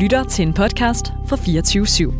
lytter 0.00 0.24
til 0.24 0.42
en 0.42 0.54
podcast 0.54 1.06
fra 1.28 1.36
24 1.36 1.84
/7. 1.84 2.12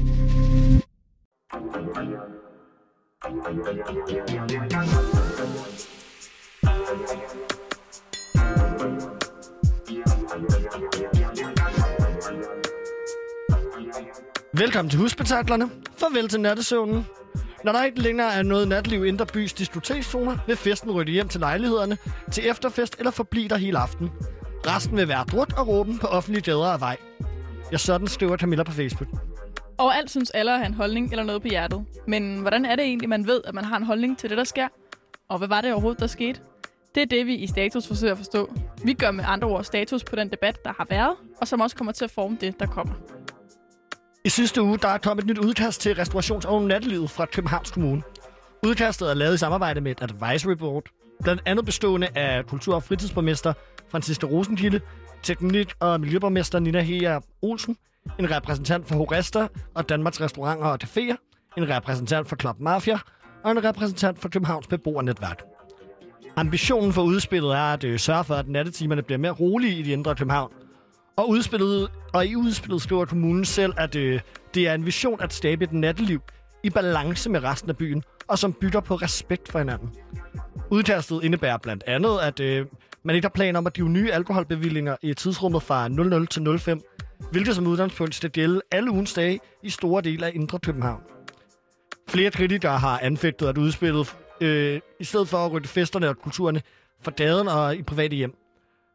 Velkommen 14.52 14.90
til 14.90 14.98
Husbetaklerne. 14.98 15.70
Farvel 15.98 16.28
til 16.28 16.40
nattesøvnen. 16.40 17.06
Når 17.64 17.72
der 17.72 17.84
ikke 17.84 18.00
længere 18.00 18.34
er 18.34 18.42
noget 18.42 18.68
natliv 18.68 19.04
indre 19.04 19.26
bys 19.26 19.52
diskotekszoner, 19.52 20.36
vil 20.46 20.56
festen 20.56 20.90
rykke 20.90 21.12
hjem 21.12 21.28
til 21.28 21.40
lejlighederne, 21.40 21.98
til 22.32 22.48
efterfest 22.48 22.96
eller 22.98 23.10
forblive 23.10 23.48
der 23.48 23.56
hele 23.56 23.78
aften. 23.78 24.10
Resten 24.66 24.96
vil 24.96 25.08
være 25.08 25.24
drut 25.24 25.52
og 25.52 25.68
råben 25.68 25.98
på 25.98 26.06
offentlige 26.06 26.42
gader 26.42 26.72
og 26.72 26.80
vej. 26.80 26.96
Jeg 27.72 27.80
sådan 27.80 28.06
skriver 28.06 28.36
Camilla 28.36 28.62
på 28.64 28.72
Facebook. 28.72 29.08
Overalt 29.79 30.10
synes 30.10 30.30
alle 30.30 30.52
at 30.52 30.58
have 30.58 30.66
en 30.66 30.74
holdning 30.74 31.10
eller 31.10 31.24
noget 31.24 31.42
på 31.42 31.48
hjertet. 31.48 31.84
Men 32.06 32.41
hvordan 32.41 32.64
er 32.64 32.77
det 32.77 32.84
egentlig, 32.84 33.08
man 33.08 33.27
ved, 33.27 33.41
at 33.44 33.55
man 33.55 33.64
har 33.64 33.77
en 33.77 33.83
holdning 33.83 34.19
til 34.19 34.30
det, 34.30 34.38
der 34.38 34.44
sker? 34.44 34.69
Og 35.28 35.38
hvad 35.38 35.48
var 35.48 35.60
det 35.60 35.72
overhovedet, 35.72 36.00
der 36.00 36.06
skete? 36.06 36.41
Det 36.94 37.02
er 37.02 37.06
det, 37.06 37.27
vi 37.27 37.34
i 37.34 37.46
Status 37.46 37.86
forsøger 37.86 38.12
at 38.12 38.19
forstå. 38.19 38.55
Vi 38.84 38.92
gør 38.92 39.10
med 39.10 39.24
andre 39.28 39.48
ord 39.48 39.64
status 39.64 40.05
på 40.05 40.16
den 40.16 40.30
debat, 40.30 40.64
der 40.64 40.72
har 40.77 40.86
været, 40.91 41.16
og 41.41 41.48
som 41.48 41.60
også 41.60 41.77
kommer 41.77 41.92
til 41.92 42.05
at 42.05 42.10
forme 42.10 42.36
det, 42.41 42.60
der 42.60 42.66
kommer. 42.66 42.94
I 44.24 44.28
sidste 44.28 44.62
uge 44.62 44.78
der 44.78 44.88
er 44.88 44.98
kommet 44.98 45.22
et 45.22 45.28
nyt 45.28 45.38
udkast 45.38 45.80
til 45.80 45.92
restaurations- 45.92 46.48
og 46.48 46.62
nattelivet 46.62 47.10
fra 47.10 47.27
Københavns 47.27 47.70
Kommune. 47.70 48.02
Udkastet 48.66 49.10
er 49.10 49.14
lavet 49.14 49.34
i 49.34 49.38
samarbejde 49.38 49.80
med 49.80 49.91
et 49.91 50.02
advisory 50.02 50.52
board, 50.52 50.84
blandt 51.22 51.42
andet 51.46 51.64
bestående 51.64 52.08
af 52.14 52.46
kultur- 52.46 52.74
og 52.74 52.82
fritidsborgmester 52.82 53.52
Franziska 53.91 54.27
Rosenkilde, 54.27 54.80
teknik- 55.22 55.74
og 55.80 56.00
miljøborgmester 56.00 56.58
Nina 56.58 56.80
Heer 56.80 57.20
Olsen, 57.42 57.77
en 58.19 58.30
repræsentant 58.30 58.88
for 58.88 58.94
Horesta 58.94 59.48
og 59.74 59.88
Danmarks 59.88 60.20
Restauranter 60.20 60.66
og 60.66 60.78
Caféer, 60.84 61.16
en 61.56 61.68
repræsentant 61.68 62.28
for 62.28 62.36
Club 62.36 62.60
Mafia 62.60 62.98
og 63.44 63.50
en 63.50 63.64
repræsentant 63.64 64.18
for 64.18 64.28
Københavns 64.28 64.66
Beboernetværk. 64.66 65.42
Ambitionen 66.36 66.92
for 66.92 67.02
udspillet 67.02 67.52
er 67.52 67.72
at 67.72 67.84
øh, 67.84 67.98
sørge 67.98 68.24
for, 68.24 68.34
at 68.34 68.48
nattetimerne 68.48 69.02
bliver 69.02 69.18
mere 69.18 69.32
rolige 69.32 69.78
i 69.78 69.82
de 69.82 69.92
indre 69.92 70.14
København. 70.14 70.52
Og, 71.16 71.28
udspillet, 71.28 71.90
og 72.14 72.27
i 72.27 72.36
udspillet 72.36 72.82
skriver 72.82 73.05
kommunen 73.05 73.44
selv, 73.44 73.72
at 73.77 73.96
øh, 73.96 74.20
det 74.55 74.68
er 74.68 74.74
en 74.74 74.86
vision 74.86 75.22
at 75.22 75.32
skabe 75.32 75.64
et 75.64 75.72
natteliv 75.72 76.20
i 76.62 76.70
balance 76.70 77.30
med 77.30 77.42
resten 77.44 77.70
af 77.70 77.77
byen, 77.77 78.02
og 78.28 78.38
som 78.38 78.52
bygger 78.52 78.80
på 78.80 78.94
respekt 78.94 79.48
for 79.48 79.58
hinanden. 79.58 79.90
Udkastet 80.70 81.24
indebærer 81.24 81.56
blandt 81.56 81.84
andet, 81.86 82.18
at 82.22 82.40
øh, 82.40 82.66
man 83.04 83.16
ikke 83.16 83.24
har 83.24 83.32
planer 83.34 83.58
om 83.58 83.66
at 83.66 83.72
give 83.72 83.88
nye 83.88 84.12
alkoholbevillinger 84.12 84.96
i 85.02 85.14
tidsrummet 85.14 85.62
fra 85.62 85.88
00 85.88 86.26
til 86.26 86.58
05, 86.58 86.80
hvilket 87.30 87.54
som 87.54 87.66
udgangspunkt 87.66 88.14
skal 88.14 88.30
gælde 88.30 88.60
alle 88.70 88.90
ugens 88.90 89.14
dage 89.14 89.40
i 89.62 89.70
store 89.70 90.02
dele 90.02 90.26
af 90.26 90.32
Indre 90.34 90.58
København. 90.58 91.02
Flere 92.08 92.30
kritikere 92.30 92.78
har 92.78 92.98
anfægtet, 92.98 93.46
at 93.46 93.58
udspillet 93.58 94.16
øh, 94.40 94.80
i 95.00 95.04
stedet 95.04 95.28
for 95.28 95.38
at 95.38 95.52
rykke 95.52 95.68
festerne 95.68 96.08
og 96.08 96.16
kulturerne 96.16 96.62
fra 97.02 97.12
gaden 97.16 97.48
og 97.48 97.76
i 97.76 97.82
private 97.82 98.16
hjem. 98.16 98.34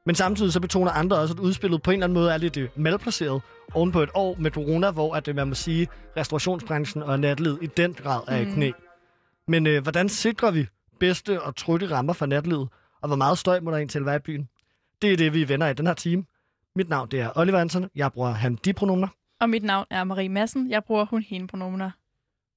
Men 0.05 0.15
samtidig 0.15 0.53
så 0.53 0.59
betoner 0.59 0.91
andre 0.91 1.17
også, 1.17 1.33
at 1.33 1.39
udspillet 1.39 1.81
på 1.81 1.91
en 1.91 1.95
eller 1.95 2.05
anden 2.05 2.13
måde 2.13 2.33
er 2.33 2.37
lidt 2.37 2.57
øh, 2.57 2.69
malplaceret 2.75 3.41
oven 3.73 3.91
på 3.91 4.01
et 4.01 4.09
år 4.13 4.35
med 4.39 4.51
corona, 4.51 4.91
hvor 4.91 5.15
at, 5.15 5.27
øh, 5.27 5.35
man 5.35 5.47
må 5.47 5.55
sige, 5.55 5.87
restaurationsbranchen 6.17 7.03
og 7.03 7.19
natlivet 7.19 7.59
i 7.61 7.65
den 7.65 7.93
grad 7.93 8.21
er 8.27 8.37
i 8.37 8.43
knæ. 8.43 8.71
Men 9.47 9.67
øh, 9.67 9.83
hvordan 9.83 10.09
sikrer 10.09 10.51
vi 10.51 10.67
bedste 10.99 11.41
og 11.41 11.55
trygge 11.55 11.91
rammer 11.91 12.13
for 12.13 12.25
natlivet, 12.25 12.67
og 13.05 13.09
hvor 13.09 13.15
meget 13.15 13.37
støj 13.37 13.59
må 13.59 13.71
der 13.71 13.77
egentlig 13.77 14.05
være 14.05 14.15
i 14.15 14.19
byen? 14.19 14.49
Det 15.01 15.13
er 15.13 15.17
det, 15.17 15.33
vi 15.33 15.49
vender 15.49 15.67
i 15.67 15.73
den 15.73 15.87
her 15.87 15.93
time. 15.93 16.25
Mit 16.75 16.89
navn 16.89 17.11
det 17.11 17.19
er 17.19 17.29
Oliver 17.35 17.57
Hansen. 17.57 17.89
Jeg 17.95 18.11
bruger 18.13 18.31
han 18.31 18.55
de 18.65 18.73
pronomener. 18.73 19.07
Og 19.39 19.49
mit 19.49 19.63
navn 19.63 19.85
er 19.89 20.03
Marie 20.03 20.29
Madsen. 20.29 20.69
Jeg 20.69 20.83
bruger 20.83 21.05
hun 21.05 21.21
hende 21.21 21.47
pronomener. 21.47 21.91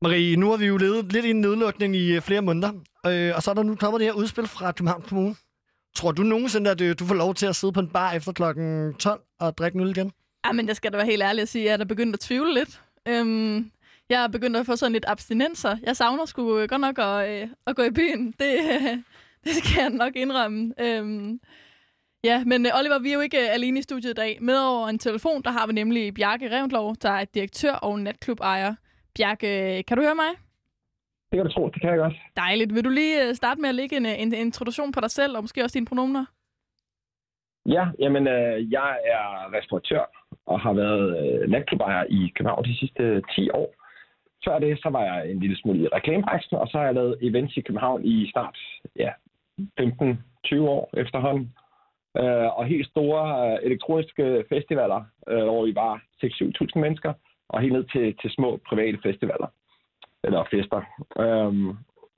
Marie, 0.03 0.37
nu 0.37 0.51
har 0.51 0.57
vi 0.57 0.67
jo 0.67 0.77
levet 0.77 1.13
lidt 1.13 1.25
i 1.25 1.31
en 1.31 1.41
nedlukning 1.41 1.97
i 1.97 2.17
øh, 2.17 2.23
flere 2.23 2.43
måneder, 2.43 2.73
øh, 3.07 3.33
og 3.37 3.43
så 3.43 3.51
er 3.51 3.55
der 3.55 3.63
nu 3.63 3.75
kommet 3.75 4.01
det 4.01 4.07
her 4.07 4.13
udspil 4.13 4.47
fra 4.47 4.73
Københavns 4.73 5.09
Kommune. 5.09 5.35
Tror 5.95 6.13
du 6.13 6.23
nogensinde, 6.23 6.71
at 6.71 6.81
øh, 6.81 6.99
du 6.99 7.05
får 7.05 7.15
lov 7.15 7.35
til 7.35 7.47
at 7.47 7.57
sidde 7.57 7.73
på 7.73 7.81
en 7.81 7.89
bar 7.89 8.13
efter 8.13 8.33
klokken 8.33 8.95
12 8.95 9.21
og 9.41 9.59
drikke 9.59 9.77
en 9.77 9.83
øl 9.83 9.91
igen? 9.91 10.13
Ja, 10.47 10.53
men 10.53 10.69
jeg 10.69 10.77
skal 10.77 10.93
da 10.93 10.97
være 10.97 11.07
helt 11.07 11.23
ærlig 11.23 11.43
at 11.43 11.49
sige, 11.49 11.65
at 11.65 11.71
jeg 11.71 11.81
er 11.81 11.85
begyndt 11.85 12.15
at 12.15 12.21
tvivle 12.21 12.55
lidt. 12.55 12.83
Øhm, 13.09 13.71
jeg 14.09 14.23
er 14.25 14.29
begyndt 14.29 14.57
at 14.57 14.67
få 14.67 14.77
sådan 14.77 14.93
lidt 14.93 15.05
abstinenser. 15.09 15.77
Jeg 15.83 15.97
savner 15.97 16.25
sgu 16.25 16.59
øh, 16.59 16.69
godt 16.69 16.81
nok 16.81 16.99
at, 16.99 17.43
øh, 17.43 17.49
at 17.67 17.77
gå 17.77 17.83
i 17.83 17.91
byen. 17.91 18.35
Det, 18.39 18.59
øh, 18.93 18.99
det 19.55 19.57
skal 19.61 19.83
jeg 19.83 19.91
nok 19.91 20.17
indrømme. 20.17 20.75
Øhm, 20.81 21.41
ja, 22.25 22.45
men 22.45 22.67
øh, 22.67 22.79
Oliver, 22.79 22.99
vi 22.99 23.11
er 23.11 23.15
jo 23.15 23.21
ikke 23.21 23.39
øh, 23.39 23.55
alene 23.55 23.79
i 23.79 23.83
studiet 23.83 24.11
i 24.11 24.21
dag. 24.23 24.39
Med 24.41 24.59
over 24.59 24.89
en 24.89 24.99
telefon, 24.99 25.43
der 25.43 25.51
har 25.51 25.67
vi 25.67 25.73
nemlig 25.73 26.15
Bjarke 26.15 26.57
Revendlov, 26.57 26.97
der 27.03 27.11
er 27.11 27.25
direktør 27.25 27.73
og 27.73 27.99
natklubejer. 28.01 28.75
Bjarke, 29.17 29.83
kan 29.83 29.97
du 29.97 30.03
høre 30.03 30.15
mig? 30.15 30.33
Det 31.31 31.37
kan 31.37 31.47
du 31.47 31.53
tro, 31.53 31.69
det 31.69 31.81
kan 31.81 31.91
jeg 31.91 31.99
godt. 31.99 32.15
Dejligt. 32.37 32.75
Vil 32.75 32.85
du 32.85 32.91
lige 32.91 33.29
øh, 33.29 33.35
starte 33.35 33.61
med 33.61 33.69
at 33.69 33.75
lægge 33.75 33.97
en, 33.97 34.07
øh, 34.07 34.23
en 34.23 34.33
introduktion 34.35 34.93
på 34.93 35.01
dig 35.01 35.11
selv, 35.11 35.37
og 35.37 35.43
måske 35.43 35.65
også 35.65 35.75
dine 35.75 35.87
pronomener? 35.87 36.25
Ja, 37.67 37.85
jamen, 37.99 38.27
øh, 38.27 38.73
jeg 38.73 38.91
er 39.15 39.53
restauratør 39.57 40.05
og 40.47 40.61
har 40.61 40.73
været 40.73 41.07
øh, 41.21 41.51
natklubejer 41.51 42.05
i 42.05 42.33
København 42.37 42.65
de 42.65 42.79
sidste 42.79 43.23
10 43.37 43.51
år. 43.51 43.75
Før 44.45 44.59
det, 44.59 44.79
så 44.83 44.89
var 44.89 45.03
jeg 45.05 45.31
en 45.31 45.41
lille 45.41 45.57
smule 45.57 45.83
i 45.83 45.89
reklamebranchen, 45.89 46.59
og 46.59 46.69
så 46.69 46.79
har 46.79 46.85
jeg 46.85 46.95
lavet 46.95 47.19
events 47.23 47.57
i 47.57 47.61
København 47.61 48.05
i 48.05 48.31
snart 48.31 48.59
ja, 48.97 49.11
15-20 49.81 50.61
år 50.61 50.91
efterhånden. 50.97 51.55
Øh, 52.17 52.59
og 52.59 52.65
helt 52.67 52.87
store 52.87 53.23
øh, 53.53 53.59
elektroniske 53.63 54.45
festivaler, 54.49 55.05
øh, 55.29 55.45
hvor 55.45 55.67
vi 55.67 55.75
var 55.75 56.03
6-7.000 56.25 56.81
mennesker, 56.81 57.13
og 57.49 57.61
helt 57.61 57.73
ned 57.73 57.85
til, 57.85 58.17
til 58.21 58.31
små 58.31 58.61
private 58.69 58.99
festivaler, 59.03 59.47
eller 60.25 60.45
fester. 60.51 60.81
Øhm, 61.23 61.69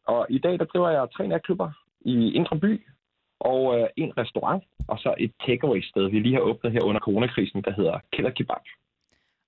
og 0.06 0.26
i 0.30 0.38
dag, 0.38 0.58
der 0.58 0.64
driver 0.64 0.90
jeg 0.90 1.08
tre 1.16 1.26
natklubber 1.28 1.70
i 2.00 2.32
Indre 2.32 2.58
By, 2.58 2.86
og 3.40 3.78
øh, 3.78 3.86
en 3.96 4.12
restaurant, 4.18 4.64
og 4.88 4.98
så 4.98 5.14
et 5.18 5.32
takeaway-sted, 5.46 6.10
vi 6.10 6.18
lige 6.18 6.34
har 6.34 6.40
åbnet 6.40 6.72
her 6.72 6.84
under 6.84 7.00
coronakrisen, 7.00 7.62
der 7.62 7.72
hedder 7.72 7.98
Keller 8.12 8.30
Kebab. 8.30 8.64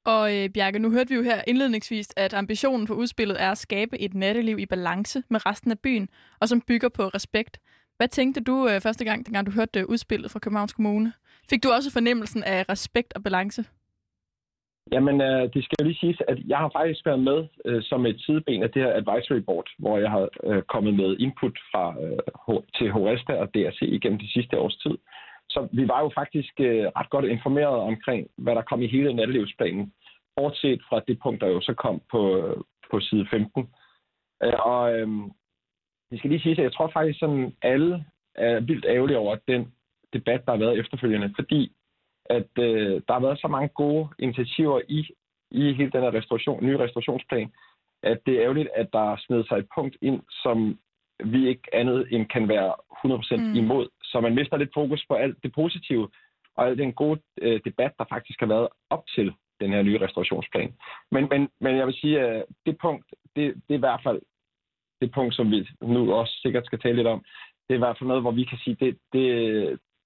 Og 0.04 0.36
øh, 0.36 0.50
Bjarke, 0.50 0.78
nu 0.78 0.90
hørte 0.90 1.08
vi 1.08 1.14
jo 1.14 1.22
her 1.22 1.42
indledningsvis, 1.46 2.08
at 2.16 2.34
ambitionen 2.34 2.86
for 2.86 2.94
udspillet 2.94 3.42
er 3.42 3.50
at 3.50 3.58
skabe 3.58 4.00
et 4.00 4.14
natteliv 4.14 4.58
i 4.58 4.66
balance 4.66 5.22
med 5.30 5.46
resten 5.46 5.70
af 5.70 5.78
byen, 5.78 6.08
og 6.40 6.48
som 6.48 6.60
bygger 6.60 6.88
på 6.88 7.02
respekt. 7.02 7.60
Hvad 7.96 8.08
tænkte 8.08 8.40
du 8.40 8.68
øh, 8.68 8.80
første 8.80 9.04
gang, 9.04 9.26
dengang 9.26 9.46
du 9.46 9.52
hørte 9.52 9.80
øh, 9.80 9.86
udspillet 9.88 10.30
fra 10.30 10.38
Københavns 10.38 10.72
Kommune? 10.72 11.12
Fik 11.50 11.62
du 11.62 11.68
også 11.70 11.92
fornemmelsen 11.92 12.42
af 12.44 12.68
respekt 12.68 13.12
og 13.16 13.22
balance? 13.22 13.64
Jamen, 14.92 15.20
øh, 15.20 15.42
det 15.54 15.64
skal 15.64 15.76
jo 15.80 15.86
lige 15.86 15.98
siges, 16.00 16.20
at 16.28 16.38
jeg 16.46 16.58
har 16.58 16.70
faktisk 16.78 17.06
været 17.06 17.22
med 17.30 17.46
øh, 17.64 17.82
som 17.82 18.06
et 18.06 18.20
sideben 18.20 18.62
af 18.62 18.70
det 18.70 18.82
her 18.82 18.92
advisory 19.00 19.42
board, 19.48 19.68
hvor 19.78 19.98
jeg 19.98 20.10
har 20.10 20.28
øh, 20.44 20.62
kommet 20.62 20.94
med 20.94 21.16
input 21.18 21.58
fra 21.72 21.84
øh, 22.02 22.62
til 22.78 22.90
Horesta 22.90 23.32
og 23.32 23.54
DRC 23.54 23.80
igennem 23.82 24.18
de 24.18 24.32
sidste 24.32 24.58
års 24.58 24.76
tid. 24.76 24.98
Så 25.50 25.68
vi 25.72 25.88
var 25.88 26.00
jo 26.00 26.10
faktisk 26.14 26.52
øh, 26.60 26.86
ret 26.98 27.10
godt 27.10 27.24
informeret 27.24 27.78
omkring, 27.90 28.28
hvad 28.36 28.54
der 28.54 28.62
kom 28.62 28.82
i 28.82 28.92
hele 28.94 29.14
nattelivsplanen, 29.14 29.92
bortset 30.36 30.82
fra 30.88 31.00
det 31.08 31.18
punkt, 31.22 31.40
der 31.40 31.48
jo 31.48 31.60
så 31.60 31.74
kom 31.74 32.02
på, 32.10 32.20
øh, 32.36 32.56
på 32.90 33.00
side 33.00 33.26
15. 33.30 33.68
Øh, 34.44 34.58
og 34.72 34.98
øh, 34.98 35.08
det 36.12 36.18
skal 36.18 36.30
lige 36.30 36.42
sige, 36.42 36.52
at 36.52 36.58
jeg 36.58 36.72
tror 36.72 36.90
faktisk, 36.92 37.18
sådan 37.18 37.56
alle 37.62 38.04
er 38.34 38.60
vildt 38.60 38.86
ærgerlige 38.88 39.18
over 39.18 39.36
den 39.48 39.72
debat, 40.12 40.46
der 40.46 40.52
har 40.52 40.58
været 40.58 40.78
efterfølgende, 40.78 41.32
fordi 41.38 41.72
at 42.24 42.50
øh, 42.58 43.02
der 43.06 43.12
har 43.12 43.20
været 43.20 43.40
så 43.40 43.48
mange 43.48 43.68
gode 43.68 44.08
initiativer 44.18 44.80
i, 44.88 45.00
i 45.50 45.72
hele 45.72 45.90
den 45.90 46.02
her 46.02 46.14
restauration, 46.14 46.64
nye 46.64 46.78
restaurationsplan, 46.78 47.52
at 48.02 48.18
det 48.26 48.34
er 48.34 48.42
ærgerligt, 48.42 48.68
at 48.74 48.88
der 48.92 49.16
sned 49.26 49.44
sig 49.44 49.58
et 49.58 49.68
punkt 49.74 49.96
ind, 50.02 50.22
som 50.42 50.78
vi 51.24 51.48
ikke 51.48 51.68
andet 51.72 52.06
end 52.10 52.26
kan 52.26 52.48
være 52.48 52.72
100% 53.36 53.36
mm. 53.36 53.54
imod. 53.54 53.88
Så 54.02 54.20
man 54.20 54.34
mister 54.34 54.56
lidt 54.56 54.74
fokus 54.74 55.04
på 55.08 55.14
alt 55.14 55.36
det 55.42 55.52
positive, 55.54 56.08
og 56.56 56.66
al 56.66 56.78
den 56.78 56.92
gode 56.92 57.20
øh, 57.40 57.60
debat, 57.64 57.92
der 57.98 58.04
faktisk 58.08 58.40
har 58.40 58.46
været 58.46 58.68
op 58.90 59.04
til 59.14 59.32
den 59.60 59.70
her 59.70 59.82
nye 59.82 60.00
restaurationsplan. 60.00 60.72
Men, 61.10 61.28
men, 61.30 61.48
men 61.60 61.76
jeg 61.76 61.86
vil 61.86 61.94
sige, 61.94 62.20
at 62.20 62.44
det 62.66 62.78
punkt, 62.82 63.06
det, 63.36 63.54
det 63.54 63.74
er 63.74 63.80
i 63.82 63.86
hvert 63.86 64.00
fald 64.04 64.20
det 65.02 65.12
punkt, 65.12 65.34
som 65.34 65.50
vi 65.50 65.68
nu 65.82 66.00
også 66.20 66.34
sikkert 66.42 66.66
skal 66.66 66.80
tale 66.80 66.96
lidt 66.96 67.12
om. 67.14 67.20
Det 67.64 67.72
er 67.74 67.80
i 67.80 67.84
hvert 67.84 67.98
fald 67.98 68.08
noget, 68.08 68.22
hvor 68.22 68.30
vi 68.40 68.44
kan 68.44 68.58
sige, 68.64 68.76
det, 68.80 68.90
det, 69.12 69.26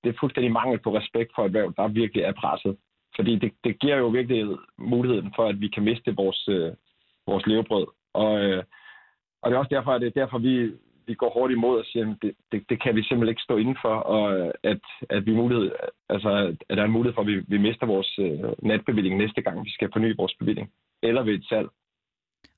det 0.02 0.08
er 0.08 0.20
fuldstændig 0.20 0.52
mangel 0.52 0.78
på 0.78 0.90
respekt 0.98 1.31
for 1.34 1.43
et 1.43 1.46
erhverv, 1.46 1.72
der 1.76 1.88
virkelig 1.88 2.22
er 2.22 2.32
presset. 2.32 2.76
Fordi 3.16 3.32
det, 3.43 3.52
det 3.64 3.78
giver 3.81 3.96
jo 3.96 4.08
virkelig 4.08 4.56
muligheden 4.78 5.32
for, 5.37 5.44
at 5.48 5.60
vi 5.60 5.69
kan 5.69 5.82
miste 5.82 6.16
vores, 6.16 6.48
øh, 6.48 6.72
vores 7.26 7.46
levebrød. 7.46 7.87
Og, 8.14 8.32
øh, 8.44 8.62
og 9.43 9.50
det 9.50 9.54
er 9.54 9.60
også 9.60 9.75
derfor, 9.76 9.93
at 9.93 10.00
det 10.00 10.06
er 10.06 10.20
derfor, 10.20 10.38
vi, 10.38 10.72
vi 11.06 11.14
går 11.14 11.31
hårdt 11.31 11.52
imod 11.52 11.78
og 11.78 11.84
siger, 11.84 12.10
at 12.10 12.16
det, 12.22 12.32
det, 12.52 12.70
det 12.70 12.82
kan 12.82 12.96
vi 12.96 13.02
simpelthen 13.02 13.28
ikke 13.28 13.46
stå 13.49 13.56
indenfor, 13.56 13.94
og 14.14 14.52
at, 14.62 14.81
at, 15.10 15.26
vi 15.26 15.32
mulighed, 15.34 15.70
altså, 16.08 16.31
at 16.69 16.76
der 16.76 16.82
er 16.82 16.87
en 16.87 16.99
mulighed 16.99 17.14
for, 17.14 17.22
at 17.22 17.28
vi, 17.28 17.37
vi 17.49 17.58
mister 17.58 17.87
vores 17.87 18.19
øh, 18.19 18.40
natbevilling 18.62 19.16
næste 19.16 19.42
gang, 19.42 19.64
vi 19.64 19.70
skal 19.70 19.90
forny 19.92 20.16
vores 20.16 20.34
bevilling, 20.38 20.70
eller 21.02 21.22
ved 21.22 21.34
et 21.34 21.44
salg. 21.49 21.69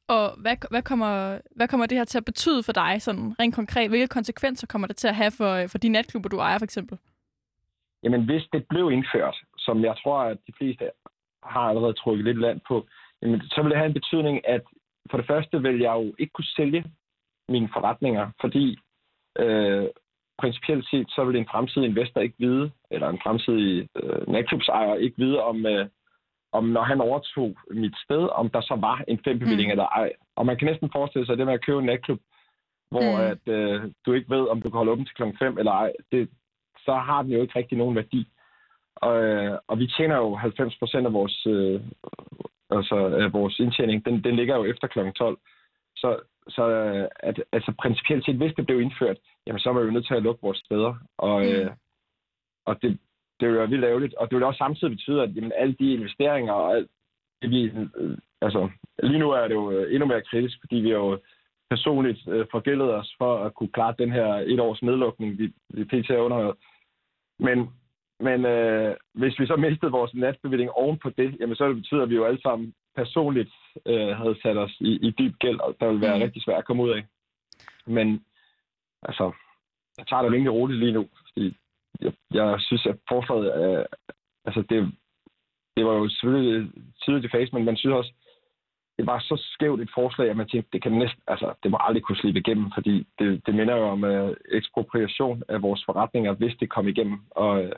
Og 0.08 0.34
hvad, 0.42 0.56
hvad, 0.70 0.82
kommer, 0.82 1.38
hvad 1.56 1.68
kommer 1.68 1.86
det 1.86 1.98
her 1.98 2.04
til 2.04 2.18
at 2.18 2.24
betyde 2.24 2.62
for 2.62 2.72
dig, 2.72 3.02
sådan 3.02 3.34
rent 3.40 3.54
konkret? 3.54 3.90
Hvilke 3.90 4.06
konsekvenser 4.06 4.66
kommer 4.66 4.88
det 4.88 4.96
til 4.96 5.08
at 5.08 5.16
have 5.16 5.30
for, 5.30 5.66
for 5.66 5.78
de 5.78 5.88
natklubber, 5.88 6.28
du 6.28 6.38
ejer 6.38 6.58
for 6.58 6.64
eksempel? 6.64 6.98
Jamen, 8.02 8.24
hvis 8.24 8.42
det 8.52 8.66
blev 8.68 8.90
indført, 8.90 9.36
som 9.58 9.84
jeg 9.84 9.94
tror, 10.02 10.18
at 10.20 10.38
de 10.46 10.52
fleste 10.58 10.90
har 11.42 11.60
allerede 11.60 11.92
trukket 11.92 12.24
lidt 12.24 12.40
land 12.40 12.60
på, 12.68 12.86
jamen, 13.22 13.40
så 13.40 13.62
vil 13.62 13.70
det 13.70 13.78
have 13.78 13.86
en 13.86 14.00
betydning, 14.00 14.48
at 14.48 14.62
for 15.10 15.16
det 15.16 15.26
første 15.26 15.62
vil 15.62 15.78
jeg 15.78 15.92
jo 15.92 16.14
ikke 16.18 16.32
kunne 16.32 16.54
sælge 16.56 16.84
mine 17.48 17.68
forretninger, 17.72 18.30
fordi 18.40 18.78
øh, 19.38 19.86
principielt 20.38 20.88
set, 20.90 21.10
så 21.10 21.24
vil 21.24 21.36
en 21.36 21.48
fremtidig 21.50 21.88
investor 21.88 22.20
ikke 22.20 22.38
vide, 22.38 22.70
eller 22.90 23.08
en 23.08 23.20
fremtidig 23.22 23.88
øh, 24.02 24.28
natklubsejer 24.28 24.94
ikke 24.94 25.16
vide, 25.18 25.42
om, 25.42 25.66
øh, 25.66 25.86
om 26.52 26.64
når 26.64 26.82
han 26.82 27.00
overtog 27.00 27.56
mit 27.70 27.96
sted, 28.04 28.28
om 28.32 28.50
der 28.50 28.60
så 28.60 28.76
var 28.80 29.04
en 29.08 29.20
fembevilling 29.24 29.68
mm. 29.68 29.70
eller 29.70 29.86
ej. 29.86 30.12
Og 30.36 30.46
man 30.46 30.56
kan 30.56 30.66
næsten 30.66 30.90
forestille 30.92 31.26
sig, 31.26 31.38
det 31.38 31.46
med 31.46 31.54
at 31.54 31.64
købe 31.66 31.78
en 31.78 31.86
natklub, 31.86 32.20
hvor 32.90 33.10
mm. 33.16 33.24
at, 33.32 33.54
øh, 33.54 33.92
du 34.06 34.12
ikke 34.12 34.30
ved, 34.30 34.48
om 34.48 34.62
du 34.62 34.70
kan 34.70 34.78
holde 34.78 34.92
åben 34.92 35.04
til 35.04 35.14
klokken 35.14 35.38
5 35.38 35.58
eller 35.58 35.72
ej, 35.72 35.92
det, 36.12 36.28
så 36.78 36.94
har 36.94 37.22
den 37.22 37.32
jo 37.32 37.42
ikke 37.42 37.58
rigtig 37.58 37.78
nogen 37.78 37.96
værdi. 37.96 38.28
Og, 38.96 39.22
øh, 39.24 39.58
og 39.68 39.78
vi 39.78 39.86
tjener 39.86 40.16
jo 40.16 40.36
90 40.36 40.78
procent 40.78 41.06
af 41.06 41.12
vores, 41.12 41.46
øh, 41.46 41.80
altså, 42.70 42.96
af 42.96 43.32
vores 43.32 43.58
indtjening, 43.58 44.04
den, 44.04 44.24
den 44.24 44.36
ligger 44.36 44.56
jo 44.56 44.64
efter 44.64 44.86
klokken 44.88 45.14
12. 45.14 45.38
Så, 45.96 46.18
så 46.48 46.64
at, 47.20 47.42
altså, 47.52 47.72
principielt 47.82 48.24
set, 48.24 48.36
hvis 48.36 48.54
det 48.56 48.66
blev 48.66 48.80
indført, 48.80 49.16
jamen, 49.46 49.60
så 49.60 49.72
var 49.72 49.80
vi 49.80 49.86
jo 49.86 49.92
nødt 49.92 50.06
til 50.06 50.14
at 50.14 50.22
lukke 50.22 50.42
vores 50.42 50.58
steder. 50.58 50.94
Og, 51.18 51.40
mm. 51.40 51.48
øh, 51.48 51.70
og 52.66 52.82
det, 52.82 52.98
det 53.40 53.48
vil 53.48 53.56
være 53.56 53.68
vildt 53.68 53.84
ærgerligt. 53.84 54.14
Og 54.14 54.30
det 54.30 54.36
vil 54.36 54.44
også 54.44 54.58
samtidig 54.58 54.90
betyde, 54.90 55.22
at 55.22 55.36
jamen, 55.36 55.52
alle 55.56 55.74
de 55.78 55.92
investeringer 55.92 56.52
og 56.52 56.76
alt 56.76 56.88
det, 57.42 57.50
vi, 57.50 57.62
øh, 57.64 58.18
altså, 58.40 58.68
lige 59.02 59.18
nu 59.18 59.30
er 59.30 59.48
det 59.48 59.54
jo 59.54 59.70
endnu 59.70 60.06
mere 60.06 60.22
kritisk, 60.22 60.58
fordi 60.60 60.76
vi 60.76 60.90
jo 60.90 61.18
personligt 61.70 62.28
øh, 62.28 62.46
forgældet 62.50 62.94
os 62.94 63.14
for 63.18 63.44
at 63.44 63.54
kunne 63.54 63.72
klare 63.72 63.94
den 63.98 64.12
her 64.12 64.34
et 64.34 64.60
års 64.60 64.82
nedlukning, 64.82 65.38
vi, 65.38 65.52
vi 65.68 65.84
pt. 65.84 66.10
er 66.10 66.18
under. 66.18 66.52
Men, 67.38 67.70
men 68.20 68.46
øh, 68.46 68.96
hvis 69.14 69.38
vi 69.40 69.46
så 69.46 69.56
mistede 69.56 69.90
vores 69.90 70.14
natbevilling 70.14 70.70
oven 70.70 70.98
på 70.98 71.10
det, 71.10 71.36
jamen 71.40 71.56
så 71.56 71.68
det 71.68 71.76
betyder, 71.76 72.02
at 72.02 72.10
vi 72.10 72.14
jo 72.14 72.24
alle 72.24 72.42
sammen 72.42 72.74
personligt 72.96 73.52
øh, 73.86 74.08
havde 74.08 74.40
sat 74.42 74.56
os 74.56 74.76
i, 74.80 74.92
i 75.06 75.10
dyb 75.10 75.34
gæld, 75.38 75.60
og 75.60 75.76
der 75.80 75.86
ville 75.86 76.00
være 76.00 76.16
mm. 76.16 76.22
rigtig 76.22 76.42
svært 76.42 76.58
at 76.58 76.64
komme 76.64 76.82
ud 76.82 76.90
af. 76.90 77.06
Men 77.86 78.24
altså, 79.02 79.32
jeg 79.98 80.06
tager 80.06 80.22
det 80.22 80.32
rimelig 80.32 80.52
roligt 80.52 80.78
lige 80.78 80.92
nu, 80.92 81.08
fordi 81.28 81.56
jeg, 82.00 82.12
jeg 82.32 82.56
synes, 82.60 82.86
at 82.86 82.96
forslaget, 83.08 83.78
øh, 83.78 83.84
altså 84.44 84.62
det, 84.70 84.92
det 85.76 85.86
var 85.86 85.94
jo 85.94 86.08
selvfølgelig 86.08 86.72
tidligt 87.04 87.24
i 87.24 87.36
fase, 87.36 87.54
men 87.54 87.64
man 87.64 87.76
synes 87.76 87.94
også, 87.94 88.12
det 88.98 89.06
var 89.06 89.18
så 89.18 89.36
skævt 89.54 89.80
et 89.80 89.90
forslag, 89.94 90.30
at 90.30 90.36
man 90.36 90.48
tænkte, 90.48 90.70
det 90.72 90.82
kan 90.82 90.92
næsten, 90.92 91.22
altså, 91.26 91.54
det 91.62 91.70
må 91.70 91.78
aldrig 91.80 92.02
kunne 92.02 92.16
slippe 92.16 92.40
igennem, 92.40 92.70
fordi 92.74 93.06
det, 93.18 93.46
det 93.46 93.54
minder 93.54 93.76
jo 93.76 93.84
om 93.88 94.02
uh, 94.04 94.36
ekspropriation 94.48 95.42
af 95.48 95.62
vores 95.62 95.84
forretninger, 95.86 96.32
hvis 96.32 96.56
det 96.60 96.70
kom 96.70 96.88
igennem. 96.88 97.18
Og 97.30 97.62
uh, 97.64 97.70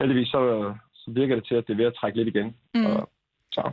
heldigvis 0.00 0.28
så, 0.28 0.74
så 0.94 1.10
virker 1.10 1.34
det 1.34 1.46
til, 1.46 1.54
at 1.54 1.66
det 1.66 1.72
er 1.72 1.76
ved 1.76 1.92
at 1.92 1.94
trække 1.94 2.18
lidt 2.18 2.28
igen. 2.28 2.56
Mm. 2.74 2.86
Og, 2.86 3.10
så. 3.52 3.72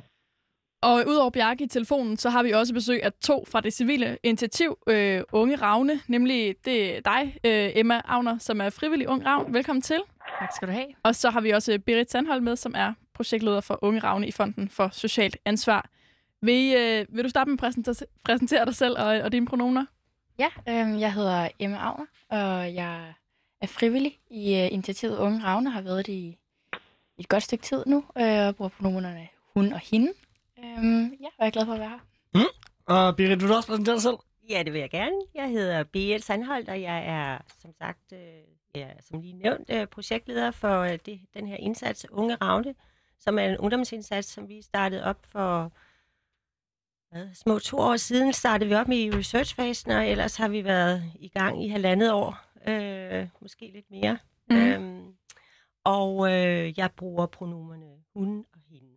Og 0.83 1.03
udover 1.07 1.29
Bjarke 1.29 1.63
i 1.63 1.67
telefonen, 1.67 2.17
så 2.17 2.29
har 2.29 2.43
vi 2.43 2.51
også 2.51 2.73
besøg 2.73 3.03
af 3.03 3.13
to 3.13 3.45
fra 3.47 3.61
det 3.61 3.73
civile 3.73 4.17
initiativ, 4.23 4.77
øh, 4.87 5.23
Unge 5.31 5.55
Ravne, 5.55 5.99
nemlig 6.07 6.55
det 6.65 6.97
er 6.97 7.01
dig, 7.01 7.37
øh, 7.43 7.71
Emma 7.75 8.01
Agner, 8.05 8.37
som 8.37 8.61
er 8.61 8.69
frivillig 8.69 9.09
Ung 9.09 9.25
Ravn. 9.25 9.53
Velkommen 9.53 9.81
til. 9.81 10.01
Tak 10.39 10.49
skal 10.55 10.67
du 10.67 10.73
have. 10.73 10.87
Og 11.03 11.15
så 11.15 11.29
har 11.29 11.41
vi 11.41 11.49
også 11.49 11.79
Berit 11.85 12.11
Sandhold 12.11 12.41
med, 12.41 12.55
som 12.55 12.73
er 12.77 12.93
projektleder 13.13 13.61
for 13.61 13.79
Unge 13.81 13.99
Ravne 13.99 14.27
i 14.27 14.31
Fonden 14.31 14.69
for 14.69 14.89
Socialt 14.91 15.37
Ansvar. 15.45 15.89
Vil, 16.41 16.75
øh, 16.77 17.05
vil 17.15 17.23
du 17.23 17.29
starte 17.29 17.49
med 17.49 17.55
at 17.55 17.59
præsentere, 17.59 17.95
præsentere 18.23 18.65
dig 18.65 18.75
selv 18.75 18.97
og, 18.99 19.05
og 19.05 19.31
dine 19.31 19.45
pronomer? 19.45 19.85
Ja, 20.39 20.47
øh, 20.69 21.01
jeg 21.01 21.13
hedder 21.13 21.47
Emma 21.59 21.77
Agner, 21.77 22.05
og 22.29 22.75
jeg 22.75 23.13
er 23.61 23.67
frivillig 23.67 24.19
i 24.29 24.55
øh, 24.55 24.73
initiativet 24.73 25.17
Unge 25.17 25.43
Ravne, 25.43 25.71
har 25.71 25.81
været 25.81 26.07
det 26.07 26.13
i 26.13 26.37
et 27.17 27.29
godt 27.29 27.43
stykke 27.43 27.63
tid 27.63 27.83
nu, 27.87 28.03
øh, 28.17 28.47
og 28.47 28.55
bruger 28.55 28.69
pronomerne 28.69 29.27
hun 29.53 29.73
og 29.73 29.79
hende. 29.79 30.11
Øh, 30.63 31.11
ja, 31.21 31.27
jeg 31.39 31.47
er 31.47 31.49
glad 31.49 31.65
for 31.65 31.73
at 31.73 31.79
være 31.79 31.89
her. 31.89 31.99
Mm. 32.33 32.51
Og 32.85 33.15
Berit, 33.15 33.41
vil 33.41 33.49
du 33.49 33.53
også 33.53 33.67
præsentere 33.67 33.95
dig 33.95 34.01
selv? 34.01 34.17
Ja, 34.49 34.63
det 34.63 34.73
vil 34.73 34.79
jeg 34.79 34.89
gerne. 34.89 35.15
Jeg 35.35 35.49
hedder 35.49 35.83
Berit 35.83 36.23
Sandholdt, 36.23 36.69
og 36.69 36.81
jeg 36.81 37.05
er, 37.05 37.37
som 37.61 37.73
sagt, 37.73 38.13
øh, 38.13 38.19
ja, 38.75 38.87
som 38.99 39.21
lige 39.21 39.33
nævnt, 39.33 39.69
øh, 39.69 39.87
projektleder 39.87 40.51
for 40.51 40.79
øh, 40.79 40.99
det, 41.05 41.19
den 41.33 41.47
her 41.47 41.55
indsats 41.55 42.05
Unge 42.11 42.35
Ravne, 42.35 42.75
som 43.19 43.39
er 43.39 43.43
en 43.43 43.57
ungdomsindsats, 43.57 44.27
som 44.27 44.49
vi 44.49 44.61
startede 44.61 45.03
op 45.03 45.25
for 45.25 45.71
hvad, 47.11 47.27
små 47.33 47.59
to 47.59 47.77
år 47.77 47.97
siden 47.97 48.33
startede 48.33 48.69
vi 48.69 48.75
op 48.75 48.87
med 48.87 48.97
i 48.97 49.11
researchfasen, 49.11 49.91
og 49.91 50.07
ellers 50.07 50.35
har 50.37 50.47
vi 50.47 50.63
været 50.63 51.03
i 51.19 51.27
gang 51.27 51.65
i 51.65 51.67
halvandet 51.67 52.11
år, 52.11 52.37
øh, 52.67 53.27
måske 53.41 53.71
lidt 53.73 53.91
mere. 53.91 54.17
Mm. 54.49 54.55
Øhm, 54.55 55.13
og 55.83 56.31
øh, 56.31 56.79
jeg 56.79 56.91
bruger 56.91 57.25
pronomerne 57.25 57.85
hun 58.13 58.45
og 58.53 58.59
hende. 58.69 58.90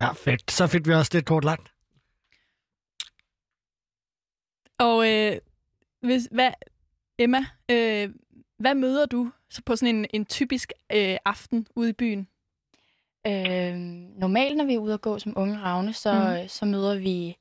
Ja, 0.00 0.12
fedt. 0.12 0.50
Så 0.50 0.66
fik 0.66 0.86
vi 0.86 0.92
også 0.92 1.10
det 1.12 1.26
kort 1.26 1.44
langt. 1.44 1.72
Og 4.78 5.08
øh, 5.12 5.36
hvis, 6.00 6.28
hvad, 6.30 6.50
Emma, 7.18 7.46
øh, 7.70 8.10
hvad 8.58 8.74
møder 8.74 9.06
du 9.06 9.30
så 9.50 9.62
på 9.66 9.76
sådan 9.76 9.94
en, 9.94 10.06
en 10.10 10.26
typisk 10.26 10.72
øh, 10.92 11.16
aften 11.24 11.66
ude 11.76 11.90
i 11.90 11.92
byen? 11.92 12.28
Øh, 13.26 13.74
normalt, 14.20 14.56
når 14.56 14.64
vi 14.64 14.74
er 14.74 14.78
ude 14.78 14.94
at 14.94 15.00
gå 15.00 15.18
som 15.18 15.32
unge 15.36 15.58
ravne, 15.58 15.92
så, 15.92 16.38
mm. 16.42 16.48
så 16.48 16.64
møder 16.64 16.98
vi 16.98 17.36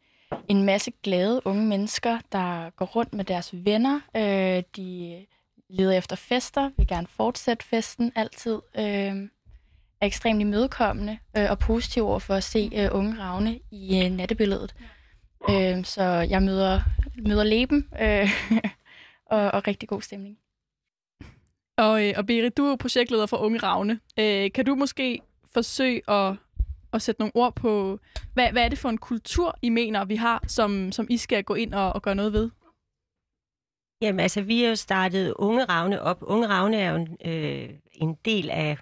en 0.47 0.63
masse 0.63 0.91
glade 1.03 1.41
unge 1.45 1.65
mennesker, 1.65 2.19
der 2.31 2.69
går 2.69 2.85
rundt 2.85 3.13
med 3.13 3.25
deres 3.25 3.65
venner. 3.65 3.99
Øh, 4.15 4.63
de 4.75 5.25
leder 5.69 5.97
efter 5.97 6.15
fester, 6.15 6.69
vil 6.77 6.87
gerne 6.87 7.07
fortsætte 7.07 7.65
festen 7.65 8.11
altid. 8.15 8.61
Øh, 8.77 9.29
er 10.01 10.05
ekstremt 10.05 10.41
imødekommende 10.41 11.17
øh, 11.37 11.49
og 11.49 11.59
positiv 11.59 12.05
over 12.05 12.19
for 12.19 12.33
at 12.33 12.43
se 12.43 12.69
øh, 12.75 12.89
unge 12.91 13.19
ravne 13.19 13.59
i 13.71 14.03
øh, 14.03 14.11
nattebilledet. 14.11 14.75
Øh, 15.49 15.85
så 15.85 16.03
jeg 16.03 16.43
møder, 16.43 16.81
møder 17.27 17.43
leben 17.43 17.87
øh, 18.01 18.29
og, 19.35 19.51
og 19.51 19.67
rigtig 19.67 19.89
god 19.89 20.01
stemning. 20.01 20.37
Og, 21.77 22.07
øh, 22.07 22.13
og 22.17 22.25
Berit, 22.25 22.57
du 22.57 22.65
er 22.65 22.75
projektleder 22.75 23.25
for 23.25 23.37
Unge 23.37 23.59
Ravne. 23.59 23.99
Øh, 24.19 24.51
kan 24.51 24.65
du 24.65 24.75
måske 24.75 25.21
forsøge 25.53 26.09
at, 26.09 26.35
at 26.93 27.01
sætte 27.01 27.21
nogle 27.21 27.35
ord 27.35 27.55
på, 27.55 27.99
hvad, 28.33 28.51
hvad 28.51 28.63
er 28.63 28.69
det 28.69 28.77
for 28.77 28.89
en 28.89 28.97
kultur, 28.97 29.57
I 29.61 29.69
mener, 29.69 30.05
vi 30.05 30.15
har, 30.15 30.43
som, 30.47 30.91
som 30.91 31.07
I 31.09 31.17
skal 31.17 31.43
gå 31.43 31.53
ind 31.53 31.73
og, 31.73 31.93
og 31.93 32.01
gøre 32.01 32.15
noget 32.15 32.33
ved? 32.33 32.49
Jamen 34.01 34.19
altså, 34.19 34.41
vi 34.41 34.61
har 34.61 34.69
jo 34.69 34.75
startet 34.75 35.33
Unge 35.33 35.65
Ravne 35.65 36.01
op. 36.01 36.17
Unge 36.21 36.47
Ravne 36.47 36.77
er 36.77 36.91
jo 36.91 36.95
en, 36.95 37.17
øh, 37.25 37.69
en 37.91 38.17
del 38.25 38.49
af 38.49 38.77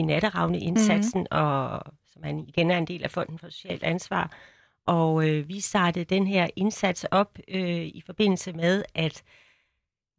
sige, 0.00 0.06
Natteravne-indsatsen, 0.06 1.20
mm-hmm. 1.20 1.38
og 1.38 1.82
som 2.12 2.22
er, 2.24 2.44
igen 2.48 2.70
er 2.70 2.78
en 2.78 2.86
del 2.86 3.04
af 3.04 3.10
Fonden 3.10 3.38
for 3.38 3.48
Socialt 3.48 3.82
Ansvar. 3.82 4.36
Og 4.86 5.28
øh, 5.28 5.48
vi 5.48 5.60
startede 5.60 6.04
den 6.04 6.26
her 6.26 6.46
indsats 6.56 7.04
op 7.10 7.38
øh, 7.48 7.86
i 7.86 8.02
forbindelse 8.06 8.52
med, 8.52 8.82
at 8.94 9.22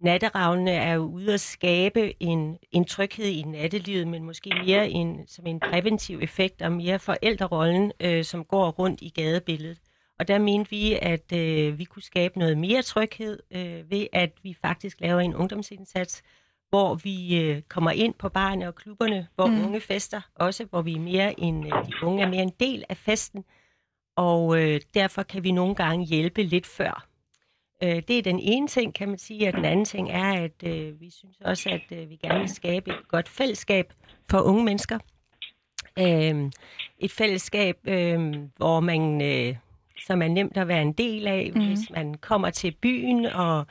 natteravnene 0.02 0.72
er 0.72 0.94
jo 0.94 1.02
ude 1.02 1.34
at 1.34 1.40
skabe 1.40 2.24
en, 2.24 2.58
en 2.72 2.86
tryghed 2.86 3.26
i 3.26 3.42
nattelivet, 3.42 4.08
men 4.08 4.24
måske 4.24 4.52
mere 4.66 4.90
en, 4.90 5.28
som 5.28 5.48
en 5.48 5.60
præventiv 5.60 6.20
effekt 6.22 6.62
og 6.62 6.72
mere 6.72 7.00
forældrerollen, 7.00 7.92
øh, 8.00 8.24
som 8.24 8.46
går 8.46 8.70
rundt 8.72 9.02
i 9.02 9.10
gadebilledet. 9.10 9.78
Og 10.20 10.28
der 10.28 10.40
mente 10.40 10.70
vi, 10.70 10.98
at 11.02 11.34
øh, 11.34 11.78
vi 11.78 11.84
kunne 11.84 12.04
skabe 12.04 12.40
noget 12.40 12.58
mere 12.58 12.82
tryghed 12.82 13.40
øh, 13.52 13.92
ved, 13.92 14.08
at 14.14 14.32
vi 14.44 14.58
faktisk 14.62 15.02
laver 15.02 15.20
en 15.20 15.36
ungdomsindsats, 15.36 16.24
hvor 16.72 16.96
vi 16.96 17.40
øh, 17.40 17.62
kommer 17.62 17.92
ind 17.92 18.14
på 18.14 18.30
barne 18.30 18.68
og 18.68 18.76
klubberne, 18.76 19.28
hvor 19.36 19.48
mm. 19.48 19.66
unge 19.66 19.82
fester 19.82 20.22
også, 20.36 20.66
hvor 20.66 20.82
vi 20.82 20.94
er 20.96 21.00
mere 21.00 21.40
en, 21.40 21.66
øh, 21.66 21.86
de 21.88 21.94
unge 22.04 22.24
er 22.24 22.30
mere 22.30 22.42
en 22.42 22.54
del 22.60 22.84
af 22.90 22.98
festen, 22.98 23.44
og 24.16 24.62
øh, 24.62 24.82
derfor 24.94 25.24
kan 25.24 25.44
vi 25.44 25.52
nogle 25.52 25.76
gange 25.76 26.06
hjælpe 26.06 26.44
lidt 26.44 26.68
før. 26.68 27.08
Øh, 27.84 28.02
det 28.08 28.18
er 28.18 28.22
den 28.22 28.40
ene 28.40 28.68
ting, 28.68 28.94
kan 28.94 29.10
man 29.10 29.18
sige, 29.18 29.48
og 29.48 29.54
den 29.54 29.66
anden 29.66 29.86
ting 29.86 30.12
er, 30.12 30.34
at 30.34 30.64
øh, 30.64 31.02
vi 31.02 31.10
synes 31.10 31.38
også, 31.42 31.70
at 31.70 31.98
øh, 31.98 32.10
vi 32.10 32.16
gerne 32.16 32.40
vil 32.40 32.50
skabe 32.50 32.92
et 32.92 33.08
godt 33.08 33.30
fællesskab 33.30 33.94
for 34.30 34.40
unge 34.40 34.64
mennesker. 34.64 35.00
Øh, 36.00 36.52
et 37.00 37.12
fællesskab, 37.12 37.78
øh, 37.88 38.34
hvor 38.58 38.80
man, 38.80 39.22
øh, 39.22 39.56
som 40.08 40.22
er 40.22 40.28
nemt 40.28 40.58
at 40.58 40.68
være 40.68 40.82
en 40.82 40.94
del 40.94 41.28
af, 41.28 41.52
mm. 41.56 41.68
hvis 41.68 41.90
man 41.90 42.14
kommer 42.14 42.50
til 42.50 42.76
byen, 42.82 43.26
og 43.26 43.66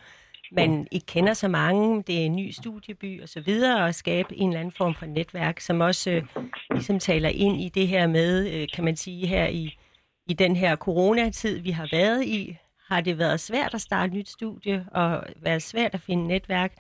man 0.53 0.87
ikke 0.91 1.07
kender 1.07 1.35
så 1.35 1.49
mange, 1.49 2.03
det 2.03 2.21
er 2.21 2.25
en 2.25 2.37
ny 2.37 2.51
studieby 2.51 3.23
og 3.23 3.29
så 3.29 3.41
videre, 3.41 3.85
og 3.85 3.95
skabe 3.95 4.37
en 4.37 4.49
eller 4.49 4.61
anden 4.61 4.75
form 4.77 4.95
for 4.95 5.07
netværk, 5.07 5.61
som 5.61 5.81
også 5.81 6.11
øh, 6.11 6.23
ligesom 6.71 6.99
taler 6.99 7.29
ind 7.29 7.61
i 7.61 7.69
det 7.69 7.89
her 7.89 8.07
med, 8.07 8.51
øh, 8.53 8.69
kan 8.75 8.85
man 8.85 8.97
sige, 8.97 9.27
her 9.27 9.47
i, 9.47 9.79
i 10.27 10.33
den 10.33 10.57
her 10.57 10.77
coronatid, 10.77 11.59
vi 11.59 11.71
har 11.71 11.89
været 11.93 12.25
i, 12.25 12.57
har 12.89 13.01
det 13.01 13.19
været 13.19 13.41
svært 13.41 13.75
at 13.75 13.81
starte 13.81 14.11
et 14.11 14.15
nyt 14.15 14.29
studie, 14.29 14.87
og 14.93 15.25
været 15.37 15.63
svært 15.63 15.95
at 15.95 16.01
finde 16.01 16.27
netværk. 16.27 16.73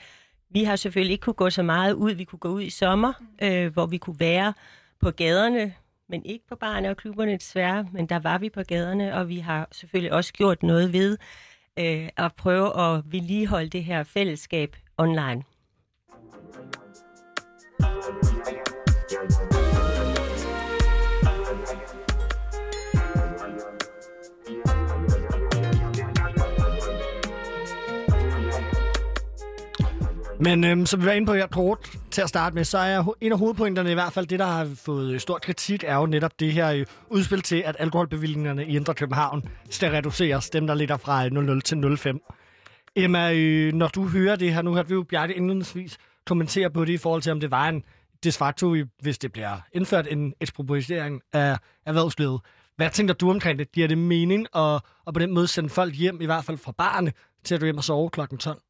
Vi 0.50 0.65
har 0.65 0.77
selvfølgelig 0.77 1.12
ikke 1.12 1.23
kunne 1.23 1.35
gå 1.35 1.50
så 1.50 1.62
meget 1.62 1.93
ud. 1.93 2.12
Vi 2.12 2.25
kunne 2.25 2.39
gå 2.39 2.49
ud 2.49 2.62
i 2.62 2.71
sommer, 2.71 3.12
øh, 3.43 3.73
hvor 3.73 3.87
vi 3.87 3.99
kunne 3.99 4.21
være 4.21 4.55
på 5.00 5.11
gaderne, 5.11 5.75
men 6.09 6.25
ikke 6.25 6.47
på 6.49 6.57
barne 6.57 6.91
og 6.91 6.97
klubberne 6.97 7.33
desværre, 7.33 7.89
men 7.93 8.07
der 8.07 8.19
var 8.19 8.39
vi 8.39 8.50
på 8.50 8.62
gaderne, 8.62 9.15
og 9.15 9.29
vi 9.29 9.39
har 9.39 9.69
selvfølgelig 9.73 10.12
også 10.12 10.33
gjort 10.33 10.62
noget 10.62 10.93
ved 10.93 11.19
øh, 11.79 12.09
at 12.17 12.33
prøve 12.37 12.81
at 12.81 13.03
vedligeholde 13.12 13.71
det 13.71 13.85
her 13.85 14.03
fællesskab 14.03 14.77
online. 14.99 15.43
Men 30.41 30.65
øhm, 30.65 30.87
som 30.87 31.00
vi 31.00 31.07
var 31.07 31.12
inde 31.12 31.27
på 31.27 31.35
i 31.35 31.43
rapport, 31.43 32.00
til 32.11 32.23
at 32.23 32.29
starte 32.29 32.55
med, 32.55 32.64
så 32.64 32.79
er 32.79 33.14
en 33.21 33.33
af 33.33 33.38
hovedpointerne 33.38 33.90
i 33.90 33.95
hvert 33.95 34.12
fald 34.12 34.26
det, 34.26 34.38
der 34.38 34.47
har 34.47 34.69
fået 34.75 35.12
øh, 35.12 35.21
stor 35.21 35.38
kritik, 35.38 35.85
er 35.87 35.97
jo 35.97 36.07
netop 36.07 36.40
det 36.40 36.52
her 36.52 36.73
øh, 36.73 36.87
udspil 37.09 37.43
til, 37.43 37.62
at 37.67 37.76
alkoholbevillingerne 37.79 38.67
i 38.67 38.76
Indre 38.76 38.95
København 38.95 39.49
skal 39.71 39.90
reduceres, 39.90 40.50
dem 40.50 40.67
der 40.67 40.75
ligger 40.75 40.97
fra 40.97 41.26
øh, 41.26 41.33
00 41.33 41.61
til 41.61 41.99
05. 41.99 42.21
Emma, 42.97 43.33
når 43.71 43.88
du 43.88 44.09
hører 44.09 44.37
det 44.37 44.55
her, 44.55 44.62
nu 44.62 44.75
har 44.75 44.83
vi 44.83 44.95
jo 44.95 45.02
Bjarke 45.02 45.35
indledningsvis 45.35 45.99
kommentere 46.26 46.71
på 46.71 46.85
det 46.85 46.93
i 46.93 46.97
forhold 46.97 47.23
til, 47.23 47.33
om 47.33 47.40
det 47.40 47.50
var 47.50 47.69
en 47.69 47.85
de 48.25 48.33
facto, 48.33 48.76
hvis 49.02 49.19
det 49.19 49.33
bliver 49.33 49.57
indført 49.73 50.07
en 50.11 50.35
ekspropriering 50.40 51.21
af 51.33 51.59
erhvervslivet. 51.87 52.40
Hvad 52.76 52.90
tænker 52.90 53.14
du 53.14 53.31
omkring 53.31 53.59
det? 53.59 53.73
Giver 53.73 53.88
det 53.88 53.99
mening 53.99 54.47
at, 54.57 54.81
at 55.07 55.14
på 55.14 55.21
den 55.21 55.35
måde 55.35 55.49
sende 55.49 55.69
folk 55.69 55.95
hjem, 55.95 56.21
i 56.21 56.25
hvert 56.25 56.45
fald 56.45 56.59
fra 56.59 56.73
barne, 56.73 57.12
til 57.45 57.55
at 57.55 57.61
du 57.61 57.67
hjem 57.67 57.76
og 57.76 57.85
sove 57.85 58.11
klokken 58.11 58.38
12? 58.38 58.61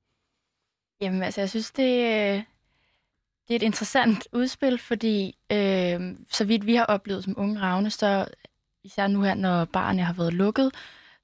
Jamen, 1.01 1.23
altså, 1.23 1.41
jeg 1.41 1.51
synes, 1.51 1.71
det, 1.71 2.45
det 3.51 3.55
er 3.55 3.59
et 3.59 3.67
interessant 3.67 4.29
udspil, 4.33 4.79
fordi 4.79 5.37
øh, 5.53 6.01
så 6.31 6.45
vidt 6.45 6.67
vi 6.67 6.75
har 6.75 6.85
oplevet 6.85 7.25
som 7.25 7.35
unge 7.37 7.61
ravne, 7.61 7.91
så 7.91 8.27
især 8.85 9.07
nu 9.07 9.23
her, 9.23 9.35
når 9.35 9.65
barnet 9.65 10.05
har 10.05 10.13
været 10.13 10.35
lukket, 10.35 10.71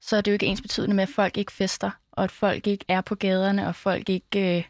så 0.01 0.17
er 0.17 0.21
det 0.21 0.31
jo 0.31 0.33
ikke 0.33 0.45
ens 0.45 0.61
betydende 0.61 0.95
med, 0.95 1.03
at 1.03 1.09
folk 1.09 1.37
ikke 1.37 1.51
fester, 1.51 1.91
og 2.11 2.23
at 2.23 2.31
folk 2.31 2.67
ikke 2.67 2.85
er 2.87 3.01
på 3.01 3.15
gaderne, 3.15 3.67
og 3.67 3.75
folk 3.75 4.09
ikke 4.09 4.57
øh, 4.57 4.63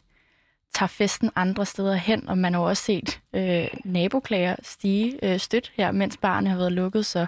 tager 0.73 0.87
festen 0.87 1.31
andre 1.35 1.65
steder 1.65 1.95
hen, 1.95 2.29
og 2.29 2.37
man 2.37 2.53
har 2.53 2.61
også 2.61 2.83
set 2.83 3.21
øh, 3.33 3.67
naboklager 3.85 4.55
stige 4.61 5.19
øh, 5.23 5.39
stødt 5.39 5.71
her, 5.75 5.91
mens 5.91 6.17
barnet 6.17 6.49
har 6.49 6.57
været 6.57 6.71
lukket, 6.71 7.05
så 7.05 7.25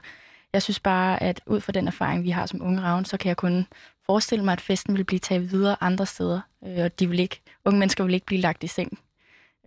jeg 0.54 0.62
synes 0.62 0.80
bare, 0.80 1.24
at 1.24 1.42
ud 1.46 1.62
fra 1.62 1.72
den 1.72 1.88
erfaring, 1.88 2.24
vi 2.24 2.30
har 2.30 2.46
som 2.46 2.62
unge 2.62 2.82
ravne, 2.82 3.06
så 3.06 3.18
kan 3.18 3.30
jeg 3.30 3.38
kun 3.38 3.68
forestille 4.06 4.46
mig, 4.46 4.52
at 4.52 4.62
festen 4.62 4.98
vil 4.98 5.04
blive 5.04 5.20
taget 5.20 5.52
videre 5.52 5.76
andre 5.82 6.06
steder, 6.06 6.42
øh, 6.66 6.84
og 6.84 7.00
de 7.00 7.10
vil 7.10 7.20
ikke, 7.20 7.42
unge 7.66 7.80
mennesker 7.80 8.04
vil 8.04 8.14
ikke 8.14 8.26
blive 8.26 8.42
lagt 8.42 8.64
i 8.64 8.68
seng. 8.68 9.00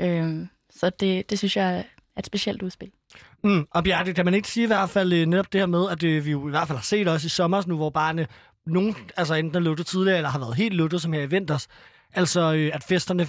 Øh, 0.00 0.46
så 0.70 0.90
det, 1.00 1.30
det 1.30 1.38
synes 1.38 1.56
jeg 1.56 1.78
er 1.78 1.82
et 2.18 2.26
specielt 2.26 2.62
udspil. 2.62 2.90
Mm, 3.44 3.66
og 3.70 3.84
Bjarke, 3.84 4.14
kan 4.14 4.25
man 4.25 4.34
ikke 4.34 4.49
sige 4.49 4.64
i 4.64 4.66
hvert 4.66 4.90
fald 4.90 5.12
øh, 5.12 5.26
netop 5.26 5.52
det 5.52 5.61
her 5.61 5.66
med, 5.66 5.90
at 5.90 6.00
det, 6.00 6.08
øh, 6.08 6.25
vi 6.25 6.30
jo 6.30 6.49
i 6.49 6.50
hvert 6.50 6.68
fald 6.68 6.78
har 6.78 6.82
set 6.84 7.08
også 7.08 7.26
i 7.26 7.28
sommer, 7.28 7.62
nu 7.66 7.76
hvor 7.76 7.90
barne, 7.90 8.26
nogen, 8.66 8.96
altså 9.16 9.34
enten 9.34 9.56
er 9.56 9.61
lukket 9.61 9.87
tidligere, 9.87 10.16
eller 10.16 10.30
har 10.30 10.38
været 10.38 10.56
helt 10.56 10.75
lukket, 10.75 11.02
som 11.02 11.12
her 11.12 11.22
i 11.22 11.26
vinters, 11.26 11.68
altså 12.14 12.54
øh, 12.54 12.70
at 12.75 12.84
festerne 12.84 13.26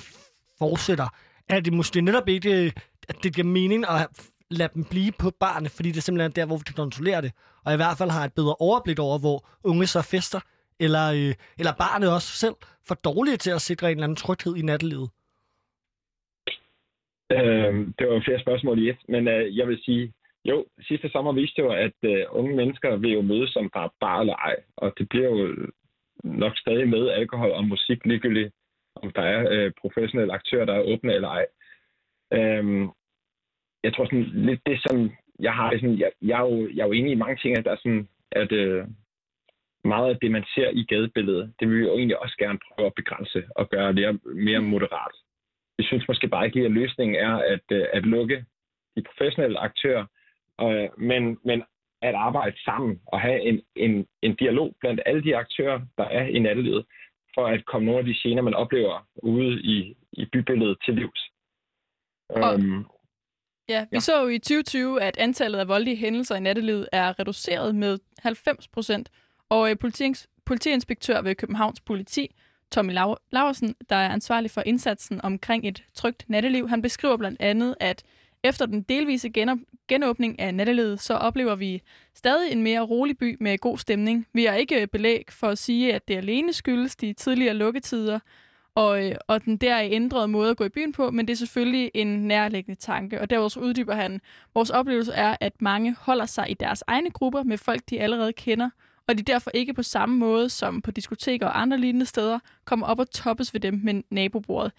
fortsætter. 0.60 1.08
Er 1.50 1.60
det 1.60 1.74
måske 1.74 2.01
netop 2.01 2.29
ikke, 2.29 2.65
øh, 2.65 2.72
at 3.10 3.15
det 3.24 3.36
giver 3.36 3.48
mening 3.48 3.86
at 3.89 4.10
lade 4.50 4.70
dem 4.74 4.84
blive 4.84 5.12
på 5.12 5.32
barne, 5.39 5.70
fordi 5.70 5.89
det 5.91 5.98
er 5.98 6.01
simpelthen 6.01 6.32
der, 6.32 6.46
hvor 6.46 6.58
vi 6.58 6.63
kan 6.63 6.75
kontrollere 6.75 7.22
det, 7.22 7.32
og 7.65 7.74
i 7.74 7.75
hvert 7.75 7.98
fald 7.98 8.10
har 8.10 8.25
et 8.25 8.34
bedre 8.34 8.55
overblik 8.60 9.00
over, 9.00 9.20
hvor 9.20 9.48
unge 9.63 9.88
så 9.88 10.01
fester, 10.01 10.39
eller, 10.79 11.12
øh, 11.12 11.34
eller 11.58 11.74
barnet 11.74 12.12
også 12.12 12.27
selv 12.27 12.55
for 12.88 12.96
dårlige 12.96 13.38
til 13.38 13.51
at 13.51 13.62
sikre 13.62 13.91
en 13.91 13.98
eller 13.98 14.03
anden 14.03 14.15
tryghed 14.15 14.55
i 14.55 14.62
nattelivet? 14.62 15.10
Øh, 17.34 17.74
det 18.00 18.08
var 18.08 18.22
flere 18.25 18.40
spørgsmål 18.40 18.80
i 18.80 18.90
et, 18.90 18.98
men 19.08 19.28
øh, 19.28 19.58
jeg 19.58 19.68
vil 19.68 19.80
sige, 19.84 20.13
jo, 20.46 20.66
sidste 20.88 21.10
sommer 21.10 21.32
viste 21.32 21.62
jo, 21.62 21.70
at 21.72 21.98
øh, 22.04 22.25
unge 22.30 22.56
mennesker 22.56 22.96
vil 22.96 23.12
jo 23.12 23.22
mødes 23.22 23.50
som 23.50 23.70
bare 23.70 23.90
bar 24.00 24.20
eller 24.20 24.36
ej, 24.36 24.56
og 24.78 24.94
det 24.98 25.10
bliver 25.10 25.30
jo 25.30 25.56
nok 26.24 26.58
stadig 26.58 26.90
med 26.90 27.10
alkohol 27.10 27.52
og 27.52 27.66
musik, 27.66 28.06
ligegyldigt 28.06 28.54
om 28.96 29.12
der 29.12 29.22
er 29.22 29.48
øh, 29.52 29.72
professionelle 29.82 30.34
aktører, 30.34 30.66
der 30.66 30.74
er 30.74 30.88
åbne 30.94 31.13
eller 31.13 31.28
ej. 31.28 31.46
Øhm, 32.34 32.90
jeg 33.84 33.94
tror 33.94 34.06
sådan 34.06 34.32
lidt 34.34 34.62
det, 34.66 34.82
som 34.88 35.12
jeg 35.40 35.54
har, 35.54 35.72
sådan, 35.72 36.00
jeg, 36.00 36.12
jeg, 36.22 36.42
er 36.42 36.46
jo, 36.50 36.70
jeg 36.74 36.82
er 36.84 36.88
jo 36.88 36.92
enig 36.92 37.12
i 37.12 37.24
mange 37.24 37.38
ting, 37.42 37.58
at 37.58 37.66
der 37.66 37.72
er 37.72 37.75
sådan, 37.84 38.08
at 38.32 38.52
øh, 38.52 38.88
meget 39.84 40.10
af 40.10 40.18
det, 40.22 40.32
man 40.32 40.46
ser 40.56 40.70
i 40.70 40.84
gadebilledet, 40.84 41.54
det 41.60 41.70
vil 41.70 41.78
vi 41.78 41.84
jo 41.84 41.98
egentlig 41.98 42.20
også 42.20 42.36
gerne 42.38 42.60
prøve 42.68 42.86
at 42.86 42.96
begrænse 42.96 43.44
og 43.56 43.70
gøre 43.70 43.94
det 43.94 44.20
mere 44.24 44.62
moderat. 44.62 45.16
Vi 45.77 45.84
synes 45.84 46.08
måske 46.08 46.27
bare 46.27 46.46
ikke, 46.46 46.60
at 46.65 46.72
løsningen 46.72 47.15
er 47.15 47.36
at, 47.36 47.65
øh, 47.72 47.86
at 47.94 48.03
lukke 48.06 48.46
de 48.96 49.03
professionelle 49.03 49.60
aktører, 49.60 50.06
øh, 50.62 50.89
men, 50.98 51.38
men 51.46 51.63
at 52.01 52.15
arbejde 52.15 52.58
sammen 52.65 53.01
og 53.08 53.22
have 53.22 53.42
en, 53.42 53.62
en, 53.75 54.08
en 54.22 54.36
dialog 54.36 54.75
blandt 54.80 55.01
alle 55.06 55.24
de 55.24 55.36
aktører, 55.38 55.82
der 55.98 56.03
er 56.03 56.25
i 56.25 56.39
nattelivet, 56.39 56.86
for 57.34 57.48
at 57.48 57.65
komme 57.65 57.86
nogle 57.86 58.00
af 58.00 58.06
de 58.06 58.13
scener, 58.13 58.42
man 58.42 58.53
oplever 58.53 59.08
ude 59.24 59.62
i, 59.62 59.96
i 60.13 60.25
bybilledet 60.34 60.77
til 60.86 60.94
livs. 60.94 61.22
Og, 62.30 62.53
øhm, 62.53 62.86
ja, 63.70 63.82
vi 63.92 63.96
ja. 63.96 64.00
så 64.00 64.22
jo 64.22 64.27
i 64.27 64.39
2020, 64.39 65.01
at 65.01 65.18
antallet 65.18 65.60
af 65.60 65.68
voldelige 65.68 65.98
hændelser 65.98 66.36
i 66.36 66.39
nattelivet 66.39 66.89
er 66.92 67.20
reduceret 67.20 67.75
med 67.75 68.00
90 68.20 68.68
procent, 68.68 69.12
og 69.50 69.70
øh, 69.70 69.75
politiinspektør 70.46 71.22
ved 71.22 71.36
Københavns 71.36 71.82
Politi, 71.82 72.36
Tommy 72.74 72.94
Laversen, 73.32 73.75
der 73.89 73.96
er 73.96 74.10
ansvarlig 74.10 74.51
for 74.51 74.63
indsatsen 74.65 75.22
omkring 75.25 75.68
et 75.68 75.84
trygt 75.94 76.25
natteliv, 76.27 76.70
han 76.70 76.82
beskriver 76.82 77.18
blandt 77.18 77.42
andet, 77.42 77.75
at 77.80 78.03
efter 78.44 78.65
den 78.65 78.82
delvise 78.82 79.30
genåbning 79.88 80.39
af 80.39 80.56
nattelivet, 80.56 81.00
så 81.01 81.13
oplever 81.13 81.56
vi 81.56 81.82
stadig 82.15 82.51
en 82.51 82.63
mere 82.63 82.82
rolig 82.82 83.18
by 83.18 83.38
med 83.39 83.58
god 83.58 83.77
stemning. 83.77 84.27
Vi 84.34 84.46
har 84.46 84.53
ikke 84.53 84.88
belæg 84.88 85.25
for 85.30 85.48
at 85.48 85.58
sige, 85.58 85.94
at 85.94 86.08
det 86.08 86.15
alene 86.15 86.53
skyldes 86.53 86.96
de 86.96 87.13
tidligere 87.13 87.53
lukketider 87.53 88.20
og, 88.75 89.06
øh, 89.06 89.15
og 89.27 89.46
den 89.46 89.58
der 89.58 89.80
ændrede 89.80 90.27
måde 90.27 90.50
at 90.50 90.58
gå 90.58 90.63
i 90.63 90.70
byen 90.70 90.92
på, 90.92 91.12
men 91.12 91.27
det 91.27 91.34
er 91.34 91.38
selvfølgelig 91.38 91.92
en 91.94 92.08
nærliggende 92.27 92.80
tanke. 92.80 93.22
Og 93.22 93.30
derudover 93.30 93.68
uddyber 93.68 93.96
han, 93.96 94.22
vores 94.53 94.70
oplevelse 94.70 95.13
er, 95.13 95.36
at 95.42 95.62
mange 95.62 95.96
holder 96.00 96.25
sig 96.25 96.51
i 96.51 96.53
deres 96.53 96.84
egne 96.88 97.12
grupper 97.12 97.44
med 97.44 97.58
folk, 97.58 97.82
de 97.89 98.01
allerede 98.01 98.34
kender, 98.34 98.70
og 99.07 99.17
de 99.17 99.24
derfor 99.24 99.51
ikke 99.53 99.74
på 99.74 99.83
samme 99.83 100.17
måde 100.17 100.50
som 100.50 100.81
på 100.81 100.91
diskoteker 100.91 101.48
og 101.48 101.62
andre 101.62 101.77
lignende 101.77 102.05
steder 102.05 102.39
kommer 102.65 102.88
op 102.88 103.00
og 103.00 103.12
toppes 103.12 103.53
ved 103.53 103.62
dem 103.62 103.79
med 103.83 104.03
nabobordet. 104.10 104.72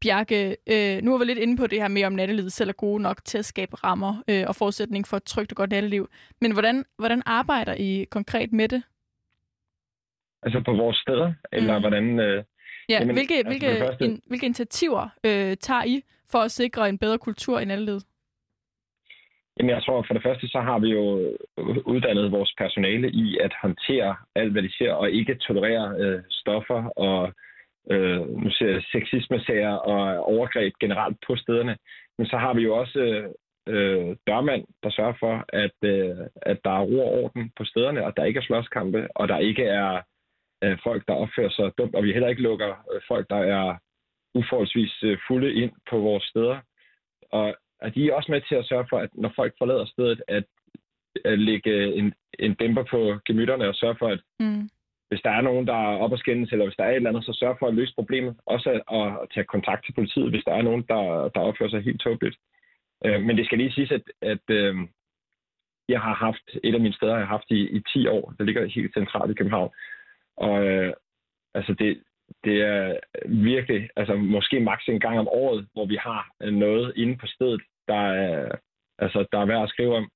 Bjarke, 0.00 0.56
øh, 0.66 1.02
nu 1.02 1.10
har 1.10 1.18
vi 1.18 1.24
lidt 1.24 1.38
inde 1.38 1.56
på 1.56 1.66
det 1.66 1.80
her 1.80 1.88
med, 1.88 2.04
om 2.04 2.12
nattelivet 2.12 2.52
selv 2.52 2.68
er 2.68 2.72
gode 2.72 3.02
nok 3.02 3.24
til 3.24 3.38
at 3.38 3.44
skabe 3.44 3.76
rammer 3.76 4.22
øh, 4.28 4.44
og 4.48 4.56
forudsætning 4.56 5.06
for 5.06 5.16
et 5.16 5.24
trygt 5.24 5.52
og 5.52 5.56
godt 5.56 5.70
natteliv. 5.70 6.08
Men 6.40 6.52
hvordan, 6.52 6.84
hvordan 6.98 7.22
arbejder 7.26 7.74
I 7.74 8.06
konkret 8.10 8.52
med 8.52 8.68
det? 8.68 8.82
Altså 10.42 10.62
på 10.64 10.72
vores 10.72 10.96
steder? 10.96 11.32
Eller 11.52 11.78
mm. 11.78 11.82
hvordan... 11.82 12.20
Øh, 12.20 12.44
ja, 12.88 12.98
jamen, 12.98 13.14
hvilke, 13.14 13.34
altså 13.34 13.48
hvilke, 13.48 13.78
første... 13.78 14.04
in, 14.04 14.20
hvilke 14.26 14.46
initiativer 14.46 15.08
øh, 15.24 15.56
tager 15.56 15.84
I 15.84 16.02
for 16.30 16.38
at 16.38 16.50
sikre 16.50 16.88
en 16.88 16.98
bedre 16.98 17.18
kultur 17.18 17.60
i 17.60 17.64
nattelivet? 17.64 18.04
Jamen, 19.56 19.70
jeg 19.70 19.82
tror, 19.82 20.04
for 20.06 20.14
det 20.14 20.22
første, 20.22 20.48
så 20.48 20.60
har 20.60 20.78
vi 20.78 20.88
jo 20.88 21.18
øh, 21.58 21.76
uddannet 21.86 22.32
vores 22.32 22.52
personale 22.58 23.10
i 23.10 23.38
at 23.38 23.52
håndtere 23.62 24.16
alt, 24.34 24.52
hvad 24.52 24.62
de 24.62 24.76
ser, 24.78 24.92
og 24.92 25.10
ikke 25.10 25.34
tolerere 25.34 25.94
øh, 25.98 26.22
stoffer 26.30 26.82
og 26.96 27.32
øh, 27.90 28.20
nu 28.42 28.50
ser 28.50 28.68
jeg 28.70 28.82
sexisme-sager 28.92 29.74
og 29.74 30.24
overgreb 30.24 30.72
generelt 30.80 31.16
på 31.26 31.36
stederne. 31.36 31.76
Men 32.18 32.26
så 32.26 32.36
har 32.36 32.54
vi 32.54 32.62
jo 32.62 32.76
også 32.76 33.00
øh, 33.68 34.16
dørmand, 34.26 34.64
der 34.82 34.90
sørger 34.90 35.14
for, 35.20 35.44
at, 35.48 35.76
øh, 35.84 36.16
at 36.42 36.58
der 36.64 36.70
er 36.70 36.82
ro 36.82 36.98
og 37.00 37.22
orden 37.22 37.52
på 37.56 37.64
stederne, 37.64 38.04
og 38.06 38.16
der 38.16 38.24
ikke 38.24 38.38
er 38.38 38.44
slåskampe, 38.44 39.08
og 39.16 39.28
der 39.28 39.38
ikke 39.38 39.64
er 39.64 40.00
øh, 40.64 40.78
folk, 40.82 41.02
der 41.08 41.14
opfører 41.14 41.50
sig 41.50 41.70
dumt, 41.78 41.94
og 41.94 42.04
vi 42.04 42.12
heller 42.12 42.28
ikke 42.28 42.42
lukker 42.42 42.70
øh, 42.94 43.00
folk, 43.08 43.30
der 43.30 43.36
er 43.36 43.76
uforholdsvis 44.34 45.02
øh, 45.02 45.18
fulde 45.28 45.54
ind 45.54 45.72
på 45.90 45.98
vores 45.98 46.24
steder. 46.24 46.58
Og 47.30 47.54
at 47.84 47.94
de 47.94 48.08
er 48.08 48.14
også 48.14 48.32
med 48.32 48.40
til 48.48 48.54
at 48.54 48.66
sørge 48.66 48.86
for, 48.90 48.98
at 48.98 49.10
når 49.14 49.32
folk 49.36 49.54
forlader 49.58 49.86
stedet, 49.86 50.22
at, 50.28 50.44
at 51.24 51.38
lægge 51.38 51.94
en, 51.94 52.14
en 52.38 52.54
dæmper 52.54 52.84
på 52.90 53.18
gemytterne 53.26 53.68
og 53.68 53.74
sørge 53.74 53.96
for, 53.98 54.08
at 54.08 54.20
mm 54.40 54.68
hvis 55.12 55.22
der 55.22 55.30
er 55.30 55.40
nogen, 55.40 55.66
der 55.66 55.74
er 55.74 55.96
op 56.04 56.12
og 56.12 56.18
skændes, 56.18 56.52
eller 56.52 56.64
hvis 56.66 56.76
der 56.76 56.84
er 56.84 56.90
et 56.90 56.96
eller 56.96 57.10
andet, 57.10 57.24
så 57.24 57.32
sørg 57.32 57.56
for 57.58 57.66
at 57.68 57.74
løse 57.74 57.94
problemet. 57.94 58.36
Også 58.46 58.70
at, 58.70 58.82
at 58.98 59.28
tage 59.34 59.52
kontakt 59.54 59.84
til 59.84 59.92
politiet, 59.92 60.30
hvis 60.30 60.44
der 60.44 60.54
er 60.54 60.62
nogen, 60.62 60.82
der, 60.88 61.02
der 61.34 61.40
opfører 61.40 61.70
sig 61.70 61.82
helt 61.82 62.00
tåbeligt. 62.00 62.36
Øh, 63.04 63.22
men 63.22 63.36
det 63.36 63.46
skal 63.46 63.58
lige 63.58 63.72
siges, 63.72 63.90
at, 63.90 64.02
at 64.22 64.46
øh, 64.48 64.74
jeg 65.88 66.00
har 66.00 66.14
haft 66.14 66.46
et 66.64 66.74
af 66.74 66.80
mine 66.80 66.94
steder, 66.94 67.16
jeg 67.16 67.26
har 67.26 67.36
haft 67.36 67.50
i, 67.50 67.60
i 67.76 67.80
10 67.92 68.06
år. 68.06 68.34
Det 68.38 68.46
ligger 68.46 68.66
helt 68.66 68.94
centralt 68.94 69.30
i 69.30 69.34
København. 69.34 69.70
Og 70.36 70.64
øh, 70.66 70.92
altså 71.54 71.74
det, 71.74 72.02
det 72.44 72.62
er 72.62 72.96
virkelig, 73.28 73.88
altså 73.96 74.14
måske 74.16 74.60
maks 74.60 74.88
en 74.88 75.00
gang 75.00 75.18
om 75.18 75.28
året, 75.28 75.68
hvor 75.72 75.86
vi 75.86 75.96
har 75.96 76.50
noget 76.50 76.92
inde 76.96 77.16
på 77.16 77.26
stedet, 77.26 77.62
der 77.92 78.02
er, 78.24 78.48
altså, 78.98 79.26
der 79.32 79.38
er 79.38 79.46
værd 79.46 79.62
at 79.62 79.68
skrive 79.68 79.96
om. 79.96 80.06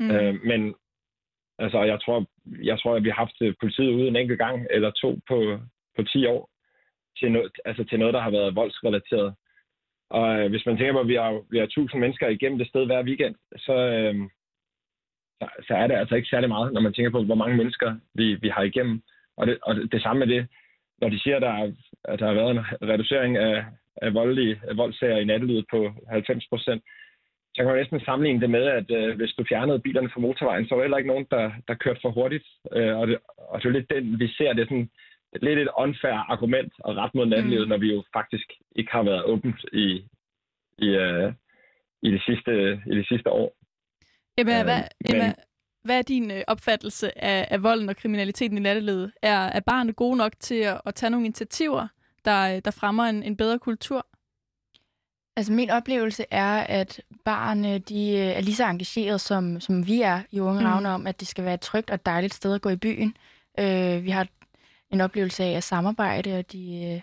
Mm. 0.00 0.10
Øh, 0.10 0.34
men 0.44 0.74
Altså, 1.58 1.82
jeg 1.82 2.00
tror, 2.00 2.26
jeg 2.62 2.80
tror, 2.80 2.94
at 2.96 3.04
vi 3.04 3.08
har 3.08 3.16
haft 3.24 3.38
øh, 3.42 3.54
politiet 3.60 3.92
ude 3.92 4.08
en 4.08 4.16
enkelt 4.16 4.38
gang 4.38 4.66
eller 4.70 4.90
to 4.90 5.20
på, 5.28 5.58
på 5.96 6.02
10 6.02 6.26
år 6.26 6.50
til, 7.18 7.32
no, 7.32 7.40
altså 7.64 7.84
til 7.84 7.98
noget, 7.98 8.14
der 8.14 8.20
har 8.20 8.30
været 8.30 8.56
voldsrelateret. 8.56 9.34
Og 10.10 10.40
øh, 10.40 10.50
hvis 10.50 10.66
man 10.66 10.76
tænker 10.76 10.92
på, 10.92 11.00
at 11.00 11.08
vi 11.08 11.14
har, 11.14 11.42
vi 11.50 11.58
har 11.58 11.64
1000 11.64 12.00
mennesker 12.00 12.28
igennem 12.28 12.58
det 12.58 12.68
sted 12.68 12.86
hver 12.86 13.02
weekend, 13.02 13.34
så, 13.56 13.74
øh, 13.74 14.14
så, 15.40 15.48
så 15.66 15.74
er 15.74 15.86
det 15.86 15.94
altså 15.94 16.14
ikke 16.14 16.28
særlig 16.28 16.48
meget, 16.48 16.72
når 16.72 16.80
man 16.80 16.92
tænker 16.92 17.10
på, 17.10 17.22
hvor 17.22 17.34
mange 17.34 17.56
mennesker 17.56 17.96
vi, 18.14 18.34
vi 18.34 18.48
har 18.48 18.62
igennem. 18.62 19.02
Og 19.36 19.46
det, 19.46 19.58
og 19.62 19.74
det, 19.74 19.92
det 19.92 20.02
samme 20.02 20.26
med 20.26 20.34
det, 20.34 20.48
når 21.00 21.08
de 21.08 21.20
siger, 21.20 21.36
at 21.36 21.42
der, 21.42 21.52
er, 21.60 21.72
at 22.04 22.18
der 22.18 22.26
har 22.26 22.34
været 22.34 22.50
en 22.50 22.64
reducering 22.90 23.36
af, 23.36 23.64
af 24.02 24.14
voldelige 24.14 24.60
voldssager 24.76 25.16
i 25.16 25.24
nattelivet 25.24 25.64
på 25.70 25.94
90 26.08 26.46
procent, 26.48 26.82
så 27.54 27.58
kan 27.62 27.66
man 27.66 27.76
næsten 27.76 28.00
sammenligne 28.00 28.40
det 28.40 28.50
med, 28.50 28.64
at 28.80 28.90
øh, 28.90 29.16
hvis 29.16 29.32
du 29.32 29.44
fjernede 29.48 29.78
bilerne 29.78 30.10
fra 30.10 30.20
motorvejen, 30.20 30.66
så 30.66 30.74
var 30.74 30.80
der 30.80 30.84
heller 30.84 30.98
ikke 30.98 31.12
nogen, 31.12 31.26
der, 31.30 31.52
der 31.68 31.74
kørte 31.74 32.00
for 32.02 32.10
hurtigt. 32.10 32.46
Øh, 32.72 32.96
og, 32.98 33.06
det, 33.06 33.18
og 33.36 33.62
det 33.62 33.68
er 33.68 33.72
lidt 33.72 33.90
den, 33.90 34.18
vi 34.20 34.28
ser, 34.28 34.52
det 34.52 34.62
er 34.62 34.66
sådan 34.66 34.90
lidt 35.42 35.58
et 35.58 35.68
unfair 35.78 36.18
argument 36.34 36.72
og 36.78 36.96
ret 36.96 37.14
mod 37.14 37.26
nattelivet, 37.26 37.66
mm. 37.66 37.68
når 37.68 37.78
vi 37.78 37.92
jo 37.94 38.04
faktisk 38.12 38.48
ikke 38.76 38.92
har 38.92 39.02
været 39.02 39.24
åbent 39.24 39.60
i, 39.72 39.86
i, 40.78 40.88
uh, 41.04 41.32
i, 42.02 42.10
det, 42.14 42.22
sidste, 42.26 42.52
i 42.86 42.94
det 42.98 43.08
sidste 43.08 43.30
år. 43.30 43.56
Emma, 44.38 44.58
øh, 44.58 44.64
hvad, 44.64 44.82
Emma 45.10 45.26
men... 45.26 45.34
hvad 45.84 45.98
er 45.98 46.02
din 46.02 46.30
øh, 46.30 46.42
opfattelse 46.46 47.24
af, 47.24 47.48
af 47.50 47.62
volden 47.62 47.88
og 47.88 47.96
kriminaliteten 47.96 48.58
i 48.58 48.60
nattelivet? 48.60 49.12
Er, 49.22 49.40
er 49.56 49.60
barnet 49.60 49.96
gode 49.96 50.16
nok 50.16 50.32
til 50.40 50.60
at, 50.62 50.80
at 50.86 50.94
tage 50.94 51.10
nogle 51.10 51.26
initiativer, 51.26 51.88
der, 52.24 52.60
der 52.60 52.70
fremmer 52.70 53.04
en, 53.04 53.22
en 53.22 53.36
bedre 53.36 53.58
kultur? 53.58 54.06
Altså 55.36 55.52
min 55.52 55.70
oplevelse 55.70 56.24
er, 56.30 56.54
at 56.56 57.00
barne 57.24 57.78
de 57.78 58.16
er 58.16 58.40
lige 58.40 58.54
så 58.54 58.64
engageret, 58.64 59.20
som, 59.20 59.60
som 59.60 59.86
vi 59.86 60.02
er 60.02 60.20
i 60.30 60.40
Unge 60.40 60.60
mm. 60.60 60.66
Ravne 60.66 60.88
om, 60.88 61.06
at 61.06 61.20
det 61.20 61.28
skal 61.28 61.44
være 61.44 61.54
et 61.54 61.60
trygt 61.60 61.90
og 61.90 62.06
dejligt 62.06 62.34
sted 62.34 62.54
at 62.54 62.62
gå 62.62 62.68
i 62.68 62.76
byen. 62.76 63.16
Øh, 63.58 64.04
vi 64.04 64.10
har 64.10 64.26
en 64.90 65.00
oplevelse 65.00 65.44
af 65.44 65.50
at 65.50 65.64
samarbejde, 65.64 66.38
og 66.38 66.52
de, 66.52 66.92
øh, 66.94 67.00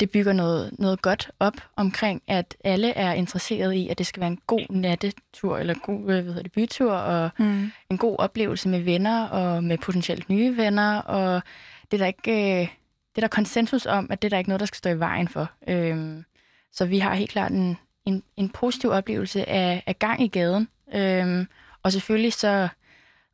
det 0.00 0.10
bygger 0.10 0.32
noget, 0.32 0.78
noget 0.78 1.02
godt 1.02 1.30
op 1.40 1.54
omkring, 1.76 2.22
at 2.28 2.56
alle 2.64 2.90
er 2.90 3.12
interesseret 3.12 3.74
i, 3.74 3.88
at 3.88 3.98
det 3.98 4.06
skal 4.06 4.20
være 4.20 4.30
en 4.30 4.40
god 4.46 4.66
nattetur, 4.70 5.58
eller 5.58 5.74
god 5.82 6.00
øh, 6.00 6.04
hvad 6.04 6.22
hedder 6.22 6.42
det, 6.42 6.52
bytur, 6.52 6.92
og 6.92 7.30
mm. 7.38 7.70
en 7.90 7.98
god 7.98 8.16
oplevelse 8.18 8.68
med 8.68 8.80
venner, 8.80 9.24
og 9.24 9.64
med 9.64 9.78
potentielt 9.78 10.30
nye 10.30 10.56
venner, 10.56 10.98
og 10.98 11.42
det 11.90 11.96
er 11.96 11.98
der 11.98 12.06
ikke... 12.06 12.62
Øh, 12.62 12.68
det 13.14 13.18
er 13.18 13.20
der 13.20 13.28
konsensus 13.28 13.86
om, 13.86 14.06
at 14.10 14.22
det 14.22 14.28
er 14.28 14.30
der 14.30 14.38
ikke 14.38 14.50
noget, 14.50 14.60
der 14.60 14.66
skal 14.66 14.76
stå 14.76 14.90
i 14.90 14.98
vejen 14.98 15.28
for. 15.28 15.50
Øhm, 15.68 16.24
så 16.72 16.86
vi 16.86 16.98
har 16.98 17.14
helt 17.14 17.30
klart 17.30 17.52
en, 17.52 17.78
en, 18.04 18.22
en 18.36 18.48
positiv 18.48 18.90
oplevelse 18.90 19.48
af, 19.48 19.82
af 19.86 19.98
gang 19.98 20.22
i 20.22 20.28
gaden. 20.28 20.68
Øhm, 20.94 21.46
og 21.82 21.92
selvfølgelig 21.92 22.32
så, 22.32 22.68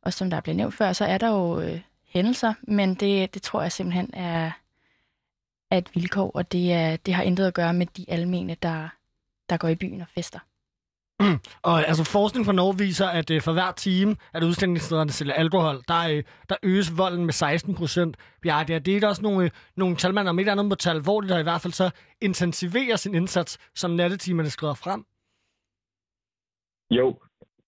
og 0.01 0.13
som 0.13 0.29
der 0.29 0.41
blev 0.41 0.55
nævnt 0.55 0.73
før, 0.73 0.93
så 0.93 1.05
er 1.05 1.17
der 1.17 1.27
jo 1.27 1.59
øh, 1.59 1.81
hændelser, 2.07 2.53
men 2.61 2.95
det, 2.95 3.33
det 3.33 3.41
tror 3.41 3.61
jeg 3.61 3.71
simpelthen 3.71 4.09
er, 4.13 4.51
er 5.71 5.77
et 5.77 5.89
vilkår, 5.95 6.31
og 6.33 6.51
det, 6.51 6.73
er, 6.73 6.95
det 6.95 7.13
har 7.13 7.23
intet 7.23 7.47
at 7.47 7.53
gøre 7.53 7.73
med 7.73 7.85
de 7.85 8.05
almene, 8.07 8.55
der, 8.61 8.89
der 9.49 9.57
går 9.57 9.67
i 9.67 9.75
byen 9.75 10.01
og 10.01 10.07
fester. 10.07 10.39
og 11.69 11.87
altså 11.89 12.03
forskning 12.17 12.45
fra 12.45 12.53
Norge 12.53 12.77
viser, 12.77 13.07
at 13.07 13.31
øh, 13.31 13.41
for 13.41 13.53
hver 13.53 13.71
time, 13.71 14.15
at 14.33 14.43
udstillingsstederne 14.43 15.11
sælger 15.11 15.33
alkohol, 15.33 15.75
der, 15.87 16.01
øh, 16.11 16.23
der 16.49 16.55
øges 16.63 16.97
volden 16.97 17.25
med 17.25 17.33
16 17.33 17.75
procent. 17.75 18.17
Ja, 18.45 18.63
det 18.67 18.75
er, 18.75 18.79
det 18.79 19.03
er 19.03 19.07
også 19.07 19.21
nogle, 19.21 19.43
øh, 19.43 19.49
nogle 19.77 19.95
tal, 19.95 20.13
man 20.13 20.27
om 20.27 20.39
ikke 20.39 20.51
andet 20.51 20.65
må 20.65 20.75
tage 20.75 20.95
alvorligt, 20.95 21.31
der 21.31 21.39
i 21.39 21.43
hvert 21.49 21.61
fald 21.61 21.73
så 21.73 21.87
intensiverer 22.21 22.95
sin 22.95 23.15
indsats, 23.15 23.51
som 23.75 23.91
nattetimerne 23.91 24.49
skrider 24.49 24.73
frem. 24.83 25.01
Jo, 26.91 27.19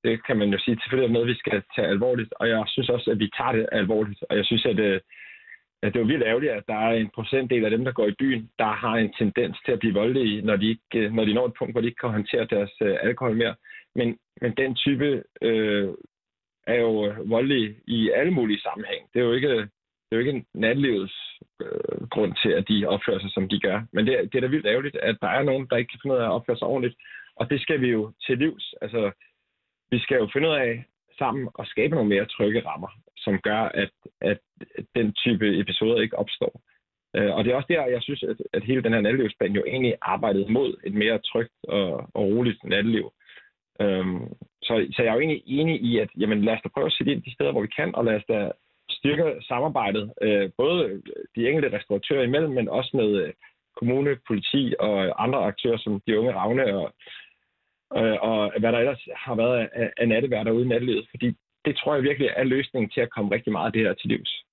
det 0.03 0.25
kan 0.25 0.38
man 0.38 0.50
jo 0.53 0.60
sige. 0.60 0.79
Selvfølgelig 0.82 1.10
er 1.10 1.13
noget, 1.18 1.27
vi 1.34 1.41
skal 1.44 1.63
tage 1.75 1.88
alvorligt, 1.88 2.34
og 2.39 2.50
jeg 2.50 2.63
synes 2.68 2.89
også, 2.89 3.12
at 3.12 3.20
vi 3.20 3.29
tager 3.38 3.51
det 3.51 3.70
alvorligt. 3.72 4.24
Og 4.29 4.38
jeg 4.38 4.46
synes, 4.46 4.65
at, 4.65 4.79
øh, 4.79 4.96
at 4.96 5.01
det 5.83 5.95
er 5.95 6.00
jo 6.00 6.05
vildt 6.05 6.24
ærgerligt, 6.24 6.51
at 6.51 6.63
der 6.67 6.75
er 6.75 6.91
en 6.93 7.09
procentdel 7.15 7.65
af 7.65 7.71
dem, 7.71 7.86
der 7.86 7.91
går 7.91 8.07
i 8.07 8.19
byen, 8.19 8.50
der 8.59 8.71
har 8.71 8.95
en 8.95 9.13
tendens 9.13 9.57
til 9.65 9.71
at 9.71 9.79
blive 9.79 9.93
voldelige, 9.93 10.41
når 10.41 10.55
de, 10.55 10.69
ikke, 10.69 11.00
øh, 11.00 11.13
når 11.13 11.25
de 11.25 11.33
når 11.33 11.45
et 11.45 11.53
punkt, 11.59 11.74
hvor 11.74 11.81
de 11.81 11.88
ikke 11.88 12.00
kan 12.00 12.09
håndtere 12.09 12.45
deres 12.45 12.71
øh, 12.81 12.98
alkohol 13.01 13.36
mere. 13.36 13.55
Men, 13.95 14.17
men 14.41 14.51
den 14.57 14.75
type 14.75 15.24
øh, 15.41 15.89
er 16.67 16.75
jo 16.75 17.07
øh, 17.07 17.29
voldelig 17.29 17.75
i 17.88 18.09
alle 18.09 18.31
mulige 18.31 18.62
sammenhæng. 18.62 19.01
Det 19.13 19.19
er 19.19 19.25
jo 19.25 19.33
ikke, 19.33 19.57
det 20.05 20.12
er 20.12 20.15
jo 20.15 20.25
ikke 20.25 20.45
natlivets 20.53 21.17
øh, 21.62 22.07
grund 22.07 22.33
til, 22.43 22.50
at 22.50 22.67
de 22.69 22.86
opfører 22.86 23.19
sig, 23.19 23.31
som 23.31 23.50
de 23.50 23.59
gør. 23.59 23.81
Men 23.93 24.07
det, 24.07 24.13
det 24.31 24.36
er 24.36 24.41
da 24.41 24.48
vildt 24.48 24.67
ærgerligt, 24.67 24.95
at 24.95 25.17
der 25.21 25.27
er 25.27 25.43
nogen, 25.43 25.67
der 25.69 25.77
ikke 25.77 25.91
kan 25.91 26.00
finde 26.01 26.15
ud 26.15 26.21
af 26.21 26.25
at 26.25 26.31
opføre 26.31 26.57
sig 26.57 26.67
ordentligt. 26.67 26.95
Og 27.36 27.50
det 27.50 27.62
skal 27.62 27.81
vi 27.81 27.88
jo 27.88 28.13
til 28.25 28.38
livs. 28.38 28.74
Altså, 28.81 29.12
vi 29.91 30.00
skal 30.00 30.17
jo 30.17 30.29
finde 30.33 30.48
ud 30.50 30.53
af 30.53 30.86
sammen 31.17 31.50
at 31.59 31.67
skabe 31.67 31.95
nogle 31.95 32.09
mere 32.09 32.25
trygge 32.25 32.65
rammer, 32.65 32.91
som 33.23 33.39
gør, 33.41 33.61
at, 33.83 33.91
at 34.21 34.39
den 34.95 35.13
type 35.13 35.60
episoder 35.60 36.01
ikke 36.01 36.19
opstår. 36.19 36.62
Øh, 37.15 37.36
og 37.36 37.43
det 37.43 37.51
er 37.51 37.55
også 37.55 37.73
der, 37.73 37.86
jeg 37.86 38.01
synes, 38.01 38.23
at, 38.23 38.38
at 38.53 38.63
hele 38.63 38.84
den 38.84 38.93
her 38.93 39.01
nattelivsplan 39.01 39.55
jo 39.55 39.63
egentlig 39.67 39.95
arbejdede 40.01 40.51
mod 40.51 40.77
et 40.84 40.93
mere 40.93 41.19
trygt 41.19 41.53
og, 41.63 41.89
og 42.13 42.23
roligt 42.23 42.63
natteliv. 42.63 43.12
Øhm, 43.82 44.27
så, 44.62 44.88
så 44.95 45.03
jeg 45.03 45.10
er 45.10 45.13
jo 45.13 45.19
egentlig 45.19 45.43
enig 45.45 45.82
i, 45.82 45.99
at 45.99 46.10
jamen, 46.19 46.43
lad 46.45 46.53
os 46.53 46.62
da 46.63 46.69
prøve 46.69 46.86
at 46.86 46.93
sætte 46.93 47.12
ind 47.12 47.23
de 47.23 47.34
steder, 47.34 47.51
hvor 47.51 47.62
vi 47.62 47.67
kan, 47.67 47.95
og 47.95 48.05
lad 48.05 48.15
os 48.15 48.25
da 48.29 48.51
styrke 48.89 49.41
samarbejdet, 49.41 50.13
øh, 50.21 50.49
både 50.58 51.01
de 51.36 51.49
enkelte 51.49 51.77
restauratører 51.77 52.23
imellem, 52.23 52.51
men 52.53 52.69
også 52.69 52.97
med 52.97 53.10
øh, 53.23 53.34
kommune, 53.77 54.17
politi 54.27 54.75
og 54.79 55.23
andre 55.23 55.39
aktører, 55.39 55.77
som 55.77 56.01
de 56.08 56.19
unge 56.19 56.34
ravne 56.34 56.65
og, 56.77 56.93
øh, 57.97 58.17
og 58.21 58.53
hvad 58.60 58.71
der 58.71 58.79
ellers 58.79 59.08
har 59.15 59.36
været 59.36 59.69
af, 59.73 59.91
af 59.97 60.08
natteværter 60.08 60.51
ude 60.51 60.65
i 60.65 60.67
nattelivet. 60.67 61.08
Fordi 61.10 61.36
det 61.65 61.78
tror 61.78 61.95
jeg 61.95 62.04
virkelig 62.04 62.30
er 62.36 62.43
løsningen 62.43 62.89
til 62.89 63.02
at 63.02 63.10
komme 63.10 63.32
rigtig 63.32 63.52
meget 63.52 63.65
af 63.65 63.74
det 63.74 63.82
her 63.82 63.93
til 63.93 64.10
livs. 64.10 64.43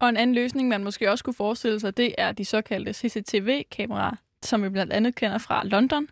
Og 0.00 0.08
en 0.08 0.16
anden 0.16 0.34
løsning, 0.34 0.68
man 0.68 0.84
måske 0.84 1.10
også 1.10 1.24
kunne 1.24 1.34
forestille 1.34 1.80
sig, 1.80 1.96
det 1.96 2.14
er 2.18 2.32
de 2.32 2.44
såkaldte 2.44 2.92
CCTV-kameraer, 2.92 4.16
som 4.42 4.62
vi 4.62 4.68
blandt 4.68 4.92
andet 4.92 5.14
kender 5.14 5.38
fra 5.38 5.64
London. 5.64 6.08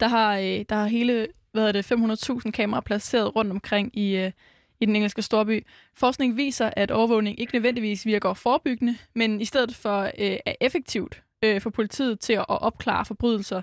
Der 0.00 0.08
har, 0.08 0.38
øh, 0.38 0.64
der 0.68 0.74
har 0.74 0.86
hele 0.86 1.26
hvad 1.52 1.72
det, 1.72 1.92
500.000 1.92 2.50
kameraer 2.50 2.80
placeret 2.80 3.36
rundt 3.36 3.50
omkring 3.50 3.98
i, 3.98 4.16
øh, 4.16 4.32
i 4.80 4.86
den 4.86 4.96
engelske 4.96 5.22
storby. 5.22 5.66
Forskning 5.94 6.36
viser, 6.36 6.70
at 6.76 6.90
overvågning 6.90 7.40
ikke 7.40 7.54
nødvendigvis 7.54 8.06
virker 8.06 8.34
forebyggende, 8.34 8.96
men 9.14 9.40
i 9.40 9.44
stedet 9.44 9.74
for 9.74 10.02
øh, 10.02 10.36
er 10.46 10.54
effektivt 10.60 11.22
øh, 11.44 11.60
for 11.60 11.70
politiet 11.70 12.20
til 12.20 12.32
at 12.32 12.44
opklare 12.48 13.04
forbrydelser. 13.04 13.62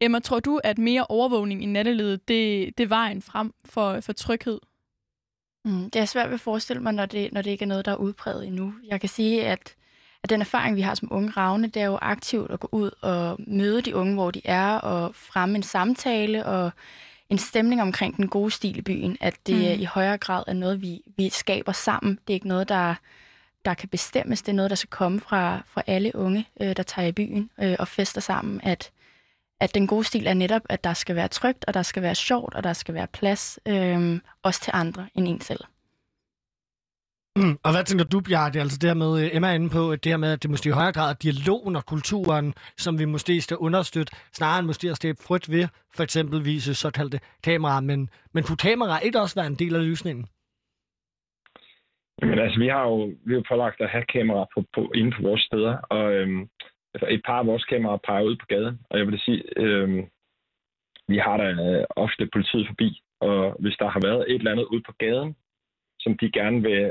Emma, 0.00 0.18
tror 0.18 0.40
du, 0.40 0.60
at 0.64 0.78
mere 0.78 1.06
overvågning 1.08 1.62
i 1.62 1.66
nattelivet, 1.66 2.28
det, 2.28 2.78
det 2.78 2.84
er 2.84 2.88
vejen 2.88 3.22
frem 3.22 3.52
for, 3.64 4.00
for 4.00 4.12
tryghed? 4.12 4.58
Mm, 5.66 5.90
det 5.90 6.00
er 6.00 6.04
svært 6.04 6.28
ved 6.28 6.34
at 6.34 6.40
forestille 6.40 6.82
mig, 6.82 6.92
når 6.92 7.06
det, 7.06 7.32
når 7.32 7.42
det 7.42 7.50
ikke 7.50 7.62
er 7.62 7.66
noget, 7.66 7.84
der 7.84 7.92
er 7.92 7.96
udbredt 7.96 8.44
endnu. 8.44 8.74
Jeg 8.88 9.00
kan 9.00 9.08
sige, 9.08 9.46
at, 9.46 9.74
at 10.22 10.30
den 10.30 10.40
erfaring, 10.40 10.76
vi 10.76 10.80
har 10.80 10.94
som 10.94 11.08
unge 11.12 11.30
ravne, 11.30 11.66
det 11.66 11.82
er 11.82 11.86
jo 11.86 11.98
aktivt 12.02 12.50
at 12.50 12.60
gå 12.60 12.68
ud 12.72 12.90
og 13.00 13.36
møde 13.46 13.82
de 13.82 13.96
unge, 13.96 14.14
hvor 14.14 14.30
de 14.30 14.40
er, 14.44 14.74
og 14.74 15.14
fremme 15.14 15.56
en 15.56 15.62
samtale 15.62 16.46
og 16.46 16.70
en 17.30 17.38
stemning 17.38 17.82
omkring 17.82 18.16
den 18.16 18.28
gode 18.28 18.50
stil 18.50 18.78
i 18.78 18.82
byen. 18.82 19.16
At 19.20 19.34
det 19.46 19.76
mm. 19.76 19.82
i 19.82 19.84
højere 19.84 20.18
grad 20.18 20.42
er 20.46 20.52
noget, 20.52 20.82
vi, 20.82 21.00
vi 21.16 21.28
skaber 21.28 21.72
sammen. 21.72 22.18
Det 22.26 22.32
er 22.32 22.34
ikke 22.34 22.48
noget, 22.48 22.68
der, 22.68 22.94
der 23.64 23.74
kan 23.74 23.88
bestemmes. 23.88 24.42
Det 24.42 24.48
er 24.48 24.56
noget, 24.56 24.70
der 24.70 24.76
skal 24.76 24.90
komme 24.90 25.20
fra, 25.20 25.62
fra 25.66 25.82
alle 25.86 26.16
unge, 26.16 26.48
øh, 26.60 26.76
der 26.76 26.82
tager 26.82 27.08
i 27.08 27.12
byen 27.12 27.50
øh, 27.62 27.76
og 27.78 27.88
fester 27.88 28.20
sammen. 28.20 28.60
At, 28.62 28.90
at 29.60 29.74
den 29.74 29.86
gode 29.86 30.04
stil 30.04 30.26
er 30.26 30.34
netop, 30.34 30.62
at 30.68 30.84
der 30.84 30.92
skal 30.92 31.16
være 31.16 31.28
trygt, 31.28 31.64
og 31.68 31.74
der 31.74 31.82
skal 31.82 32.02
være 32.02 32.14
sjovt, 32.14 32.54
og 32.54 32.64
der 32.64 32.72
skal 32.72 32.94
være 32.94 33.06
plads, 33.06 33.58
øh, 33.68 34.20
også 34.42 34.60
til 34.60 34.70
andre 34.74 35.08
end 35.14 35.28
en 35.28 35.40
selv. 35.40 35.60
Mm. 37.36 37.58
Og 37.64 37.70
hvad 37.72 37.84
tænker 37.84 38.04
du, 38.04 38.20
Bjarke? 38.20 38.60
Altså 38.60 38.78
det 38.78 38.90
her 38.90 38.94
med, 38.94 39.24
øh, 39.24 39.36
Emma 39.36 39.48
er 39.50 39.54
inde 39.54 39.70
på, 39.70 39.96
det 39.96 40.12
her 40.12 40.16
med, 40.16 40.32
at 40.32 40.42
det 40.42 40.50
måske 40.50 40.68
i 40.68 40.72
højere 40.72 40.92
grad 40.92 41.10
er 41.10 41.14
dialogen 41.14 41.76
og 41.76 41.86
kulturen, 41.86 42.54
som 42.76 42.98
vi 42.98 43.04
måske 43.04 43.40
skal 43.40 43.56
understøtte, 43.56 44.12
snarere 44.32 44.58
end 44.58 44.66
måske 44.66 44.90
at 44.90 44.96
stæbe 44.96 45.18
frygt 45.22 45.50
ved, 45.50 45.68
for 45.96 46.02
eksempel 46.02 46.44
vise 46.44 46.74
såkaldte 46.74 47.20
kameraer. 47.44 47.80
Men, 47.80 48.10
men 48.34 48.44
kunne 48.44 48.56
kameraer 48.56 49.00
ikke 49.00 49.20
også 49.20 49.34
være 49.34 49.46
en 49.46 49.54
del 49.54 49.74
af 49.74 49.82
løsningen? 49.82 50.26
Jamen 52.22 52.38
altså, 52.38 52.58
vi 52.58 52.68
har 52.68 52.82
jo, 52.82 52.96
vi 53.26 53.32
har 53.32 53.40
jo 53.40 53.44
pålagt 53.48 53.80
at 53.80 53.90
have 53.90 54.04
kameraer 54.04 54.46
på, 54.54 54.64
på, 54.74 54.80
inden 54.94 55.12
på 55.16 55.22
vores 55.22 55.42
steder, 55.42 55.76
og 55.76 56.12
øhm, 56.12 56.48
Altså, 56.96 57.14
et 57.14 57.22
par 57.26 57.38
af 57.38 57.46
vores 57.46 57.64
kameraer 57.64 57.96
peger 57.96 58.22
ud 58.22 58.36
på 58.36 58.46
gaden, 58.46 58.80
og 58.90 58.98
jeg 58.98 59.06
vil 59.06 59.20
sige, 59.20 59.42
øh, 59.56 60.04
vi 61.08 61.18
har 61.18 61.36
da 61.36 61.48
øh, 61.50 61.84
ofte 61.96 62.28
politiet 62.32 62.66
forbi, 62.66 63.02
og 63.20 63.56
hvis 63.58 63.76
der 63.80 63.88
har 63.88 64.00
været 64.00 64.24
et 64.28 64.34
eller 64.34 64.52
andet 64.52 64.64
ude 64.64 64.82
på 64.86 64.92
gaden, 64.98 65.36
som 66.00 66.18
de 66.18 66.30
gerne 66.30 66.62
vil 66.62 66.82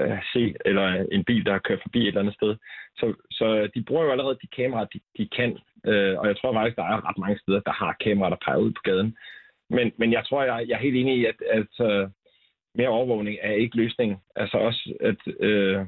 øh, 0.00 0.18
se, 0.32 0.54
eller 0.64 0.86
en 1.12 1.24
bil, 1.24 1.46
der 1.46 1.58
kører 1.58 1.78
forbi 1.82 2.00
et 2.00 2.08
eller 2.08 2.20
andet 2.20 2.34
sted. 2.34 2.56
Så, 2.96 3.14
så 3.30 3.68
de 3.74 3.82
bruger 3.82 4.04
jo 4.04 4.10
allerede 4.10 4.38
de 4.42 4.46
kameraer, 4.56 4.84
de, 4.84 5.00
de 5.18 5.28
kan, 5.36 5.58
øh, 5.86 6.18
og 6.18 6.26
jeg 6.26 6.36
tror 6.36 6.52
faktisk, 6.52 6.76
der 6.76 6.84
er 6.84 7.08
ret 7.08 7.18
mange 7.18 7.38
steder, 7.38 7.60
der 7.60 7.72
har 7.72 7.96
kameraer, 8.04 8.30
der 8.30 8.44
peger 8.44 8.58
ud 8.58 8.72
på 8.72 8.82
gaden. 8.84 9.16
Men, 9.70 9.92
men 9.96 10.12
jeg 10.12 10.24
tror, 10.26 10.42
jeg, 10.42 10.68
jeg 10.68 10.74
er 10.74 10.86
helt 10.86 10.96
enig 10.96 11.16
i, 11.16 11.24
at, 11.24 11.38
at 11.58 11.72
uh, 11.88 12.10
mere 12.74 12.88
overvågning 12.88 13.36
er 13.40 13.52
ikke 13.52 13.76
løsningen. 13.76 14.18
Altså 14.36 14.56
også, 14.58 14.94
at 15.00 15.20
øh, 15.40 15.86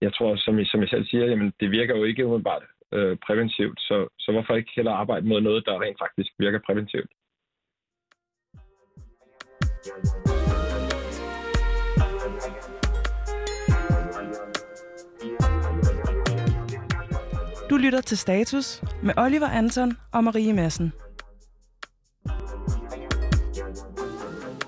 jeg 0.00 0.14
tror, 0.14 0.36
som 0.36 0.58
I, 0.58 0.64
som 0.64 0.80
jeg 0.80 0.88
selv 0.88 1.06
siger, 1.06 1.26
jamen, 1.26 1.52
det 1.60 1.70
virker 1.70 1.96
jo 1.96 2.04
ikke 2.04 2.26
umiddelbart 2.26 2.62
øh, 2.92 3.16
præventivt, 3.26 3.80
så, 3.80 4.08
så 4.18 4.32
hvorfor 4.32 4.54
ikke 4.54 4.72
heller 4.76 4.92
arbejde 4.92 5.28
mod 5.28 5.40
noget, 5.40 5.66
der 5.66 5.82
rent 5.82 5.98
faktisk 5.98 6.30
virker 6.38 6.60
præventivt? 6.66 7.10
Du 17.70 17.76
lytter 17.76 18.00
til 18.00 18.18
Status 18.18 18.82
med 19.02 19.14
Oliver 19.18 19.48
Anton 19.48 19.92
og 20.12 20.24
Marie 20.24 20.52
Madsen. 20.52 20.92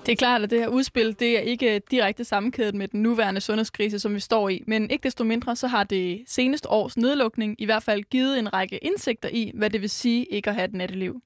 Det 0.05 0.11
er 0.11 0.15
klart, 0.15 0.41
at 0.41 0.49
det 0.49 0.59
her 0.59 0.67
udspil 0.67 1.19
det 1.19 1.37
er 1.37 1.41
ikke 1.41 1.81
direkte 1.91 2.23
sammenkædet 2.23 2.75
med 2.75 2.87
den 2.87 3.01
nuværende 3.01 3.41
sundhedskrise, 3.41 3.99
som 3.99 4.15
vi 4.15 4.19
står 4.19 4.49
i. 4.49 4.63
Men 4.67 4.89
ikke 4.91 5.03
desto 5.03 5.23
mindre, 5.23 5.55
så 5.55 5.67
har 5.67 5.83
det 5.83 6.23
seneste 6.27 6.69
års 6.69 6.97
nedlukning 6.97 7.55
i 7.61 7.65
hvert 7.65 7.83
fald 7.83 8.03
givet 8.03 8.39
en 8.39 8.53
række 8.53 8.77
indsigter 8.77 9.29
i, 9.29 9.51
hvad 9.53 9.69
det 9.69 9.81
vil 9.81 9.89
sige 9.89 10.25
ikke 10.25 10.49
at 10.49 10.55
have 10.55 10.65
et 10.65 10.73
natteliv. 10.73 11.21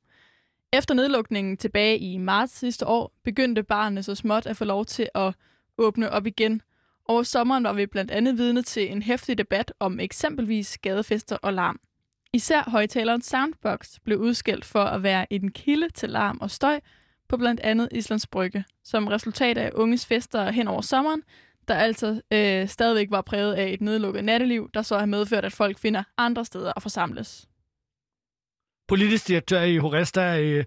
Efter 0.74 0.94
nedlukningen 0.94 1.58
tilbage 1.58 1.98
i 1.98 2.18
marts 2.18 2.58
sidste 2.58 2.88
år, 2.88 3.14
begyndte 3.24 3.64
barnet 3.64 4.06
så 4.06 4.16
småt 4.16 4.46
at 4.46 4.58
få 4.58 4.66
lov 4.66 4.86
til 4.86 5.10
at 5.16 5.34
åbne 5.78 6.10
op 6.10 6.28
igen. 6.28 6.62
Over 7.06 7.24
sommeren 7.24 7.64
var 7.64 7.74
vi 7.74 7.86
blandt 7.86 8.12
andet 8.12 8.38
vidne 8.38 8.62
til 8.62 8.92
en 8.92 9.02
hæftig 9.02 9.38
debat 9.38 9.74
om 9.80 10.00
eksempelvis 10.00 10.78
gadefester 10.78 11.38
og 11.42 11.54
larm. 11.54 11.80
Især 12.34 12.70
højtaleren 12.70 13.22
Soundbox 13.22 14.00
blev 14.04 14.20
udskilt 14.20 14.66
for 14.66 14.84
at 14.84 15.04
være 15.04 15.34
en 15.34 15.52
kilde 15.52 15.90
til 15.90 16.10
larm 16.10 16.38
og 16.42 16.52
støj 16.52 16.80
på 17.30 17.38
blandt 17.38 17.60
andet 17.60 17.90
Islands 17.92 18.28
Brygge, 18.28 18.66
som 18.84 19.08
resultat 19.08 19.58
af 19.58 19.72
unges 19.74 20.06
fester 20.06 20.52
hen 20.52 20.68
over 20.68 20.82
sommeren, 20.82 21.22
der 21.68 21.76
altså 21.76 22.22
øh, 22.34 22.68
stadigvæk 22.68 23.08
var 23.12 23.22
præget 23.22 23.54
af 23.54 23.70
et 23.74 23.82
nedlukket 23.82 24.24
natteliv, 24.24 24.70
der 24.74 24.82
så 24.82 24.98
har 24.98 25.06
medført, 25.06 25.46
at 25.46 25.54
folk 25.54 25.80
finder 25.80 26.04
andre 26.18 26.46
steder 26.46 26.74
at 26.76 26.82
forsamles. 26.82 27.48
Politisk 28.88 29.28
direktør 29.28 29.62
i 29.62 29.78
Horesta, 29.78 30.42
øh, 30.42 30.66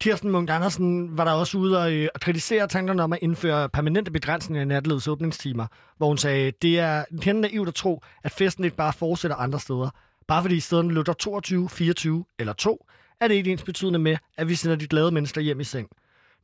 Kirsten 0.00 0.30
Munk 0.30 0.50
Andersen, 0.50 1.18
var 1.18 1.24
der 1.24 1.32
også 1.32 1.58
ude 1.58 1.78
og, 1.82 1.92
øh, 1.92 2.08
kritisere 2.20 2.68
tankerne 2.68 3.02
om 3.02 3.12
at 3.12 3.18
indføre 3.22 3.68
permanente 3.68 4.10
begrænsninger 4.10 4.62
i 4.62 4.64
nattelivets 4.64 5.08
åbningstimer, 5.08 5.66
hvor 5.96 6.08
hun 6.08 6.18
sagde, 6.18 6.52
det 6.62 6.78
er 6.78 7.04
helt 7.22 7.40
naivt 7.40 7.68
at 7.68 7.74
tro, 7.74 8.02
at 8.24 8.32
festen 8.32 8.64
ikke 8.64 8.76
bare 8.76 8.92
fortsætter 8.92 9.36
andre 9.36 9.60
steder. 9.60 9.90
Bare 10.28 10.42
fordi 10.42 10.60
stederne 10.60 10.92
lukker 10.92 11.12
22, 11.12 11.68
24 11.68 12.24
eller 12.38 12.52
2, 12.52 12.86
er 13.20 13.28
det 13.28 13.34
ikke 13.34 13.52
ens 13.52 13.62
betydende 13.62 13.98
med, 13.98 14.16
at 14.36 14.48
vi 14.48 14.54
sender 14.54 14.76
de 14.76 14.86
glade 14.86 15.10
mennesker 15.10 15.40
hjem 15.40 15.60
i 15.60 15.64
seng. 15.64 15.88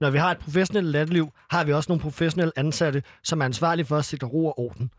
Når 0.00 0.10
vi 0.10 0.18
har 0.18 0.30
et 0.30 0.38
professionelt 0.38 0.92
natteliv, 0.92 1.32
har 1.50 1.64
vi 1.64 1.72
også 1.72 1.90
nogle 1.90 2.02
professionelle 2.02 2.52
ansatte, 2.56 3.02
som 3.22 3.40
er 3.40 3.44
ansvarlige 3.44 3.86
for 3.86 3.96
at 3.96 4.04
sikre 4.04 4.26
ro 4.26 4.46
og 4.46 4.58
orden. 4.58 4.90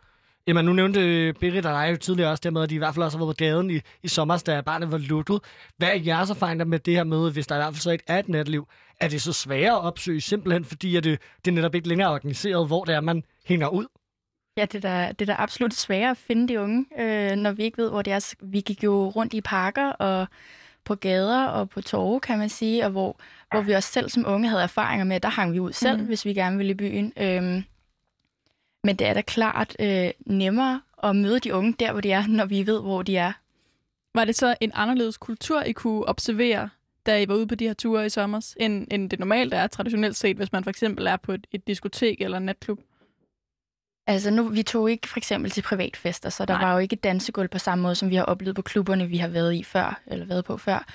Jamen, 0.48 0.66
nu 0.66 0.74
nævnte 0.74 1.00
øh, 1.00 1.34
Birgit 1.34 1.40
Berit 1.40 1.66
og 1.66 1.74
dig 1.74 1.92
jo 1.92 1.98
tidligere 1.98 2.32
også 2.32 2.42
det 2.42 2.54
med, 2.54 2.64
at 2.64 2.70
de 2.70 2.76
i 2.76 2.78
hvert 2.78 2.96
fald 2.96 3.04
også 3.04 3.18
har 3.18 3.26
været 3.26 3.36
på 3.36 3.40
gaden 3.40 3.70
i, 3.70 3.80
i 4.04 4.08
sommer, 4.08 4.38
da 4.38 4.62
barnet 4.62 4.92
var 4.92 4.98
lukket. 4.98 5.40
Hvad 5.78 5.88
er 5.88 6.00
jeres 6.06 6.30
erfaringer 6.30 6.66
med 6.66 6.80
det 6.80 6.96
her 6.96 7.04
med, 7.04 7.32
hvis 7.32 7.48
der 7.48 7.56
i 7.56 7.58
hvert 7.58 7.74
fald 7.74 7.82
så 7.82 7.92
ikke 7.92 8.04
er 8.08 8.20
et 8.20 8.30
natliv? 8.30 8.68
Er 9.00 9.08
det 9.08 9.22
så 9.22 9.34
sværere 9.34 9.76
at 9.76 9.82
opsøge 9.82 10.22
simpelthen, 10.22 10.66
fordi 10.66 10.96
at 10.96 11.04
det, 11.04 11.20
det 11.46 11.54
netop 11.54 11.76
ikke 11.76 11.88
længere 11.88 12.10
er 12.10 12.14
organiseret, 12.14 12.68
hvor 12.68 12.84
det 12.84 12.96
er, 12.96 13.02
man 13.02 13.24
hænger 13.46 13.68
ud? 13.68 13.86
Ja, 14.58 14.66
det 14.66 14.86
er 14.86 14.90
da, 14.90 15.12
det 15.12 15.30
er 15.30 15.36
da 15.36 15.42
absolut 15.42 15.74
sværere 15.74 16.12
at 16.12 16.18
finde 16.18 16.48
de 16.48 16.60
unge, 16.60 16.86
øh, 17.00 17.36
når 17.36 17.52
vi 17.52 17.64
ikke 17.64 17.78
ved, 17.78 17.90
hvor 17.90 18.02
det 18.02 18.14
er. 18.14 18.34
Vi 18.42 18.62
gik 18.62 18.84
jo 18.84 19.10
rundt 19.10 19.34
i 19.34 19.42
parker 19.42 19.92
og 19.92 20.28
på 20.86 20.96
gader 20.96 21.46
og 21.46 21.70
på 21.70 21.82
torve, 21.82 22.20
kan 22.20 22.38
man 22.38 22.50
sige, 22.50 22.86
og 22.86 22.92
hvor, 22.92 23.20
hvor 23.52 23.62
vi 23.62 23.72
også 23.72 23.92
selv 23.92 24.10
som 24.10 24.26
unge 24.28 24.50
havde 24.50 24.64
erfaringer 24.64 25.06
med, 25.06 25.20
der 25.20 25.30
hang 25.30 25.54
vi 25.54 25.60
ud 25.60 25.74
selv, 25.74 26.00
mm. 26.00 26.06
hvis 26.06 26.26
vi 26.26 26.34
gerne 26.34 26.58
ville 26.58 26.72
i 26.72 26.76
byen. 26.76 27.14
Øhm, 27.18 27.64
men 28.84 28.96
det 28.96 29.08
er 29.08 29.14
da 29.14 29.22
klart 29.22 29.76
øh, 29.80 30.12
nemmere 30.26 30.82
at 31.04 31.16
møde 31.16 31.40
de 31.40 31.54
unge 31.54 31.76
der, 31.80 31.92
hvor 31.92 32.02
de 32.02 32.12
er, 32.12 32.28
når 32.28 32.46
vi 32.46 32.68
ved, 32.68 32.82
hvor 32.82 33.04
de 33.04 33.18
er. 33.18 33.32
Var 34.16 34.26
det 34.26 34.36
så 34.36 34.56
en 34.62 34.72
anderledes 34.74 35.18
kultur, 35.18 35.62
I 35.62 35.72
kunne 35.72 36.06
observere, 36.06 36.70
da 37.06 37.22
I 37.22 37.28
var 37.28 37.36
ude 37.36 37.48
på 37.48 37.56
de 37.56 37.68
her 37.68 37.74
ture 37.74 38.06
i 38.06 38.10
sommer, 38.10 38.54
end, 38.58 38.88
end 38.92 39.10
det 39.10 39.20
normalt 39.20 39.54
er 39.54 39.68
traditionelt 39.68 40.16
set, 40.16 40.38
hvis 40.38 40.52
man 40.52 40.64
for 40.64 40.70
eksempel 40.70 41.08
er 41.08 41.18
på 41.18 41.32
et, 41.32 41.48
et 41.52 41.68
diskotek 41.68 42.22
eller 42.22 42.38
en 42.38 42.46
natklub? 42.46 42.80
Altså 44.08 44.32
nu, 44.32 44.44
vi 44.44 44.64
tog 44.64 44.92
ikke 44.92 45.08
for 45.08 45.18
eksempel 45.18 45.52
til 45.52 45.62
privatfester, 45.62 46.30
så 46.30 46.46
der 46.46 46.54
Nej. 46.54 46.66
var 46.66 46.74
jo 46.74 46.80
ikke 46.80 46.96
dansegulv 46.96 47.50
på 47.50 47.60
samme 47.60 47.82
måde, 47.82 47.96
som 47.96 48.10
vi 48.10 48.16
har 48.16 48.24
oplevet 48.24 48.56
på 48.56 48.62
klubberne, 48.62 49.08
vi 49.08 49.18
har 49.18 49.28
været 49.28 49.56
i 49.56 49.64
før, 49.64 50.02
eller 50.08 50.26
været 50.26 50.46
på 50.46 50.58
før. 50.58 50.86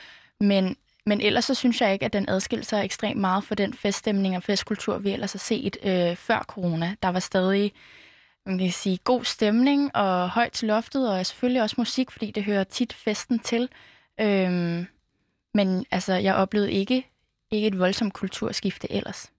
Men, 0.41 0.77
men 1.07 1.21
ellers 1.21 1.45
så 1.45 1.55
synes 1.55 1.81
jeg 1.81 1.93
ikke, 1.93 2.05
at 2.05 2.13
den 2.13 2.29
adskilte 2.29 2.67
sig 2.67 2.85
ekstremt 2.85 3.21
meget 3.21 3.45
fra 3.45 3.55
den 3.55 3.75
feststemning 3.75 4.37
og 4.37 4.43
festkultur, 4.43 4.99
vi 4.99 5.11
ellers 5.11 5.33
har 5.33 5.39
set 5.39 5.77
øh, 5.85 6.17
før 6.17 6.45
corona. 6.49 6.95
Der 7.03 7.09
var 7.09 7.21
stadig 7.21 7.73
man 8.47 8.59
kan 8.59 8.71
sige, 8.71 8.99
god 9.05 9.25
stemning 9.25 9.97
og 9.97 10.31
højt 10.31 10.53
til 10.53 10.69
loftet, 10.69 11.11
og 11.13 11.27
selvfølgelig 11.27 11.63
også 11.63 11.75
musik, 11.79 12.11
fordi 12.11 12.31
det 12.31 12.45
hører 12.45 12.65
tit 12.65 12.93
festen 12.93 13.39
til. 13.39 13.69
Øhm, 14.21 14.87
men 15.55 15.87
altså, 15.91 16.15
jeg 16.15 16.35
oplevede 16.35 16.73
ikke, 16.73 17.07
ikke 17.51 17.67
et 17.67 17.79
voldsomt 17.79 18.15
kulturskifte 18.15 18.93
ellers. 18.93 19.33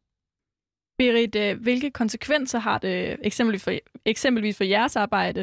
Berit, 0.97 1.35
øh, 1.35 1.61
hvilke 1.61 1.91
konsekvenser 1.91 2.59
har 2.59 2.77
det 2.77 3.17
eksempelvis 3.21 3.63
for, 3.63 3.73
eksempelvis 4.05 4.57
for 4.57 4.63
jeres 4.63 4.95
arbejde, 4.95 5.39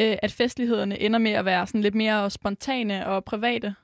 øh, 0.00 0.16
at 0.22 0.32
festlighederne 0.32 0.98
ender 0.98 1.18
med 1.18 1.32
at 1.32 1.44
være 1.44 1.66
sådan 1.66 1.80
lidt 1.80 1.94
mere 1.94 2.30
spontane 2.30 3.06
og 3.06 3.24
private? 3.24 3.74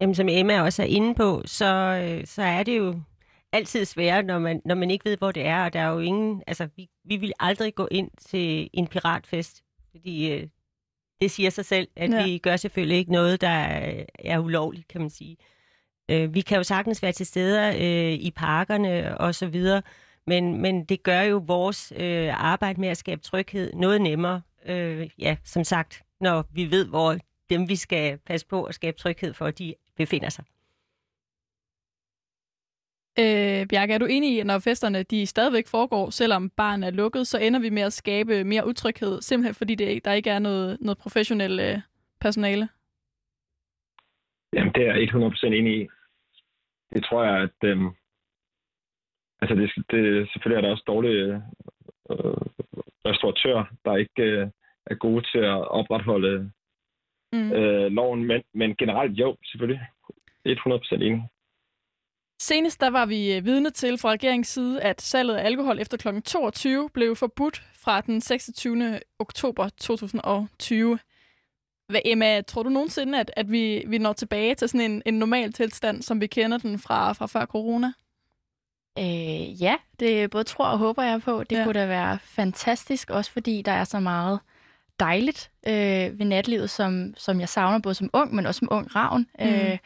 Jamen, 0.00 0.14
som 0.14 0.28
Emma 0.28 0.60
også 0.60 0.82
er 0.82 0.86
inde 0.86 1.14
på, 1.14 1.42
så, 1.44 1.74
øh, 2.04 2.26
så 2.26 2.42
er 2.42 2.62
det 2.62 2.78
jo 2.78 3.00
altid 3.52 3.84
sværere, 3.84 4.22
når 4.22 4.38
man, 4.38 4.62
når 4.64 4.74
man 4.74 4.90
ikke 4.90 5.04
ved, 5.04 5.16
hvor 5.16 5.32
det 5.32 5.46
er, 5.46 5.64
og 5.64 5.72
der 5.72 5.80
er 5.80 5.88
jo 5.88 5.98
ingen... 5.98 6.42
Altså, 6.46 6.68
vi, 6.76 6.88
vi 7.04 7.16
vil 7.16 7.32
aldrig 7.40 7.74
gå 7.74 7.88
ind 7.90 8.10
til 8.18 8.70
en 8.72 8.86
piratfest, 8.86 9.62
fordi 9.90 10.32
øh, 10.32 10.48
det 11.20 11.30
siger 11.30 11.50
sig 11.50 11.64
selv, 11.64 11.88
at 11.96 12.10
ja. 12.10 12.24
vi 12.24 12.38
gør 12.38 12.56
selvfølgelig 12.56 12.98
ikke 12.98 13.12
noget, 13.12 13.40
der 13.40 13.48
er, 13.48 14.04
er 14.18 14.38
ulovligt, 14.38 14.88
kan 14.88 15.00
man 15.00 15.10
sige. 15.10 15.36
Øh, 16.10 16.34
vi 16.34 16.40
kan 16.40 16.56
jo 16.56 16.62
sagtens 16.62 17.02
være 17.02 17.12
til 17.12 17.26
steder 17.26 17.68
øh, 17.68 18.12
i 18.12 18.32
parkerne 18.36 19.18
og 19.18 19.34
så 19.34 19.46
videre, 19.46 19.82
men, 20.26 20.62
men 20.62 20.84
det 20.84 21.02
gør 21.02 21.20
jo 21.20 21.44
vores 21.46 21.92
øh, 21.96 22.44
arbejde 22.44 22.80
med 22.80 22.88
at 22.88 22.96
skabe 22.96 23.22
tryghed 23.22 23.72
noget 23.72 24.00
nemmere. 24.00 24.42
Øh, 24.66 25.10
ja, 25.18 25.36
som 25.44 25.64
sagt, 25.64 26.02
når 26.20 26.46
vi 26.52 26.70
ved, 26.70 26.86
hvor 26.86 27.16
dem 27.50 27.68
vi 27.68 27.76
skal 27.76 28.18
passe 28.18 28.46
på 28.46 28.64
at 28.64 28.74
skabe 28.74 28.96
tryghed 28.96 29.34
for, 29.34 29.50
de 29.50 29.74
befinder 30.02 30.30
sig. 30.36 30.44
Øh, 33.22 33.66
Bjarke, 33.70 33.92
er 33.94 33.98
du 33.98 34.06
enig 34.06 34.30
i, 34.34 34.40
at 34.40 34.46
når 34.46 34.58
festerne 34.58 35.02
de 35.02 35.26
stadigvæk 35.26 35.66
foregår, 35.66 36.10
selvom 36.10 36.50
barn 36.50 36.82
er 36.82 36.90
lukket, 36.90 37.26
så 37.26 37.38
ender 37.38 37.60
vi 37.60 37.70
med 37.70 37.82
at 37.82 37.92
skabe 37.92 38.44
mere 38.44 38.66
utryghed, 38.66 39.22
simpelthen 39.22 39.54
fordi 39.54 39.74
det, 39.74 40.04
der 40.04 40.12
ikke 40.12 40.30
er 40.30 40.38
noget, 40.38 40.78
noget 40.80 40.98
professionelt 40.98 41.60
øh, 41.60 41.78
personale? 42.20 42.68
Jamen, 44.54 44.72
det 44.74 44.82
er 44.88 44.94
jeg 44.94 45.08
100% 45.08 45.46
enig 45.46 45.82
i 45.82 45.88
det 46.94 47.04
tror 47.04 47.24
jeg, 47.24 47.42
at 47.42 47.68
øhm, 47.70 47.90
altså 49.40 49.54
det, 49.54 49.70
det, 49.90 50.28
selvfølgelig 50.32 50.56
er 50.56 50.60
der 50.60 50.70
også 50.70 50.84
dårlige 50.86 51.26
øh, 52.10 52.42
restauratører, 53.06 53.64
der 53.84 53.96
ikke 53.96 54.22
øh, 54.22 54.48
er 54.86 54.94
gode 54.94 55.22
til 55.32 55.38
at 55.38 55.68
opretholde 55.68 56.52
mm. 57.32 57.52
øh, 57.52 57.92
loven, 57.92 58.24
men, 58.24 58.42
men 58.54 58.76
generelt 58.76 59.12
jo, 59.12 59.36
selvfølgelig. 59.44 59.80
100% 60.46 60.94
enig. 60.94 61.28
Senest 62.42 62.80
der 62.80 62.90
var 62.90 63.06
vi 63.06 63.36
øh, 63.36 63.44
vidne 63.44 63.70
til 63.70 63.98
fra 63.98 64.10
regeringens 64.10 64.48
side, 64.48 64.82
at 64.82 65.02
salget 65.02 65.36
af 65.36 65.46
alkohol 65.46 65.78
efter 65.80 65.96
kl. 65.96 66.20
22 66.20 66.90
blev 66.94 67.16
forbudt 67.16 67.62
fra 67.74 68.00
den 68.00 68.20
26. 68.20 69.00
oktober 69.18 69.68
2020. 69.68 70.98
Hvad, 71.88 72.00
Emma, 72.04 72.40
tror 72.40 72.62
du 72.62 72.68
nogensinde, 72.68 73.20
at, 73.20 73.30
at 73.36 73.50
vi, 73.50 73.84
vi 73.86 73.98
når 73.98 74.12
tilbage 74.12 74.54
til 74.54 74.68
sådan 74.68 74.90
en, 74.90 75.02
en 75.06 75.14
normal 75.14 75.52
tilstand, 75.52 76.02
som 76.02 76.20
vi 76.20 76.26
kender 76.26 76.58
den 76.58 76.78
fra, 76.78 77.12
fra 77.12 77.26
før 77.26 77.46
corona? 77.46 77.92
Øh, 78.98 79.62
ja, 79.62 79.76
det 80.00 80.30
både 80.30 80.44
tror 80.44 80.66
og 80.66 80.78
håber 80.78 81.02
jeg 81.02 81.22
på. 81.22 81.44
Det 81.44 81.56
ja. 81.56 81.64
kunne 81.64 81.80
da 81.80 81.86
være 81.86 82.18
fantastisk, 82.18 83.10
også 83.10 83.32
fordi 83.32 83.62
der 83.62 83.72
er 83.72 83.84
så 83.84 84.00
meget 84.00 84.40
dejligt 85.00 85.50
øh, 85.66 86.18
ved 86.18 86.24
natlivet, 86.26 86.70
som, 86.70 87.14
som 87.16 87.40
jeg 87.40 87.48
savner 87.48 87.78
både 87.78 87.94
som 87.94 88.10
ung, 88.12 88.34
men 88.34 88.46
også 88.46 88.58
som 88.58 88.68
ung 88.70 88.96
ravn. 88.96 89.26
Mm. 89.38 89.46
Øh, 89.46 89.78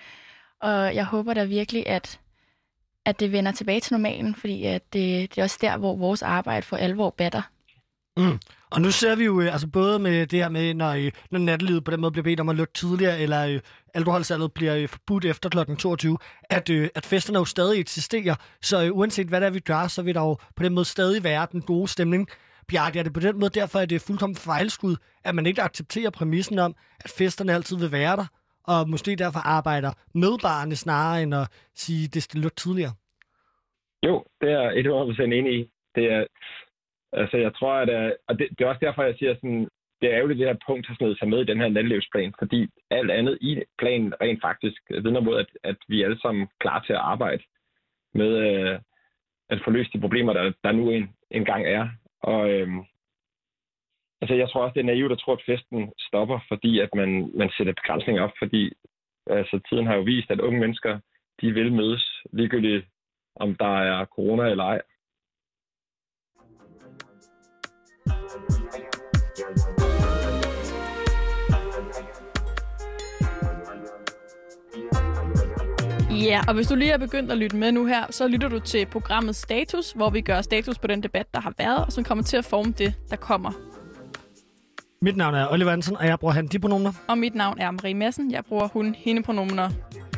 og 0.60 0.94
jeg 0.94 1.04
håber 1.04 1.34
da 1.34 1.44
virkelig, 1.44 1.86
at, 1.86 2.20
at 3.04 3.20
det 3.20 3.32
vender 3.32 3.52
tilbage 3.52 3.80
til 3.80 3.94
normalen, 3.94 4.34
fordi 4.34 4.64
at 4.64 4.92
det, 4.92 5.34
det 5.34 5.38
er 5.38 5.42
også 5.42 5.58
der, 5.60 5.76
hvor 5.76 5.96
vores 5.96 6.22
arbejde 6.22 6.62
for 6.62 6.76
alvor 6.76 7.10
batter. 7.10 7.42
Mm. 8.16 8.38
Og 8.70 8.80
nu 8.80 8.90
ser 8.90 9.14
vi 9.14 9.24
jo 9.24 9.40
øh, 9.40 9.52
altså 9.52 9.66
både 9.66 9.98
med 9.98 10.26
det 10.26 10.38
her 10.38 10.48
med, 10.48 10.74
når, 10.74 10.90
øh, 10.90 11.12
når 11.30 11.38
nattelivet 11.38 11.84
på 11.84 11.90
den 11.90 12.00
måde 12.00 12.12
bliver 12.12 12.22
bedt 12.22 12.40
om 12.40 12.48
at 12.48 12.56
lukke 12.56 12.72
tidligere, 12.72 13.20
eller 13.20 13.46
øh, 13.46 13.60
alkoholsalget 13.94 14.52
bliver 14.52 14.86
forbudt 14.86 15.24
efter 15.24 15.48
kl. 15.48 15.76
22, 15.76 16.18
at, 16.50 16.70
at 16.70 17.06
festerne 17.06 17.38
jo 17.38 17.44
stadig 17.44 17.80
eksisterer. 17.80 18.34
Så 18.62 18.90
uanset 18.90 19.26
hvad 19.26 19.40
der 19.40 19.46
er, 19.46 19.50
vi 19.50 19.60
gør, 19.60 19.86
så 19.86 20.02
vil 20.02 20.14
der 20.14 20.20
jo 20.20 20.36
på 20.56 20.62
den 20.62 20.74
måde 20.74 20.84
stadig 20.84 21.24
være 21.24 21.46
den 21.52 21.62
gode 21.62 21.88
stemning. 21.88 22.28
Bjarke, 22.68 22.98
er 22.98 23.02
det 23.02 23.14
på 23.14 23.20
den 23.20 23.38
måde 23.40 23.60
derfor, 23.60 23.78
at 23.78 23.90
det 23.90 23.96
er 23.96 24.06
fuldkommen 24.06 24.36
fejlskud, 24.36 24.96
at 25.24 25.34
man 25.34 25.46
ikke 25.46 25.62
accepterer 25.62 26.10
præmissen 26.10 26.58
om, 26.58 26.74
at 27.04 27.10
festerne 27.18 27.52
altid 27.52 27.76
vil 27.78 27.92
være 27.92 28.16
der, 28.16 28.26
og 28.72 28.88
måske 28.88 29.16
derfor 29.16 29.42
arbejder 29.58 29.92
med 30.14 30.38
barnet 30.42 30.78
snarere 30.78 31.22
end 31.22 31.34
at 31.34 31.46
sige, 31.74 32.08
det 32.14 32.22
skal 32.22 32.40
lukke 32.40 32.56
tidligere? 32.56 32.94
Jo, 34.06 34.24
det 34.40 34.50
er 34.50 34.60
jeg 34.60 34.86
100% 34.86 35.22
enig 35.22 35.60
i. 35.60 35.70
Det 35.94 36.04
er, 36.12 36.24
Altså, 37.20 37.36
jeg 37.36 37.54
tror, 37.54 37.74
at... 37.74 37.88
Øh, 37.88 38.12
og 38.28 38.38
det, 38.38 38.48
det 38.50 38.60
er 38.64 38.68
også 38.68 38.84
derfor, 38.86 39.02
jeg 39.02 39.14
siger 39.18 39.34
sådan, 39.34 39.68
det 40.00 40.08
er 40.08 40.16
ærgerligt, 40.16 40.38
det 40.38 40.46
her 40.46 40.64
punkt 40.66 40.86
har 40.86 40.94
snedet 40.94 41.18
sig 41.18 41.28
med 41.28 41.40
i 41.40 41.50
den 41.50 41.60
her 41.60 41.68
landlivsplan, 41.68 42.34
fordi 42.38 42.68
alt 42.90 43.10
andet 43.10 43.38
i 43.40 43.62
planen 43.78 44.14
rent 44.20 44.40
faktisk 44.42 44.82
vidner 44.90 45.20
mod, 45.20 45.38
at, 45.38 45.46
at 45.64 45.76
vi 45.88 46.02
alle 46.02 46.20
sammen 46.20 46.42
er 46.42 46.46
klar 46.60 46.80
til 46.86 46.92
at 46.92 46.98
arbejde 46.98 47.42
med 48.14 48.30
øh, 48.48 48.78
at 49.50 49.60
få 49.64 49.70
løst 49.70 49.92
de 49.92 50.00
problemer, 50.00 50.32
der, 50.32 50.52
der 50.64 50.72
nu 50.72 50.90
en, 50.90 51.10
engang 51.30 51.66
er. 51.66 51.88
Og 52.32 52.50
øhm, 52.50 52.80
altså, 54.20 54.34
jeg 54.34 54.48
tror 54.48 54.62
også, 54.62 54.74
det 54.74 54.80
er 54.80 54.92
naivt 54.92 55.12
at 55.12 55.18
tro, 55.18 55.32
at 55.32 55.46
festen 55.46 55.92
stopper, 55.98 56.38
fordi 56.48 56.80
at 56.80 56.90
man, 56.94 57.30
man 57.34 57.50
sætter 57.56 57.72
begrænsninger 57.72 58.22
op, 58.22 58.34
fordi 58.38 58.72
altså, 59.26 59.60
tiden 59.68 59.86
har 59.86 59.94
jo 59.94 60.02
vist, 60.02 60.30
at 60.30 60.40
unge 60.40 60.60
mennesker, 60.60 61.00
de 61.40 61.52
vil 61.52 61.72
mødes 61.72 62.04
ligegyldigt, 62.32 62.86
om 63.36 63.54
der 63.54 63.76
er 63.90 64.04
corona 64.04 64.44
eller 64.50 64.64
ej. 64.64 64.80
Ja, 76.14 76.40
og 76.48 76.54
hvis 76.54 76.66
du 76.66 76.74
lige 76.74 76.90
er 76.90 76.98
begyndt 76.98 77.32
at 77.32 77.38
lytte 77.38 77.56
med 77.56 77.72
nu 77.72 77.86
her, 77.86 78.04
så 78.10 78.28
lytter 78.28 78.48
du 78.48 78.58
til 78.58 78.86
programmet 78.86 79.36
Status, 79.36 79.92
hvor 79.92 80.10
vi 80.10 80.20
gør 80.20 80.40
status 80.40 80.78
på 80.78 80.86
den 80.86 81.02
debat, 81.02 81.34
der 81.34 81.40
har 81.40 81.54
været, 81.58 81.84
og 81.84 81.92
som 81.92 82.04
kommer 82.04 82.24
til 82.24 82.36
at 82.36 82.44
forme 82.44 82.74
det, 82.78 82.94
der 83.10 83.16
kommer. 83.16 83.52
Mit 85.02 85.16
navn 85.16 85.34
er 85.34 85.48
Oliver 85.52 85.70
Hansen, 85.70 85.96
og 85.96 86.06
jeg 86.06 86.18
bruger 86.18 86.34
han 86.34 86.46
de 86.46 86.58
pronomener. 86.58 86.92
Og 87.08 87.18
mit 87.18 87.34
navn 87.34 87.60
er 87.60 87.70
Marie 87.70 87.94
Madsen. 87.94 88.30
Jeg 88.30 88.44
bruger 88.44 88.68
hun 88.68 88.94
hende 88.98 89.22
pronomener. 89.22 89.70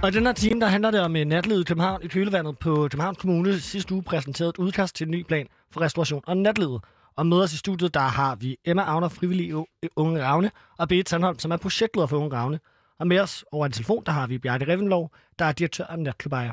Og 0.03 0.09
i 0.09 0.13
den 0.13 0.27
her 0.27 0.33
time, 0.33 0.61
der 0.61 0.67
handler 0.67 0.91
det 0.91 1.01
om 1.01 1.11
natlivet 1.11 1.61
i 1.61 1.65
København 1.65 2.03
i 2.03 2.07
kølevandet 2.07 2.59
på 2.59 2.89
Københavns 2.91 3.19
Kommune 3.19 3.61
sidste 3.61 3.95
uge 3.95 4.03
præsenteret 4.03 4.49
et 4.49 4.59
udkast 4.59 4.97
til 4.97 5.05
en 5.05 5.11
ny 5.11 5.23
plan 5.23 5.47
for 5.73 5.81
restauration 5.81 6.23
og 6.27 6.37
natlivet. 6.37 6.81
Og 7.17 7.27
med 7.27 7.37
os 7.37 7.53
i 7.53 7.57
studiet, 7.57 7.95
der 7.95 8.01
har 8.01 8.35
vi 8.35 8.57
Emma 8.65 8.83
Agner, 8.83 9.09
frivillig 9.09 9.55
Unge 9.97 10.25
Ravne, 10.25 10.51
og 10.79 10.89
Beate 10.89 11.11
Sandholm, 11.11 11.39
som 11.39 11.51
er 11.51 11.57
projektleder 11.57 12.07
for 12.07 12.17
Unge 12.17 12.37
Ravne. 12.37 12.59
Og 12.99 13.07
med 13.07 13.21
os 13.21 13.45
over 13.53 13.67
en 13.67 13.73
telefon, 13.73 14.05
der 14.05 14.13
har 14.13 14.27
vi 14.27 14.39
Bjarke 14.39 14.67
Revenlov, 14.67 15.11
der 15.39 15.45
er 15.45 15.53
direktør 15.53 15.85
af 15.85 15.99
Natklubejer. 15.99 16.53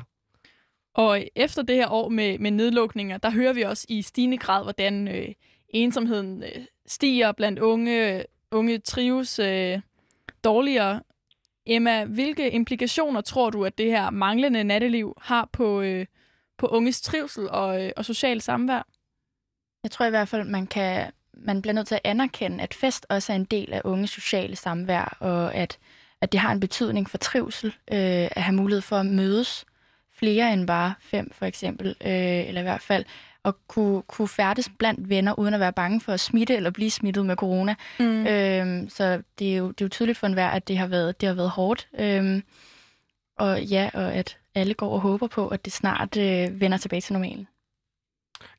Og 0.94 1.28
efter 1.34 1.62
det 1.62 1.76
her 1.76 1.88
år 1.88 2.08
med, 2.08 2.38
med 2.38 2.50
nedlukninger, 2.50 3.18
der 3.18 3.30
hører 3.30 3.52
vi 3.52 3.62
også 3.62 3.86
i 3.88 4.02
stigende 4.02 4.38
grad, 4.38 4.62
hvordan 4.62 5.08
øh, 5.08 5.28
ensomheden 5.68 6.42
øh, 6.42 6.64
stiger 6.86 7.32
blandt 7.32 7.58
unge. 7.58 8.24
Unge 8.50 8.78
trives 8.78 9.38
øh, 9.38 9.80
dårligere. 10.44 11.02
Emma, 11.66 12.04
hvilke 12.04 12.50
implikationer 12.50 13.20
tror 13.20 13.50
du, 13.50 13.64
at 13.64 13.78
det 13.78 13.86
her 13.86 14.10
manglende 14.10 14.64
natteliv 14.64 15.14
har 15.20 15.48
på, 15.52 15.80
øh, 15.80 16.06
på 16.58 16.66
unges 16.66 17.00
trivsel 17.00 17.50
og, 17.50 17.84
øh, 17.84 17.92
og 17.96 18.04
social 18.04 18.40
samvær? 18.40 18.86
Jeg 19.82 19.90
tror 19.90 20.06
i 20.06 20.10
hvert 20.10 20.28
fald, 20.28 20.44
man 20.44 20.66
kan 20.66 21.12
man 21.36 21.62
bliver 21.62 21.74
nødt 21.74 21.86
til 21.86 21.94
at 21.94 22.00
anerkende, 22.04 22.62
at 22.62 22.74
fest 22.74 23.06
også 23.08 23.32
er 23.32 23.36
en 23.36 23.44
del 23.44 23.72
af 23.72 23.80
unge 23.84 24.06
sociale 24.06 24.56
samvær, 24.56 25.16
og 25.20 25.54
at, 25.54 25.78
at 26.24 26.32
det 26.32 26.40
har 26.40 26.52
en 26.52 26.60
betydning 26.60 27.10
for 27.10 27.18
trivsel, 27.18 27.68
øh, 27.68 28.28
at 28.30 28.42
have 28.42 28.56
mulighed 28.56 28.82
for 28.82 28.96
at 28.96 29.06
mødes 29.06 29.64
flere 30.18 30.52
end 30.52 30.66
bare 30.66 30.94
fem, 31.00 31.30
for 31.32 31.46
eksempel, 31.46 31.88
øh, 31.88 32.48
eller 32.48 32.60
i 32.60 32.64
hvert 32.64 32.80
fald 32.80 33.04
at 33.44 33.54
kunne, 33.68 34.02
kunne 34.02 34.28
færdes 34.28 34.70
blandt 34.78 35.08
venner, 35.08 35.38
uden 35.38 35.54
at 35.54 35.60
være 35.60 35.72
bange 35.72 36.00
for 36.00 36.12
at 36.12 36.20
smitte 36.20 36.56
eller 36.56 36.70
blive 36.70 36.90
smittet 36.90 37.26
med 37.26 37.36
corona. 37.36 37.74
Mm. 37.98 38.26
Øh, 38.26 38.90
så 38.90 39.22
det 39.38 39.52
er, 39.52 39.56
jo, 39.56 39.68
det 39.68 39.80
er 39.80 39.84
jo 39.84 39.88
tydeligt 39.88 40.18
for 40.18 40.26
enhver, 40.26 40.48
at 40.48 40.68
det 40.68 40.78
har 40.78 40.86
været, 40.86 41.20
det 41.20 41.26
har 41.26 41.34
været 41.34 41.50
hårdt. 41.50 41.88
Øh, 41.98 42.42
og 43.38 43.62
ja, 43.62 43.90
og 43.94 44.14
at 44.14 44.38
alle 44.54 44.74
går 44.74 44.90
og 44.90 45.00
håber 45.00 45.26
på, 45.26 45.48
at 45.48 45.64
det 45.64 45.72
snart 45.72 46.16
øh, 46.16 46.60
vender 46.60 46.78
tilbage 46.78 47.00
til 47.00 47.12
normalen. 47.12 47.46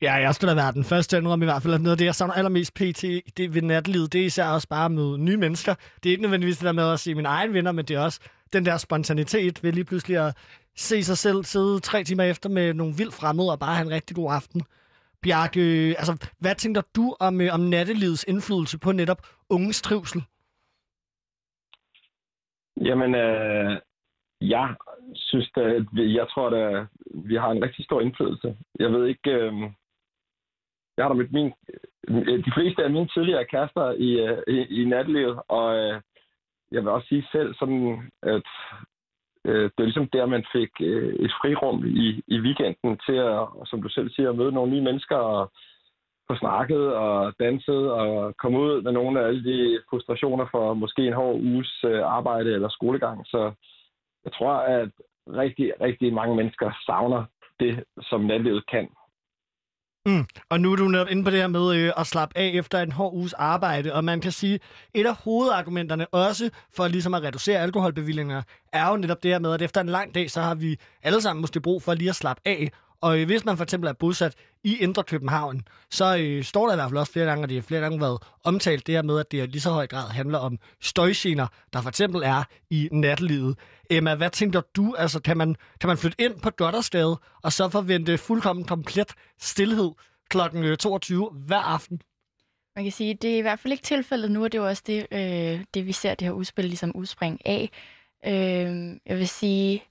Ja, 0.01 0.13
jeg 0.13 0.35
skulle 0.35 0.49
da 0.49 0.55
være 0.55 0.71
den 0.71 0.83
første 0.83 1.17
indrømme 1.17 1.45
i 1.45 1.47
hvert 1.47 1.61
fald, 1.61 1.73
at 1.73 1.81
noget 1.81 1.91
af 1.91 1.97
det, 1.97 2.05
jeg 2.05 2.15
savner 2.15 2.33
allermest 2.33 2.73
pt. 2.73 3.01
Det 3.37 3.53
ved 3.53 3.61
natlivet, 3.61 4.13
det 4.13 4.21
er 4.21 4.25
især 4.25 4.45
også 4.45 4.67
bare 4.67 4.85
at 4.85 4.91
møde 4.91 5.17
nye 5.17 5.37
mennesker. 5.37 5.75
Det 6.03 6.09
er 6.09 6.11
ikke 6.11 6.21
nødvendigvis 6.21 6.57
det 6.57 6.65
der 6.65 6.71
med 6.71 6.91
at 6.93 6.99
se 6.99 7.15
mine 7.15 7.27
egne 7.27 7.53
venner, 7.53 7.71
men 7.71 7.85
det 7.85 7.95
er 7.95 7.99
også 7.99 8.19
den 8.53 8.65
der 8.65 8.77
spontanitet 8.77 9.63
ved 9.63 9.71
lige 9.71 9.83
pludselig 9.83 10.17
at 10.17 10.35
se 10.75 11.03
sig 11.03 11.17
selv 11.17 11.43
sidde 11.43 11.79
tre 11.79 12.03
timer 12.03 12.23
efter 12.23 12.49
med 12.49 12.73
nogle 12.73 12.95
vildt 12.97 13.13
fremmede 13.13 13.51
og 13.51 13.59
bare 13.59 13.75
have 13.75 13.85
en 13.85 13.91
rigtig 13.91 14.15
god 14.15 14.33
aften. 14.33 14.61
Bjarke, 15.21 15.95
altså, 15.97 16.29
hvad 16.39 16.55
tænker 16.55 16.81
du 16.95 17.15
om, 17.19 17.41
øh, 17.41 17.53
om 17.53 17.59
nattelivets 17.59 18.25
indflydelse 18.27 18.77
på 18.77 18.91
netop 18.91 19.27
unges 19.49 19.81
trivsel? 19.81 20.23
Jamen, 22.81 23.15
øh, 23.15 23.79
jeg 24.41 24.75
synes, 25.15 25.51
at 25.55 25.85
jeg 25.93 26.27
tror, 26.29 26.49
da, 26.49 26.85
vi 27.13 27.35
har 27.35 27.51
en 27.51 27.63
rigtig 27.63 27.85
stor 27.85 28.01
indflydelse. 28.01 28.55
Jeg 28.79 28.91
ved 28.91 29.05
ikke, 29.05 29.31
øh, 29.31 29.53
jeg 30.97 31.05
har 31.05 31.09
da 31.09 31.13
mit, 31.13 31.31
min, 31.31 31.53
de 32.45 32.51
fleste 32.55 32.83
af 32.83 32.89
mine 32.89 33.07
tidligere 33.07 33.45
kærester 33.45 33.91
i, 33.91 34.09
øh, 34.19 34.37
i, 34.47 34.81
i 34.81 34.85
natlivet, 34.85 35.39
og 35.47 35.77
øh, 35.77 36.01
jeg 36.71 36.81
vil 36.81 36.91
også 36.91 37.07
sige 37.07 37.27
selv, 37.31 37.55
sådan, 37.59 38.11
at 38.23 38.47
øh, 39.45 39.63
det 39.63 39.79
er 39.79 39.89
ligesom 39.89 40.09
der, 40.09 40.25
man 40.25 40.45
fik 40.51 40.69
øh, 40.81 41.13
et 41.13 41.31
frirum 41.41 41.85
i, 41.85 42.23
i 42.27 42.39
weekenden 42.39 42.99
til 43.05 43.15
at, 43.15 43.47
som 43.65 43.81
du 43.81 43.89
selv 43.89 44.09
siger, 44.09 44.29
at 44.29 44.35
møde 44.35 44.51
nogle 44.51 44.71
nye 44.71 44.81
mennesker 44.81 45.15
og 45.15 45.51
få 46.27 46.35
snakket 46.35 46.93
og 46.93 47.33
danset 47.39 47.91
og 47.91 48.37
komme 48.37 48.59
ud 48.59 48.81
med 48.81 48.91
nogle 48.91 49.19
af 49.19 49.27
alle 49.27 49.43
de 49.43 49.79
frustrationer 49.89 50.47
for 50.51 50.73
måske 50.73 51.07
en 51.07 51.13
hård 51.13 51.35
uges 51.35 51.83
øh, 51.85 52.01
arbejde 52.03 52.53
eller 52.53 52.69
skolegang. 52.69 53.25
Så 53.25 53.51
jeg 54.25 54.33
tror, 54.33 54.53
at 54.53 54.89
rigtig, 55.27 55.71
rigtig 55.81 56.13
mange 56.13 56.35
mennesker 56.35 56.71
savner 56.85 57.25
det, 57.59 57.83
som 58.01 58.21
natlivet 58.21 58.63
kan. 58.67 58.87
Mm. 60.07 60.25
Og 60.49 60.59
nu 60.59 60.71
er 60.71 60.75
du 60.75 60.87
netop 60.87 61.07
inde 61.11 61.23
på 61.23 61.29
det 61.29 61.39
her 61.39 61.47
med 61.47 61.75
øh, 61.75 61.91
at 61.97 62.07
slappe 62.07 62.37
af 62.37 62.51
efter 62.53 62.81
en 62.81 62.91
hård 62.91 63.13
uges 63.13 63.33
arbejde, 63.33 63.93
og 63.93 64.03
man 64.03 64.21
kan 64.21 64.31
sige, 64.31 64.59
et 64.93 65.05
af 65.05 65.15
hovedargumenterne 65.23 66.07
også 66.07 66.49
for 66.75 66.87
ligesom 66.87 67.13
at 67.13 67.23
reducere 67.23 67.59
alkoholbevillinger, 67.59 68.41
er 68.73 68.89
jo 68.89 68.97
netop 68.97 69.23
det 69.23 69.31
her 69.31 69.39
med, 69.39 69.53
at 69.53 69.61
efter 69.61 69.81
en 69.81 69.89
lang 69.89 70.15
dag, 70.15 70.31
så 70.31 70.41
har 70.41 70.55
vi 70.55 70.77
alle 71.03 71.21
sammen 71.21 71.41
måske 71.41 71.61
brug 71.61 71.81
for 71.81 71.93
lige 71.93 72.09
at 72.09 72.15
slappe 72.15 72.41
af, 72.45 72.71
og 73.01 73.19
øh, 73.19 73.25
hvis 73.25 73.45
man 73.45 73.57
for 73.57 73.63
eksempel 73.63 73.87
er 73.87 73.93
bosat 73.93 74.35
i 74.63 74.77
Indre 74.77 75.03
København, 75.03 75.67
så 75.91 76.17
øh, 76.17 76.43
står 76.43 76.65
der 76.65 76.73
i 76.73 76.75
hvert 76.75 76.89
fald 76.89 76.97
også 76.97 77.11
flere 77.11 77.25
gange, 77.25 77.43
og 77.43 77.49
det 77.49 77.57
har 77.57 77.61
flere 77.61 77.81
gange 77.81 78.01
været 78.01 78.21
omtalt 78.43 78.87
det 78.87 78.95
her 78.95 79.01
med, 79.01 79.19
at 79.19 79.31
det 79.31 79.43
i 79.43 79.45
lige 79.45 79.61
så 79.61 79.71
høj 79.71 79.87
grad 79.87 80.09
handler 80.09 80.37
om 80.37 80.57
støjgener, 80.81 81.47
der 81.73 81.81
for 81.81 81.89
eksempel 81.89 82.21
er 82.23 82.43
i 82.69 82.89
nattelivet. 82.91 83.57
Emma, 83.89 84.15
hvad 84.15 84.29
tænker 84.29 84.61
du? 84.75 84.95
Altså, 84.97 85.19
kan 85.21 85.37
man, 85.37 85.55
kan 85.81 85.87
man 85.87 85.97
flytte 85.97 86.21
ind 86.21 86.41
på 86.41 86.49
Goddersgade, 86.49 87.19
og 87.43 87.53
så 87.53 87.69
forvente 87.69 88.17
fuldkommen 88.17 88.65
komplet 88.65 89.13
stillhed 89.39 89.91
kl. 90.29 90.37
22 90.79 91.29
øh, 91.33 91.41
hver 91.45 91.57
aften? 91.57 92.01
Man 92.75 92.85
kan 92.85 92.91
sige, 92.91 93.13
det 93.13 93.33
er 93.33 93.37
i 93.37 93.41
hvert 93.41 93.59
fald 93.59 93.71
ikke 93.71 93.83
tilfældet 93.83 94.31
nu, 94.31 94.43
og 94.43 94.51
det 94.51 94.57
er 94.57 94.61
også 94.61 94.83
det, 94.87 95.07
øh, 95.11 95.63
det 95.73 95.85
vi 95.85 95.91
ser 95.91 96.15
det 96.15 96.27
her 96.27 96.31
udspil 96.31 96.65
ligesom 96.65 96.95
udspring 96.95 97.41
af. 97.45 97.69
Øh, 98.25 98.97
jeg 99.05 99.17
vil 99.17 99.27
sige, 99.27 99.83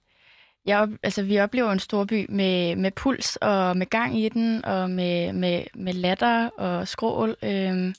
jeg, 0.66 0.88
altså, 1.02 1.22
vi 1.22 1.38
oplever 1.38 1.72
en 1.72 1.78
storby 1.78 2.26
med, 2.28 2.76
med 2.76 2.90
puls 2.90 3.36
og 3.36 3.76
med 3.76 3.86
gang 3.86 4.18
i 4.18 4.28
den, 4.28 4.64
og 4.64 4.90
med, 4.90 5.32
med, 5.32 5.64
med 5.74 5.92
latter 5.92 6.48
og 6.48 6.88
skrål. 6.88 7.36
Øhm, 7.42 7.94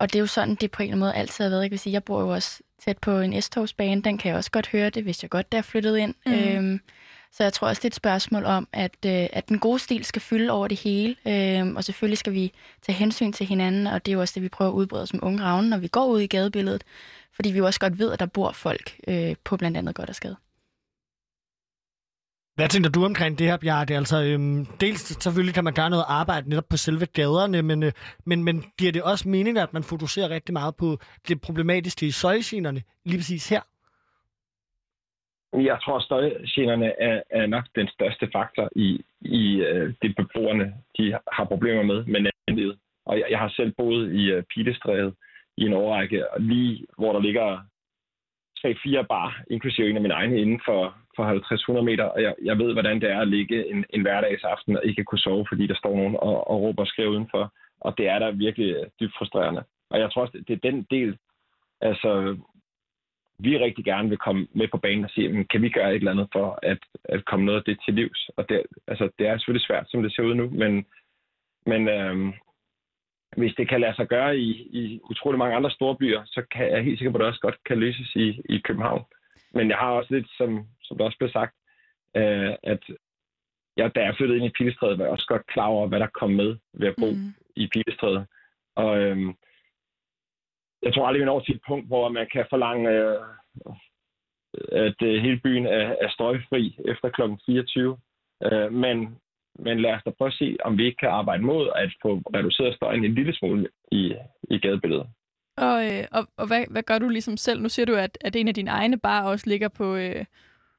og 0.00 0.12
det 0.12 0.18
er 0.18 0.20
jo 0.20 0.26
sådan, 0.26 0.54
det 0.54 0.70
på 0.70 0.82
en 0.82 0.88
eller 0.88 0.92
anden 0.92 1.00
måde 1.00 1.14
altid 1.14 1.44
har 1.44 1.50
været. 1.50 1.62
Jeg, 1.62 1.70
vil 1.70 1.78
sige, 1.78 1.92
jeg 1.92 2.04
bor 2.04 2.20
jo 2.20 2.28
også 2.28 2.60
tæt 2.84 2.98
på 2.98 3.18
en 3.18 3.42
S-togsbane. 3.42 4.02
Den 4.02 4.18
kan 4.18 4.28
jeg 4.28 4.36
også 4.36 4.50
godt 4.50 4.68
høre 4.68 4.90
det, 4.90 5.02
hvis 5.02 5.22
jeg 5.22 5.30
godt 5.30 5.52
der 5.52 5.58
er 5.58 5.62
flyttet 5.62 5.96
ind. 5.96 6.14
Mm. 6.26 6.32
Øhm, 6.32 6.80
så 7.32 7.42
jeg 7.42 7.52
tror 7.52 7.68
også, 7.68 7.80
det 7.80 7.84
er 7.84 7.90
et 7.90 7.94
spørgsmål 7.94 8.44
om, 8.44 8.68
at, 8.72 8.96
øh, 9.06 9.26
at 9.32 9.48
den 9.48 9.58
gode 9.58 9.78
stil 9.78 10.04
skal 10.04 10.22
fylde 10.22 10.50
over 10.50 10.68
det 10.68 10.80
hele. 10.80 11.16
Øhm, 11.26 11.76
og 11.76 11.84
selvfølgelig 11.84 12.18
skal 12.18 12.32
vi 12.32 12.52
tage 12.82 12.96
hensyn 12.96 13.32
til 13.32 13.46
hinanden, 13.46 13.86
og 13.86 14.06
det 14.06 14.12
er 14.12 14.14
jo 14.14 14.20
også 14.20 14.32
det, 14.34 14.42
vi 14.42 14.48
prøver 14.48 14.70
at 14.70 14.74
udbrede 14.74 15.06
som 15.06 15.20
unge 15.22 15.42
ravne, 15.42 15.70
når 15.70 15.78
vi 15.78 15.88
går 15.88 16.06
ud 16.06 16.20
i 16.20 16.26
gadebilledet. 16.26 16.84
Fordi 17.34 17.50
vi 17.50 17.58
jo 17.58 17.66
også 17.66 17.80
godt 17.80 17.98
ved, 17.98 18.12
at 18.12 18.20
der 18.20 18.26
bor 18.26 18.52
folk 18.52 18.96
øh, 19.08 19.34
på 19.44 19.56
blandt 19.56 19.76
andet 19.76 19.94
godt 19.94 20.08
og 20.08 20.14
skade. 20.14 20.36
Hvad 22.60 22.68
tænker 22.68 22.90
du 22.90 23.04
omkring 23.04 23.38
det 23.38 23.46
her, 23.46 23.58
Bjarke? 23.64 23.96
Altså, 23.96 24.16
øhm, 24.28 24.66
dels 24.80 25.00
selvfølgelig 25.24 25.54
kan 25.54 25.64
man 25.64 25.74
gøre 25.80 25.90
noget 25.90 26.04
arbejde 26.08 26.48
netop 26.48 26.68
på 26.70 26.76
selve 26.76 27.06
gaderne, 27.18 27.62
men, 27.62 27.82
øh, 27.82 27.92
men, 28.26 28.44
men 28.44 28.56
giver 28.78 28.92
det 28.92 29.02
også 29.02 29.28
mening, 29.28 29.58
at 29.58 29.72
man 29.72 29.82
fokuserer 29.82 30.28
rigtig 30.36 30.52
meget 30.52 30.74
på 30.82 30.88
det 31.28 31.40
problematiske 31.46 32.06
i 32.06 32.10
søjgenerne, 32.10 32.80
lige 33.08 33.18
præcis 33.18 33.48
her? 33.52 33.62
Jeg 35.70 35.78
tror, 35.82 35.96
at 35.96 36.04
støjgenerne 36.08 36.88
er, 37.08 37.22
er 37.30 37.46
nok 37.46 37.64
den 37.74 37.88
største 37.88 38.28
faktor 38.34 38.68
i, 38.76 38.88
i 39.20 39.42
øh, 39.68 39.94
det 40.02 40.16
beboerne, 40.16 40.66
de 40.96 41.04
har 41.32 41.44
problemer 41.44 41.82
med, 41.82 42.04
med 42.04 42.20
natlivet. 42.26 42.78
Og 43.06 43.18
jeg, 43.18 43.26
jeg 43.30 43.38
har 43.38 43.48
selv 43.48 43.72
boet 43.78 44.12
i 44.20 44.24
øh, 44.34 44.42
Pilestrædet 44.54 45.14
i 45.56 45.62
en 45.62 45.72
årrække, 45.72 46.24
lige 46.38 46.86
hvor 46.98 47.12
der 47.12 47.20
ligger 47.20 47.48
3-4 48.58 49.02
bar, 49.02 49.42
inklusive 49.50 49.90
en 49.90 49.96
af 49.96 50.02
mine 50.02 50.14
egne, 50.14 50.40
inden 50.40 50.60
for, 50.64 50.82
for 51.20 51.78
50-100 51.78 51.82
meter, 51.82 52.04
og 52.04 52.22
jeg, 52.22 52.34
jeg 52.42 52.58
ved, 52.58 52.72
hvordan 52.72 53.00
det 53.00 53.10
er 53.10 53.20
at 53.20 53.28
ligge 53.28 53.70
en, 53.70 53.84
en 53.90 54.02
hverdagsaften 54.02 54.76
og 54.76 54.84
ikke 54.84 55.04
kunne 55.04 55.18
sove, 55.18 55.46
fordi 55.48 55.66
der 55.66 55.74
står 55.74 55.96
nogen 55.96 56.16
og, 56.16 56.50
og 56.50 56.60
råber 56.62 56.82
og 56.82 56.86
skriver 56.88 57.10
udenfor. 57.10 57.52
Og 57.80 57.94
det 57.98 58.08
er 58.08 58.18
da 58.18 58.30
virkelig 58.30 58.70
øh, 58.76 58.86
dybt 59.00 59.14
frustrerende. 59.18 59.62
Og 59.90 60.00
jeg 60.00 60.10
tror 60.10 60.22
også, 60.22 60.44
det 60.48 60.54
er 60.54 60.70
den 60.70 60.86
del, 60.90 61.18
altså, 61.80 62.36
vi 63.38 63.58
rigtig 63.58 63.84
gerne 63.84 64.08
vil 64.08 64.18
komme 64.18 64.46
med 64.52 64.68
på 64.68 64.78
banen 64.78 65.04
og 65.04 65.10
sige, 65.10 65.44
kan 65.44 65.62
vi 65.62 65.68
gøre 65.68 65.90
et 65.90 65.96
eller 65.96 66.10
andet 66.10 66.28
for 66.32 66.58
at, 66.62 66.78
at 67.04 67.24
komme 67.24 67.44
noget 67.46 67.58
af 67.58 67.64
det 67.64 67.78
til 67.84 67.94
livs? 67.94 68.30
Og 68.36 68.48
det, 68.48 68.62
altså, 68.86 69.08
det 69.18 69.26
er 69.26 69.38
selvfølgelig 69.38 69.66
svært, 69.66 69.86
som 69.88 70.02
det 70.02 70.14
ser 70.14 70.22
ud 70.22 70.34
nu, 70.34 70.50
men, 70.50 70.86
men 71.66 71.88
øhm, 71.88 72.32
hvis 73.36 73.54
det 73.54 73.68
kan 73.68 73.80
lade 73.80 73.96
sig 73.96 74.08
gøre 74.08 74.38
i, 74.38 74.50
i 74.50 75.00
utrolig 75.10 75.38
mange 75.38 75.56
andre 75.56 75.70
store 75.70 75.96
byer, 75.96 76.22
så 76.26 76.42
kan 76.50 76.72
jeg 76.72 76.84
helt 76.84 76.98
sikker 76.98 77.12
på, 77.12 77.16
at 77.16 77.20
det 77.20 77.28
også 77.28 77.40
godt 77.40 77.58
kan 77.66 77.78
løses 77.78 78.16
i, 78.16 78.40
i 78.44 78.58
København. 78.58 79.04
Men 79.54 79.70
jeg 79.70 79.78
har 79.78 79.90
også 79.90 80.14
lidt, 80.14 80.28
som, 80.38 80.66
som 80.82 80.98
der 80.98 81.04
også 81.04 81.18
blev 81.18 81.30
sagt, 81.30 81.54
øh, 82.16 82.54
at 82.62 82.82
jeg, 83.76 83.94
da 83.94 84.00
jeg 84.00 84.14
flyttede 84.16 84.38
ind 84.38 84.46
i 84.46 84.56
Pilestrædet, 84.58 84.98
var 84.98 85.04
jeg 85.04 85.12
også 85.12 85.26
godt 85.26 85.46
klar 85.46 85.66
over, 85.66 85.86
hvad 85.88 86.00
der 86.00 86.06
kom 86.06 86.30
med 86.30 86.56
ved 86.72 86.88
at 86.88 86.94
bo 87.00 87.10
mm. 87.10 87.34
i 87.56 87.68
Pilestrædet. 87.72 88.26
Og 88.76 88.98
øh, 88.98 89.34
jeg 90.82 90.94
tror 90.94 91.06
aldrig, 91.06 91.20
vi 91.20 91.24
når 91.24 91.40
til 91.40 91.54
et 91.54 91.62
punkt, 91.68 91.86
hvor 91.86 92.08
man 92.08 92.26
kan 92.32 92.46
forlange, 92.50 92.90
øh, 92.90 93.20
at 94.86 95.02
øh, 95.02 95.22
hele 95.22 95.40
byen 95.44 95.66
er, 95.66 95.96
er 96.04 96.10
støjfri 96.10 96.78
efter 96.84 97.08
kl. 97.08 97.22
24. 97.46 97.98
Øh, 98.44 98.72
men, 98.72 99.18
men 99.58 99.80
lad 99.80 99.92
os 99.94 100.02
da 100.02 100.10
prøve 100.10 100.28
at 100.28 100.34
se, 100.34 100.56
om 100.64 100.78
vi 100.78 100.84
ikke 100.84 100.96
kan 100.96 101.08
arbejde 101.08 101.42
mod 101.42 101.70
at 101.74 101.92
få 102.02 102.22
reduceret 102.34 102.76
støjen 102.76 103.04
en 103.04 103.14
lille 103.14 103.34
smule 103.34 103.68
i, 103.92 104.14
i 104.50 104.58
gadebilledet. 104.58 105.08
Og, 105.68 105.86
øh, 105.86 106.04
og, 106.12 106.26
og 106.36 106.46
hvad, 106.46 106.64
hvad 106.70 106.82
gør 106.82 106.98
du 106.98 107.08
ligesom 107.08 107.36
selv? 107.36 107.62
Nu 107.62 107.68
siger 107.68 107.86
du, 107.86 107.94
at, 107.94 108.18
at 108.20 108.36
en 108.36 108.48
af 108.48 108.54
dine 108.54 108.70
egne 108.70 108.98
bare 108.98 109.26
også 109.26 109.44
ligger 109.48 109.68
på, 109.68 109.96
øh, 109.96 110.24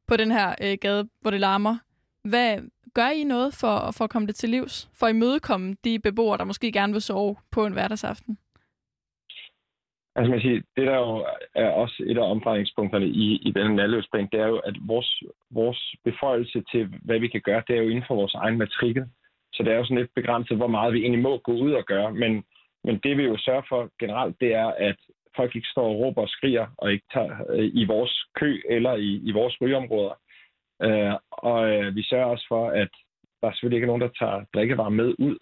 på 0.08 0.18
den 0.18 0.32
her 0.32 0.56
øh, 0.62 0.78
gade, 0.82 1.10
hvor 1.22 1.32
det 1.32 1.40
larmer. 1.40 1.78
Hvad 2.24 2.58
gør 2.94 3.10
I 3.10 3.24
noget 3.24 3.54
for, 3.62 3.92
for 3.98 4.04
at 4.04 4.10
komme 4.10 4.28
det 4.28 4.36
til 4.36 4.50
livs? 4.50 4.90
For 5.00 5.06
at 5.06 5.14
imødekomme 5.16 5.76
de 5.84 6.00
beboere, 6.00 6.38
der 6.38 6.44
måske 6.44 6.72
gerne 6.72 6.94
vil 6.94 7.02
sove 7.02 7.36
på 7.52 7.66
en 7.66 7.74
hverdagsaften? 7.74 8.38
Altså 10.16 10.32
man 10.32 10.42
siger, 10.42 10.62
det 10.78 10.88
der 10.88 10.96
jo 10.96 11.26
er 11.56 11.70
også 11.70 12.04
et 12.08 12.18
af 12.18 12.32
omdrejningspunkterne 12.32 13.08
i, 13.08 13.36
i 13.36 13.52
den 13.52 13.76
nærløbsplan, 13.76 14.30
det 14.32 14.40
er 14.40 14.48
jo, 14.48 14.58
at 14.58 14.76
vores, 14.82 15.24
vores 15.52 15.96
beføjelse 16.04 16.64
til, 16.72 16.94
hvad 17.02 17.20
vi 17.20 17.28
kan 17.28 17.42
gøre, 17.42 17.64
det 17.68 17.76
er 17.76 17.82
jo 17.82 17.90
inden 17.90 18.06
for 18.08 18.16
vores 18.16 18.34
egen 18.34 18.58
matrikel. 18.58 19.06
Så 19.54 19.64
det 19.64 19.72
er 19.74 19.78
jo 19.78 19.84
sådan 19.84 19.98
lidt 19.98 20.16
begrænset, 20.16 20.58
hvor 20.58 20.68
meget 20.68 20.94
vi 20.94 21.00
egentlig 21.00 21.22
må 21.22 21.38
gå 21.38 21.52
ud 21.52 21.72
og 21.72 21.86
gøre. 21.86 22.14
Men, 22.14 22.44
men 22.84 23.00
det 23.04 23.18
vi 23.18 23.24
jo 23.24 23.38
sørger 23.38 23.62
for 23.70 23.90
generelt, 24.00 24.36
det 24.42 24.54
er, 24.54 24.68
at 24.68 24.96
folk 25.36 25.56
ikke 25.56 25.68
står 25.68 25.88
og 25.90 26.00
råber 26.00 26.22
og 26.22 26.30
skriger, 26.30 26.68
og 26.78 26.92
ikke 26.92 27.06
tager 27.14 27.46
øh, 27.50 27.70
i 27.74 27.86
vores 27.86 28.26
kø 28.36 28.62
eller 28.70 28.94
i, 28.96 29.22
i 29.24 29.32
vores 29.32 29.62
rygeområder. 29.62 30.16
Øh, 30.82 31.14
og 31.32 31.70
øh, 31.74 31.96
vi 31.96 32.04
sørger 32.04 32.26
også 32.26 32.46
for, 32.48 32.70
at 32.70 32.90
der 33.42 33.52
selvfølgelig 33.52 33.78
ikke 33.78 33.86
er 33.86 33.94
nogen, 33.94 34.02
der 34.02 34.18
tager 34.20 34.46
drikkevarer 34.54 34.90
med 34.90 35.16
ud. 35.20 35.38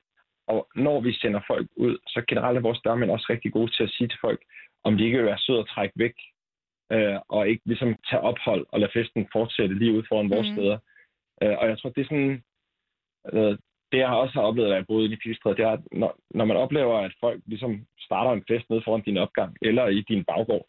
Og 0.47 0.67
når 0.75 1.02
vi 1.02 1.13
sender 1.13 1.41
folk 1.47 1.67
ud, 1.75 1.97
så 2.08 2.23
generelt 2.28 2.58
er 2.58 2.62
vores 2.62 2.82
dørmænd 2.82 3.12
også 3.12 3.28
rigtig 3.30 3.52
gode 3.52 3.71
til 3.71 3.84
at 3.84 3.89
sige 3.89 4.08
til 4.08 4.19
folk, 4.21 4.41
om 4.84 4.97
de 4.97 5.04
ikke 5.04 5.17
vil 5.17 5.25
være 5.25 5.38
søde 5.39 5.60
at 5.60 5.67
trække 5.67 5.93
væk, 5.97 6.15
øh, 6.91 7.19
og 7.30 7.49
ikke 7.49 7.62
ligesom 7.65 7.95
tage 8.10 8.21
ophold 8.21 8.65
og 8.71 8.80
lade 8.80 8.91
festen 8.93 9.28
fortsætte 9.32 9.75
lige 9.75 9.93
ude 9.93 10.06
foran 10.10 10.25
mm. 10.25 10.32
vores 10.32 10.47
steder. 10.47 10.78
Øh, 11.43 11.56
og 11.60 11.67
jeg 11.69 11.78
tror, 11.78 11.89
det 11.89 12.02
er 12.02 12.06
sådan, 12.06 12.43
øh, 13.34 13.58
det 13.91 13.97
jeg 13.97 14.08
også 14.08 14.34
har 14.34 14.41
oplevet, 14.41 14.69
at 14.69 14.75
jeg 14.75 14.88
boede 14.88 15.13
i 15.13 15.15
Pilestræde, 15.15 15.56
det 15.56 15.65
er, 15.65 15.69
at 15.71 15.84
når, 15.91 16.15
når 16.32 16.45
man 16.45 16.58
oplever, 16.58 16.97
at 16.97 17.13
folk 17.19 17.41
ligesom 17.45 17.86
starter 17.99 18.32
en 18.32 18.43
fest 18.47 18.69
nede 18.69 18.82
foran 18.86 19.02
din 19.02 19.17
opgang, 19.17 19.58
eller 19.62 19.88
i 19.88 20.02
din 20.02 20.23
baggård, 20.23 20.65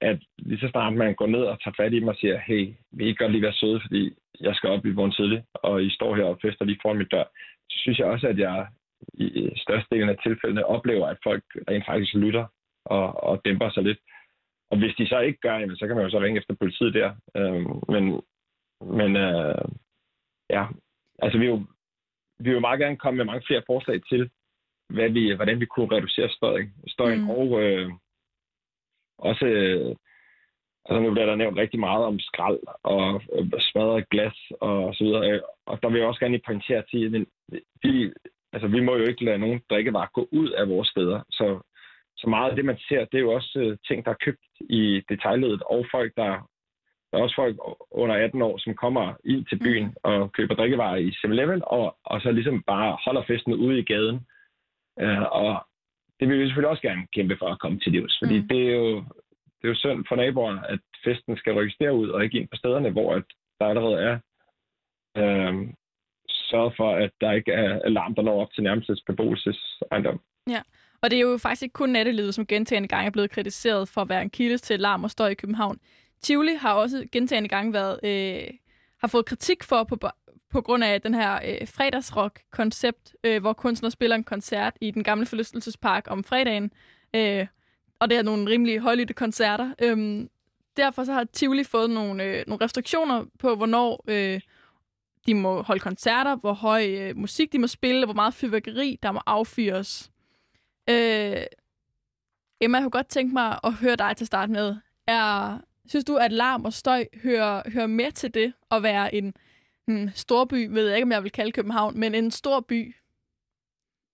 at 0.00 0.18
lige 0.38 0.60
så 0.60 0.68
snart 0.68 0.92
man 0.94 1.14
går 1.14 1.26
ned 1.26 1.42
og 1.42 1.62
tager 1.62 1.74
fat 1.76 1.92
i 1.92 2.00
dem 2.00 2.08
og 2.08 2.16
siger, 2.16 2.38
hey, 2.38 2.74
vi 2.92 3.04
kan 3.04 3.14
godt 3.18 3.32
lige 3.32 3.42
være 3.42 3.52
søde, 3.52 3.80
fordi 3.80 4.12
jeg 4.40 4.54
skal 4.54 4.70
op 4.70 4.86
i 4.86 4.92
morgen 4.92 5.12
tidlig, 5.12 5.44
og 5.54 5.84
I 5.84 5.90
står 5.90 6.16
her 6.16 6.24
og 6.24 6.38
fester 6.42 6.64
lige 6.64 6.78
foran 6.82 6.98
mit 6.98 7.12
dør, 7.12 7.24
så 7.70 7.78
synes 7.78 7.98
jeg 7.98 8.06
også, 8.06 8.28
at 8.28 8.38
jeg 8.38 8.66
i 9.14 9.50
størstedelen 9.56 10.08
af 10.08 10.16
tilfældene 10.22 10.66
oplever, 10.66 11.06
at 11.06 11.16
folk 11.24 11.44
rent 11.70 11.86
faktisk 11.86 12.14
lytter 12.14 12.46
og, 12.84 13.24
og 13.24 13.40
dæmper 13.44 13.70
sig 13.70 13.82
lidt. 13.82 13.98
Og 14.70 14.78
hvis 14.78 14.94
de 14.98 15.06
så 15.06 15.18
ikke 15.20 15.40
gør, 15.40 15.58
jamen, 15.58 15.76
så 15.76 15.86
kan 15.86 15.96
man 15.96 16.04
jo 16.04 16.10
så 16.10 16.20
ringe 16.20 16.38
efter 16.38 16.54
politiet 16.54 16.94
der. 16.94 17.10
Øhm, 17.36 17.80
men 17.88 18.20
men 18.80 19.16
øh, 19.16 19.64
ja, 20.50 20.66
altså 21.22 21.38
vi 21.38 21.44
er 21.44 21.50
jo, 21.50 21.66
vi 22.38 22.50
vil 22.50 22.60
meget 22.60 22.80
gerne 22.80 22.96
komme 22.96 23.16
med 23.16 23.24
mange 23.24 23.46
flere 23.46 23.62
forslag 23.66 24.00
til, 24.08 24.30
hvad 24.88 25.10
vi, 25.10 25.34
hvordan 25.34 25.60
vi 25.60 25.66
kunne 25.66 25.96
reducere 25.96 26.28
støjen, 26.28 26.74
støjen 26.88 27.20
mm. 27.20 27.30
og 27.30 27.62
øh, 27.62 27.90
også, 29.18 29.46
øh, 29.46 29.96
altså 30.84 31.00
nu 31.00 31.12
bliver 31.12 31.26
der 31.26 31.34
nævnt 31.36 31.58
rigtig 31.58 31.80
meget 31.80 32.04
om 32.04 32.18
skrald 32.18 32.58
og 32.82 33.22
øh, 33.32 33.60
smadret 33.60 34.08
glas 34.08 34.38
og 34.60 34.94
så 34.94 35.04
videre, 35.04 35.40
og 35.66 35.82
der 35.82 35.88
vil 35.88 35.98
jeg 35.98 36.08
også 36.08 36.20
gerne 36.20 36.40
pointere 36.46 36.82
til, 36.90 37.04
at 37.04 37.26
vi, 37.82 38.12
altså, 38.52 38.68
vi 38.68 38.80
må 38.80 38.96
jo 38.96 39.04
ikke 39.04 39.24
lade 39.24 39.38
nogen 39.38 39.60
drikkevarer 39.70 40.14
gå 40.14 40.28
ud 40.32 40.50
af 40.50 40.68
vores 40.68 40.88
steder, 40.88 41.20
så, 41.30 41.60
så 42.16 42.28
meget 42.28 42.50
af 42.50 42.56
det, 42.56 42.64
man 42.64 42.78
ser, 42.88 43.04
det 43.04 43.14
er 43.18 43.26
jo 43.28 43.32
også 43.32 43.58
øh, 43.58 43.78
ting, 43.88 44.04
der 44.04 44.10
er 44.10 44.24
købt 44.24 44.46
i 44.60 45.02
detaljledet, 45.08 45.62
og 45.62 45.86
folk, 45.90 46.12
der 46.16 46.48
der 47.14 47.20
er 47.20 47.24
også 47.24 47.36
folk 47.42 47.56
under 47.90 48.14
18 48.14 48.42
år, 48.42 48.58
som 48.58 48.74
kommer 48.74 49.14
ind 49.24 49.46
til 49.46 49.58
byen 49.58 49.86
mm. 49.86 49.94
og 50.02 50.32
køber 50.32 50.54
drikkevarer 50.54 50.96
i 50.96 51.08
7-Eleven, 51.10 51.62
og, 51.66 51.96
og 52.04 52.20
så 52.20 52.30
ligesom 52.32 52.62
bare 52.62 52.98
holder 53.04 53.22
festen 53.26 53.52
ude 53.54 53.78
i 53.78 53.84
gaden. 53.92 54.18
Uh, 55.02 55.26
og 55.42 55.66
det 56.20 56.28
vil 56.28 56.38
vi 56.38 56.46
selvfølgelig 56.46 56.70
også 56.70 56.82
gerne 56.82 57.06
kæmpe 57.14 57.36
for 57.38 57.48
at 57.48 57.60
komme 57.60 57.78
til 57.80 57.92
livs, 57.92 58.18
fordi 58.22 58.40
mm. 58.40 58.48
det, 58.48 58.60
er 58.68 58.74
jo, 58.74 58.96
det 59.58 59.64
er 59.64 59.68
jo 59.68 59.74
synd 59.74 60.04
for 60.08 60.16
naboerne, 60.16 60.70
at 60.70 60.80
festen 61.04 61.36
skal 61.36 61.52
rykkes 61.52 61.76
derud 61.80 62.08
og 62.08 62.24
ikke 62.24 62.38
ind 62.38 62.48
på 62.48 62.56
stederne, 62.56 62.90
hvor 62.90 63.14
at 63.14 63.24
der 63.60 63.66
allerede 63.66 63.98
er 64.08 64.14
uh, 65.20 65.68
sørget 66.28 66.72
for, 66.76 66.90
at 66.94 67.10
der 67.20 67.32
ikke 67.32 67.52
er 67.52 67.80
alarm, 67.84 68.14
der 68.14 68.22
når 68.22 68.42
op 68.42 68.52
til 68.52 68.62
nærmeste 68.62 68.96
beboelsesejendom. 69.06 70.20
Ja, 70.50 70.62
og 71.02 71.10
det 71.10 71.16
er 71.16 71.20
jo 71.20 71.38
faktisk 71.38 71.62
ikke 71.62 71.72
kun 71.72 71.90
nattelivet, 71.90 72.34
som 72.34 72.46
gentagende 72.46 72.88
gange 72.88 73.06
er 73.06 73.10
blevet 73.10 73.30
kritiseret 73.30 73.88
for 73.88 74.00
at 74.00 74.08
være 74.08 74.22
en 74.22 74.30
kilde 74.30 74.58
til 74.58 74.80
larm 74.80 75.04
og 75.04 75.10
støj 75.10 75.28
i 75.28 75.34
København. 75.34 75.78
Tivoli 76.24 76.54
har 76.54 76.72
også 76.72 77.06
gentagende 77.12 77.48
gange 77.48 77.72
været, 77.72 78.00
øh, 78.04 78.54
har 78.98 79.08
fået 79.08 79.26
kritik 79.26 79.64
for 79.64 79.84
på, 79.84 79.98
på 80.50 80.60
grund 80.60 80.84
af 80.84 81.02
den 81.02 81.14
her 81.14 81.34
øh, 81.34 81.68
fredagsrock-koncept, 81.68 83.14
øh, 83.24 83.40
hvor 83.40 83.52
kunstnere 83.52 83.90
spiller 83.90 84.16
en 84.16 84.24
koncert 84.24 84.76
i 84.80 84.90
den 84.90 85.04
gamle 85.04 85.26
forlystelsespark 85.26 86.04
om 86.08 86.24
fredagen. 86.24 86.72
Øh, 87.14 87.46
og 87.98 88.10
det 88.10 88.18
er 88.18 88.22
nogle 88.22 88.50
rimelig 88.50 88.78
højlytte 88.78 89.14
koncerter. 89.14 89.74
Øhm, 89.82 90.28
derfor 90.76 91.04
så 91.04 91.12
har 91.12 91.24
Tivoli 91.24 91.64
fået 91.64 91.90
nogle, 91.90 92.24
øh, 92.24 92.44
nogle 92.46 92.64
restriktioner 92.64 93.24
på, 93.38 93.54
hvornår 93.54 94.04
øh, 94.08 94.40
de 95.26 95.34
må 95.34 95.62
holde 95.62 95.80
koncerter, 95.80 96.36
hvor 96.36 96.52
høj 96.52 96.86
øh, 96.86 97.16
musik 97.16 97.52
de 97.52 97.58
må 97.58 97.66
spille, 97.66 98.04
hvor 98.04 98.14
meget 98.14 98.34
fyrværkeri 98.34 98.98
der 99.02 99.12
må 99.12 99.20
affyres. 99.26 100.10
Øh, 100.90 101.42
Emma, 102.60 102.78
jeg 102.78 102.82
kunne 102.82 102.90
godt 102.90 103.08
tænke 103.08 103.34
mig 103.34 103.58
at 103.64 103.72
høre 103.72 103.96
dig 103.96 104.16
til 104.16 104.26
start 104.26 104.50
med. 104.50 104.76
Er, 105.06 105.58
Synes 105.88 106.04
du, 106.04 106.16
at 106.16 106.32
larm 106.32 106.64
og 106.64 106.72
støj 106.72 107.06
hører, 107.22 107.70
hører 107.70 107.86
med 107.86 108.12
til 108.12 108.34
det 108.34 108.52
at 108.70 108.82
være 108.82 109.14
en, 109.14 109.34
en 109.88 110.10
storby, 110.14 110.68
ved 110.70 110.86
jeg 110.86 110.96
ikke, 110.96 111.04
om 111.04 111.12
jeg 111.12 111.22
vil 111.22 111.32
kalde 111.32 111.52
København, 111.52 112.00
men 112.00 112.14
en 112.14 112.30
stor 112.30 112.60
by? 112.60 112.94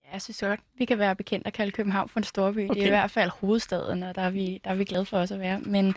Ja, 0.05 0.13
jeg 0.13 0.23
synes 0.23 0.41
godt, 0.41 0.61
vi 0.75 0.85
kan 0.85 0.99
være 0.99 1.17
bekendt 1.17 1.47
at 1.47 1.53
kalde 1.53 1.73
København 1.73 2.09
for 2.09 2.21
en 2.21 2.25
storby. 2.25 2.71
Okay. 2.71 2.75
Det 2.75 2.83
er 2.83 2.87
i 2.87 2.91
hvert 2.91 3.11
fald 3.11 3.31
hovedstaden, 3.31 4.03
og 4.03 4.15
der 4.15 4.23
er 4.23 4.31
vi, 4.31 4.61
der 4.65 4.71
er 4.71 4.75
vi 4.75 4.85
glade 4.85 5.05
for 5.05 5.19
os 5.19 5.31
at 5.31 5.41
være. 5.41 5.61
Men, 5.61 5.95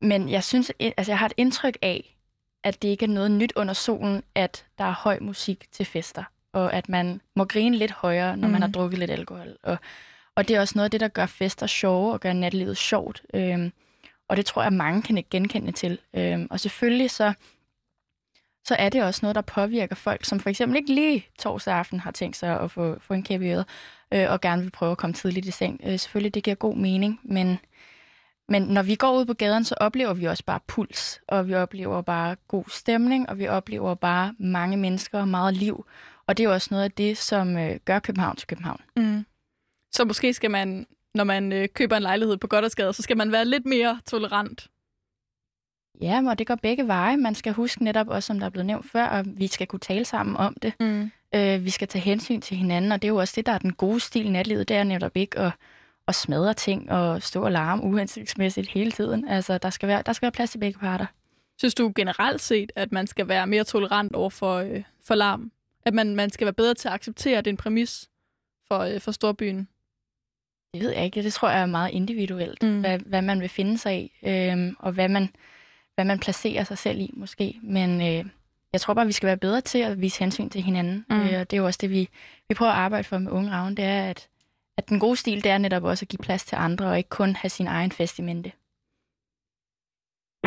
men 0.00 0.28
jeg 0.28 0.44
synes, 0.44 0.72
altså 0.80 1.12
jeg 1.12 1.18
har 1.18 1.26
et 1.26 1.34
indtryk 1.36 1.78
af, 1.82 2.16
at 2.64 2.82
det 2.82 2.88
ikke 2.88 3.04
er 3.04 3.08
noget 3.08 3.30
nyt 3.30 3.52
under 3.56 3.74
solen, 3.74 4.22
at 4.34 4.66
der 4.78 4.84
er 4.84 4.92
høj 4.92 5.18
musik 5.20 5.72
til 5.72 5.86
fester, 5.86 6.24
og 6.52 6.72
at 6.72 6.88
man 6.88 7.20
må 7.36 7.44
grine 7.44 7.76
lidt 7.76 7.92
højere, 7.92 8.36
når 8.36 8.48
mm. 8.48 8.52
man 8.52 8.62
har 8.62 8.68
drukket 8.68 8.98
lidt 8.98 9.10
alkohol. 9.10 9.56
Og, 9.62 9.76
og 10.34 10.48
det 10.48 10.56
er 10.56 10.60
også 10.60 10.72
noget 10.76 10.84
af 10.84 10.90
det, 10.90 11.00
der 11.00 11.08
gør 11.08 11.26
fester 11.26 11.66
sjove 11.66 12.12
og 12.12 12.20
gør 12.20 12.32
nattelivet 12.32 12.76
sjovt. 12.76 13.22
Øhm, 13.34 13.72
og 14.28 14.36
det 14.36 14.46
tror 14.46 14.62
jeg, 14.62 14.72
mange 14.72 15.02
kan 15.02 15.18
ikke 15.18 15.30
genkende 15.30 15.72
til. 15.72 15.98
Øhm, 16.14 16.46
og 16.50 16.60
selvfølgelig 16.60 17.10
så, 17.10 17.32
så 18.64 18.76
er 18.78 18.88
det 18.88 19.02
også 19.02 19.20
noget, 19.22 19.34
der 19.34 19.40
påvirker 19.40 19.94
folk, 19.94 20.24
som 20.24 20.40
for 20.40 20.50
eksempel 20.50 20.76
ikke 20.76 20.94
lige 20.94 21.26
torsdag 21.38 21.74
aften 21.74 22.00
har 22.00 22.10
tænkt 22.10 22.36
sig 22.36 22.60
at 22.60 22.70
få, 22.70 22.98
få 23.00 23.14
en 23.14 23.22
kæbe 23.22 23.46
i 23.46 23.50
øret, 23.50 23.66
øh, 24.14 24.30
og 24.30 24.40
gerne 24.40 24.62
vil 24.62 24.70
prøve 24.70 24.92
at 24.92 24.98
komme 24.98 25.14
tidligt 25.14 25.46
i 25.46 25.50
seng. 25.50 25.80
Øh, 25.84 25.98
selvfølgelig, 25.98 26.34
det 26.34 26.44
giver 26.44 26.54
god 26.54 26.76
mening, 26.76 27.20
men, 27.22 27.58
men 28.48 28.62
når 28.62 28.82
vi 28.82 28.94
går 28.94 29.18
ud 29.18 29.24
på 29.24 29.34
gaden, 29.34 29.64
så 29.64 29.74
oplever 29.80 30.14
vi 30.14 30.24
også 30.24 30.44
bare 30.44 30.60
puls, 30.66 31.20
og 31.28 31.48
vi 31.48 31.54
oplever 31.54 32.02
bare 32.02 32.36
god 32.48 32.64
stemning, 32.68 33.28
og 33.28 33.38
vi 33.38 33.48
oplever 33.48 33.94
bare 33.94 34.34
mange 34.38 34.76
mennesker 34.76 35.20
og 35.20 35.28
meget 35.28 35.56
liv. 35.56 35.86
Og 36.26 36.36
det 36.36 36.44
er 36.44 36.48
jo 36.48 36.54
også 36.54 36.68
noget 36.70 36.84
af 36.84 36.92
det, 36.92 37.18
som 37.18 37.58
øh, 37.58 37.76
gør 37.84 37.98
København 37.98 38.36
til 38.36 38.48
København. 38.48 38.80
Mm. 38.96 39.26
Så 39.92 40.04
måske 40.04 40.34
skal 40.34 40.50
man 40.50 40.86
når 41.14 41.24
man 41.24 41.52
øh, 41.52 41.68
køber 41.74 41.96
en 41.96 42.02
lejlighed 42.02 42.36
på 42.36 42.46
Goddersgade, 42.46 42.92
så 42.92 43.02
skal 43.02 43.16
man 43.16 43.32
være 43.32 43.44
lidt 43.44 43.66
mere 43.66 44.00
tolerant. 44.06 44.68
Ja, 46.00 46.22
og 46.28 46.38
det 46.38 46.46
går 46.46 46.54
begge 46.54 46.86
veje. 46.86 47.16
Man 47.16 47.34
skal 47.34 47.52
huske 47.52 47.84
netop 47.84 48.08
også, 48.08 48.26
som 48.26 48.38
der 48.38 48.46
er 48.46 48.50
blevet 48.50 48.66
nævnt 48.66 48.90
før, 48.90 49.04
at 49.04 49.26
vi 49.38 49.46
skal 49.46 49.66
kunne 49.66 49.80
tale 49.80 50.04
sammen 50.04 50.36
om 50.36 50.56
det. 50.62 50.72
Mm. 50.80 51.10
Øh, 51.34 51.64
vi 51.64 51.70
skal 51.70 51.88
tage 51.88 52.02
hensyn 52.02 52.40
til 52.40 52.56
hinanden, 52.56 52.92
og 52.92 53.02
det 53.02 53.08
er 53.08 53.12
jo 53.12 53.16
også 53.16 53.32
det, 53.36 53.46
der 53.46 53.52
er 53.52 53.58
den 53.58 53.72
gode 53.72 54.00
stil 54.00 54.26
i 54.26 54.28
natlivet. 54.28 54.68
Det 54.68 54.76
er 54.76 54.84
netop 54.84 55.16
ikke 55.16 55.38
at, 55.38 55.52
at 56.08 56.14
smadre 56.14 56.54
ting 56.54 56.90
og 56.90 57.22
stå 57.22 57.44
og 57.44 57.52
larme 57.52 57.82
uhensigtsmæssigt 57.82 58.68
hele 58.68 58.92
tiden. 58.92 59.28
Altså, 59.28 59.58
der 59.58 59.70
skal 59.70 59.88
være, 59.88 60.02
der 60.06 60.12
skal 60.12 60.26
være 60.26 60.32
plads 60.32 60.50
til 60.50 60.58
begge 60.58 60.78
parter. 60.78 61.06
Synes 61.58 61.74
du 61.74 61.92
generelt 61.96 62.40
set, 62.40 62.72
at 62.76 62.92
man 62.92 63.06
skal 63.06 63.28
være 63.28 63.46
mere 63.46 63.64
tolerant 63.64 64.14
over 64.14 64.30
for, 64.30 64.56
øh, 64.56 64.82
for 65.04 65.14
larm? 65.14 65.52
At 65.84 65.94
man, 65.94 66.16
man 66.16 66.30
skal 66.30 66.44
være 66.44 66.52
bedre 66.52 66.74
til 66.74 66.88
at 66.88 66.94
acceptere, 66.94 67.40
den 67.40 67.56
præmis 67.56 68.08
for, 68.68 68.78
øh, 68.78 69.00
for 69.00 69.12
storbyen? 69.12 69.68
Det 70.74 70.82
ved 70.82 70.90
jeg 70.90 71.04
ikke. 71.04 71.22
Det 71.22 71.32
tror 71.32 71.50
jeg 71.50 71.60
er 71.60 71.66
meget 71.66 71.90
individuelt, 71.90 72.62
mm. 72.62 72.80
hvad, 72.80 72.98
hvad 72.98 73.22
man 73.22 73.40
vil 73.40 73.48
finde 73.48 73.78
sig 73.78 74.02
i, 74.02 74.12
øhm, 74.22 74.76
og 74.78 74.92
hvad 74.92 75.08
man, 75.08 75.28
hvad 75.94 76.04
man 76.04 76.18
placerer 76.18 76.64
sig 76.64 76.78
selv 76.78 77.00
i 77.00 77.10
måske. 77.14 77.58
Men 77.62 78.00
øh, 78.00 78.24
jeg 78.72 78.80
tror 78.80 78.94
bare, 78.94 79.06
vi 79.06 79.12
skal 79.12 79.26
være 79.26 79.36
bedre 79.36 79.60
til 79.60 79.78
at 79.78 80.00
vise 80.00 80.18
hensyn 80.18 80.48
til 80.50 80.62
hinanden. 80.62 81.06
Mm. 81.10 81.20
Øh, 81.20 81.40
og 81.40 81.50
det 81.50 81.52
er 81.52 81.60
jo 81.60 81.66
også 81.66 81.78
det, 81.80 81.90
vi, 81.90 82.08
vi 82.48 82.54
prøver 82.54 82.72
at 82.72 82.78
arbejde 82.78 83.04
for 83.04 83.18
med 83.18 83.32
Unge 83.32 83.50
Ravn, 83.50 83.74
det 83.74 83.84
er, 83.84 84.10
at, 84.10 84.28
at 84.76 84.88
den 84.88 85.00
gode 85.00 85.16
stil, 85.16 85.44
det 85.44 85.50
er 85.50 85.58
netop 85.58 85.84
også 85.84 86.04
at 86.04 86.08
give 86.08 86.22
plads 86.22 86.44
til 86.44 86.56
andre, 86.56 86.86
og 86.86 86.98
ikke 86.98 87.10
kun 87.10 87.36
have 87.36 87.50
sin 87.50 87.66
egen 87.66 87.92
fest 87.92 88.18
i 88.18 88.22
mente. 88.22 88.52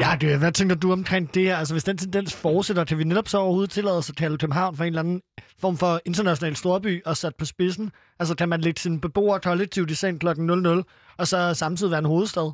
Ja, 0.04 0.12
det, 0.22 0.39
hvad 0.41 0.52
tænker 0.52 0.76
du 0.76 0.88
omkring 0.99 1.26
det 1.36 1.43
her? 1.47 1.56
Altså, 1.62 1.74
hvis 1.74 1.84
den 1.89 1.97
tendens 1.97 2.32
fortsætter, 2.45 2.84
kan 2.86 2.97
vi 2.99 3.04
netop 3.04 3.28
så 3.28 3.38
overhovedet 3.38 3.72
tillade 3.78 3.97
os 4.02 4.10
at 4.10 4.18
kalde 4.22 4.38
København 4.38 4.76
for 4.76 4.84
en 4.84 4.93
eller 4.93 5.06
anden 5.06 5.22
form 5.64 5.76
for 5.84 5.93
international 6.10 6.56
storby 6.64 6.93
og 7.10 7.16
sat 7.16 7.36
på 7.39 7.45
spidsen? 7.54 7.88
Altså, 8.20 8.34
kan 8.39 8.49
man 8.49 8.62
lægge 8.66 8.80
sine 8.80 9.02
beboere 9.06 9.39
kollektivt 9.49 9.91
i 9.91 9.95
seng 10.02 10.16
kl. 10.22 10.28
00, 10.38 10.84
og 11.20 11.26
så 11.32 11.38
samtidig 11.54 11.91
være 11.91 12.04
en 12.06 12.14
hovedstad? 12.14 12.47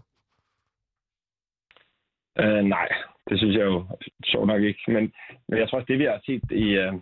Uh, 2.41 2.62
nej, 2.76 2.88
det 3.30 3.36
synes 3.39 3.56
jeg 3.60 3.66
jo 3.72 3.78
så 4.32 4.45
nok 4.52 4.62
ikke. 4.70 4.84
Men, 4.88 5.04
men 5.48 5.60
jeg 5.60 5.66
tror 5.68 5.78
også, 5.80 5.91
det 5.91 6.00
vi 6.00 6.08
har 6.12 6.20
set 6.26 6.45
i, 6.66 6.68
uh, 6.84 6.93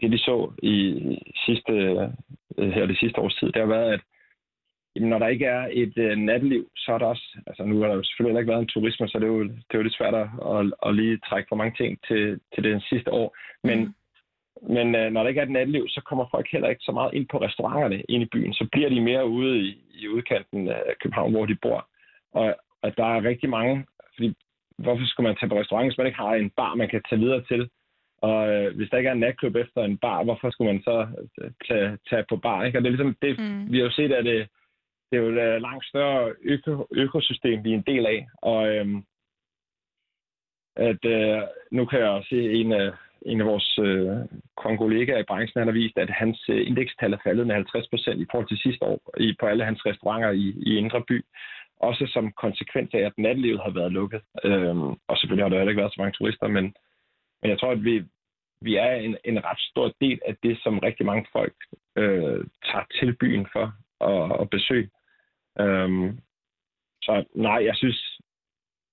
det 0.00 0.08
vi 0.14 0.18
så 0.18 0.36
i 0.62 0.76
sidste, 1.46 1.72
uh, 2.58 2.70
her 2.74 2.86
det 2.86 2.98
sidste 2.98 3.18
års 3.20 3.36
tid, 3.38 3.48
det 3.52 3.60
har 3.64 3.72
været, 3.76 3.92
at 3.96 4.02
jamen, 4.96 5.08
når 5.10 5.18
der 5.18 5.28
ikke 5.28 5.44
er 5.44 5.68
et 5.72 5.98
øh, 5.98 6.16
natteliv, 6.16 6.68
så 6.76 6.92
er 6.92 6.98
der 6.98 7.06
også, 7.06 7.38
altså 7.46 7.64
nu 7.64 7.80
har 7.80 7.88
der 7.88 7.94
jo 7.94 8.02
selvfølgelig 8.02 8.30
heller 8.30 8.40
ikke 8.40 8.52
været 8.52 8.62
en 8.62 8.74
turisme, 8.74 9.08
så 9.08 9.18
det 9.18 9.24
er 9.24 9.34
jo, 9.38 9.42
det 9.42 9.74
er 9.74 9.78
jo 9.78 9.82
lidt 9.82 9.96
svært 9.96 10.14
at, 10.14 10.28
at, 10.54 10.72
at 10.86 10.94
lige 10.94 11.18
trække 11.28 11.48
for 11.48 11.56
mange 11.56 11.74
ting 11.76 11.98
til, 12.08 12.40
til 12.54 12.64
det 12.64 12.82
sidste 12.90 13.12
år. 13.12 13.36
Men, 13.64 13.78
mm. 13.78 13.94
men 14.74 14.94
øh, 14.94 15.10
når 15.12 15.22
der 15.22 15.28
ikke 15.28 15.40
er 15.40 15.44
et 15.46 15.56
natteliv, 15.58 15.88
så 15.88 16.00
kommer 16.08 16.24
folk 16.30 16.46
heller 16.52 16.68
ikke 16.68 16.82
så 16.88 16.92
meget 16.92 17.14
ind 17.14 17.26
på 17.28 17.38
restauranterne 17.40 18.02
ind 18.08 18.22
i 18.22 18.32
byen. 18.32 18.54
Så 18.54 18.68
bliver 18.72 18.88
de 18.88 19.00
mere 19.00 19.28
ude 19.28 19.58
i, 19.60 19.68
i 19.94 20.08
udkanten 20.08 20.68
af 20.68 20.94
København, 21.02 21.32
hvor 21.32 21.46
de 21.46 21.56
bor. 21.62 21.88
Og, 22.32 22.56
og 22.82 22.96
der 22.96 23.04
er 23.04 23.24
rigtig 23.24 23.50
mange, 23.50 23.86
fordi 24.14 24.34
hvorfor 24.78 25.06
skulle 25.06 25.28
man 25.28 25.36
tage 25.36 25.50
på 25.50 25.60
restaurant, 25.60 25.88
hvis 25.88 25.98
man 25.98 26.06
ikke 26.06 26.18
har 26.18 26.34
en 26.34 26.50
bar, 26.50 26.74
man 26.74 26.88
kan 26.88 27.02
tage 27.08 27.20
videre 27.20 27.44
til? 27.44 27.68
Og 28.22 28.48
øh, 28.48 28.76
hvis 28.76 28.90
der 28.90 28.96
ikke 28.98 29.08
er 29.08 29.12
en 29.12 29.20
natklub 29.20 29.56
efter 29.56 29.82
en 29.82 29.98
bar, 29.98 30.24
hvorfor 30.24 30.50
skulle 30.50 30.72
man 30.72 30.82
så 30.82 31.06
øh, 31.40 31.50
tage, 31.68 31.98
tage 32.10 32.24
på 32.28 32.36
bar? 32.36 32.64
Ikke? 32.64 32.78
Og 32.78 32.82
det 32.82 32.88
er 32.88 32.96
ligesom, 32.96 33.16
det, 33.22 33.38
mm. 33.38 33.72
vi 33.72 33.78
har 33.78 33.84
jo 33.84 33.90
set, 33.90 34.12
at 34.12 34.24
det, 34.24 34.48
det 35.10 35.18
er 35.18 35.22
jo 35.22 35.28
et 35.28 35.40
øh, 35.40 35.62
langt 35.62 35.86
større 35.86 36.34
øko, 36.42 36.86
økosystem, 36.92 37.64
vi 37.64 37.70
er 37.70 37.74
en 37.74 37.90
del 37.92 38.06
af. 38.06 38.28
Og 38.42 38.68
øhm, 38.68 39.04
at 40.76 41.04
øh, 41.04 41.42
nu 41.70 41.84
kan 41.84 42.00
jeg 42.00 42.24
se 42.28 42.52
en 42.52 42.72
af, 42.72 42.90
en 43.22 43.40
af 43.40 43.46
vores 43.46 43.78
øh, 43.78 44.16
kollegaer 44.56 45.18
i 45.18 45.28
branchen, 45.30 45.60
han 45.60 45.68
har 45.68 45.80
vist, 45.80 45.98
at 45.98 46.10
hans 46.10 46.48
øh, 46.48 46.66
indekstal 46.66 47.12
er 47.12 47.18
faldet 47.24 47.46
med 47.46 47.54
50 47.54 47.88
procent 47.88 48.20
i 48.20 48.26
forhold 48.30 48.48
til 48.48 48.58
sidste 48.58 48.84
år 48.84 49.00
i, 49.20 49.36
på 49.40 49.46
alle 49.46 49.64
hans 49.64 49.86
restauranter 49.86 50.30
i, 50.30 50.46
i 50.66 50.76
Indre 50.76 51.02
By. 51.08 51.24
Også 51.80 52.06
som 52.06 52.32
konsekvens 52.32 52.90
af, 52.94 52.98
at 52.98 53.18
natlivet 53.18 53.60
har 53.60 53.70
været 53.70 53.92
lukket. 53.92 54.20
Øhm, 54.44 54.90
og 55.08 55.14
selvfølgelig 55.16 55.44
har 55.44 55.48
der 55.48 55.56
heller 55.56 55.70
ikke 55.70 55.80
været 55.80 55.94
så 55.94 56.00
mange 56.00 56.16
turister, 56.18 56.48
men, 56.48 56.64
men 57.42 57.50
jeg 57.50 57.58
tror, 57.58 57.70
at 57.70 57.84
vi, 57.84 58.04
vi 58.62 58.76
er 58.76 58.92
en, 58.94 59.16
en 59.24 59.44
ret 59.44 59.60
stor 59.70 59.92
del 60.00 60.20
af 60.26 60.36
det, 60.42 60.58
som 60.62 60.78
rigtig 60.78 61.06
mange 61.06 61.26
folk 61.32 61.54
øh, 61.96 62.44
tager 62.64 62.86
til 62.98 63.16
byen 63.20 63.46
for 63.52 63.66
at, 64.10 64.40
at 64.40 64.50
besøge. 64.50 64.90
Øhm, 65.60 66.18
så 67.02 67.24
nej, 67.34 67.64
jeg 67.64 67.76
synes, 67.76 68.20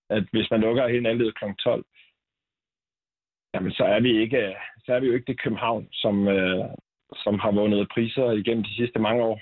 at 0.09 0.23
hvis 0.31 0.51
man 0.51 0.61
lukker 0.61 0.87
hele 0.87 1.09
anledet 1.09 1.35
kl. 1.35 1.45
12, 1.63 1.85
jamen 3.53 3.71
så 3.71 3.83
er 3.83 3.99
vi 3.99 4.21
ikke, 4.21 4.55
så 4.85 4.93
er 4.93 4.99
vi 4.99 5.07
jo 5.07 5.13
ikke 5.13 5.31
det 5.31 5.41
København, 5.41 5.87
som, 5.91 6.27
øh, 6.27 6.65
som 7.23 7.39
har 7.39 7.51
vundet 7.51 7.89
priser 7.93 8.31
igennem 8.31 8.63
de 8.63 8.75
sidste 8.75 8.99
mange 8.99 9.23
år. 9.23 9.39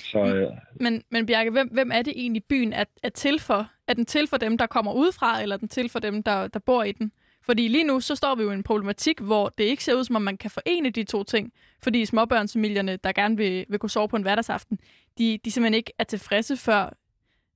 Så, 0.00 0.18
øh... 0.36 0.52
men, 0.80 1.02
men 1.10 1.26
Bjarke, 1.26 1.50
hvem, 1.50 1.68
hvem 1.68 1.90
er 1.94 2.02
det 2.02 2.12
egentlig 2.16 2.44
byen 2.44 2.72
er, 2.72 2.84
er 3.02 3.08
til 3.08 3.38
for? 3.40 3.70
Er 3.88 3.94
den 3.94 4.04
til 4.04 4.26
for 4.28 4.36
dem, 4.36 4.58
der 4.58 4.66
kommer 4.66 4.92
udefra, 4.92 5.42
eller 5.42 5.56
er 5.56 5.58
den 5.58 5.68
til 5.68 5.88
for 5.88 5.98
dem, 5.98 6.22
der, 6.22 6.48
der 6.48 6.60
bor 6.66 6.82
i 6.82 6.92
den? 6.92 7.12
Fordi 7.46 7.68
lige 7.68 7.84
nu, 7.84 8.00
så 8.00 8.14
står 8.16 8.34
vi 8.34 8.42
jo 8.42 8.50
i 8.50 8.54
en 8.54 8.62
problematik, 8.62 9.20
hvor 9.20 9.48
det 9.58 9.64
ikke 9.64 9.84
ser 9.84 9.94
ud, 9.94 10.04
som 10.04 10.16
om 10.16 10.22
man 10.22 10.36
kan 10.36 10.50
forene 10.50 10.90
de 10.90 11.04
to 11.04 11.24
ting. 11.24 11.52
Fordi 11.82 12.04
småbørnsfamilierne, 12.04 12.96
der 12.96 13.12
gerne 13.12 13.36
vil, 13.36 13.66
vil 13.68 13.78
kunne 13.78 13.90
sove 13.90 14.08
på 14.08 14.16
en 14.16 14.22
hverdagsaften, 14.22 14.78
de, 15.18 15.38
de 15.44 15.50
simpelthen 15.50 15.74
ikke 15.74 15.92
er 15.98 16.04
tilfredse, 16.04 16.56
før 16.56 16.82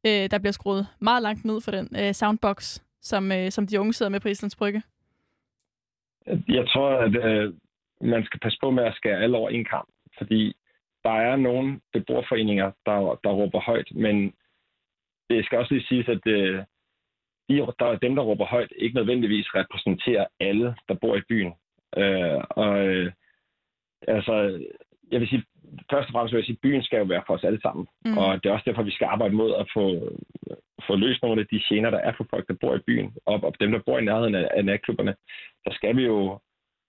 øh, 0.06 0.30
der 0.30 0.38
bliver 0.38 0.52
skruet 0.52 0.86
meget 0.98 1.22
langt 1.22 1.44
ned 1.44 1.60
for 1.60 1.70
den 1.70 1.88
øh, 2.00 2.12
soundbox, 2.12 2.80
som, 3.00 3.32
øh, 3.32 3.50
som 3.50 3.66
de 3.66 3.80
unge 3.80 3.92
sidder 3.92 4.10
med 4.10 4.20
på 4.20 4.28
Islands 4.28 4.56
Brygge. 4.56 4.82
Jeg 6.48 6.68
tror, 6.68 6.90
at 6.90 7.16
øh, 7.24 7.54
man 8.00 8.24
skal 8.24 8.40
passe 8.40 8.58
på 8.62 8.70
med 8.70 8.84
at 8.84 8.94
skære 8.94 9.22
alle 9.22 9.36
over 9.36 9.50
en 9.50 9.64
kamp, 9.64 9.88
fordi 10.18 10.56
der 11.04 11.10
er 11.10 11.36
nogle 11.36 11.80
beboerforeninger, 11.92 12.70
der, 12.86 13.18
der 13.24 13.30
råber 13.30 13.60
højt, 13.60 13.88
men 13.94 14.32
det 15.30 15.44
skal 15.44 15.58
også 15.58 15.74
lige 15.74 15.86
siges, 15.86 16.08
at 16.08 16.26
øh, 16.26 16.62
de, 17.48 17.54
der, 17.78 17.98
dem, 18.02 18.14
der 18.14 18.22
råber 18.22 18.44
højt, 18.44 18.72
ikke 18.76 18.96
nødvendigvis 18.96 19.54
repræsenterer 19.54 20.26
alle, 20.40 20.74
der 20.88 20.94
bor 20.94 21.16
i 21.16 21.26
byen. 21.28 21.52
Øh, 21.96 22.40
og 22.50 22.86
øh, 22.86 23.12
altså, 24.08 24.34
jeg 25.12 25.20
vil 25.20 25.28
sige, 25.28 25.44
først 25.90 26.08
og 26.08 26.12
fremmest 26.12 26.32
vil 26.32 26.38
jeg 26.38 26.46
sige, 26.46 26.58
at 26.60 26.66
byen 26.66 26.82
skal 26.82 26.98
jo 26.98 27.04
være 27.04 27.22
for 27.26 27.34
os 27.34 27.44
alle 27.44 27.60
sammen. 27.60 27.86
Mm. 28.04 28.18
Og 28.18 28.42
det 28.42 28.48
er 28.48 28.52
også 28.54 28.68
derfor, 28.70 28.82
vi 28.82 28.96
skal 28.96 29.06
arbejde 29.06 29.34
mod 29.34 29.54
at 29.54 29.66
få, 29.74 29.84
få 30.86 30.96
løst 30.96 31.22
nogle 31.22 31.40
af 31.40 31.46
de 31.46 31.62
gener, 31.68 31.90
der 31.90 31.98
er 31.98 32.12
for 32.16 32.26
folk, 32.30 32.48
der 32.48 32.54
bor 32.60 32.74
i 32.74 32.86
byen. 32.86 33.14
Og, 33.26 33.44
og 33.44 33.52
dem, 33.60 33.72
der 33.72 33.80
bor 33.86 33.98
i 33.98 34.04
nærheden 34.04 34.34
af, 34.34 34.48
af 34.50 34.64
natklubberne, 34.64 35.14
så 35.64 35.70
skal 35.76 35.96
vi 35.96 36.04
jo 36.04 36.38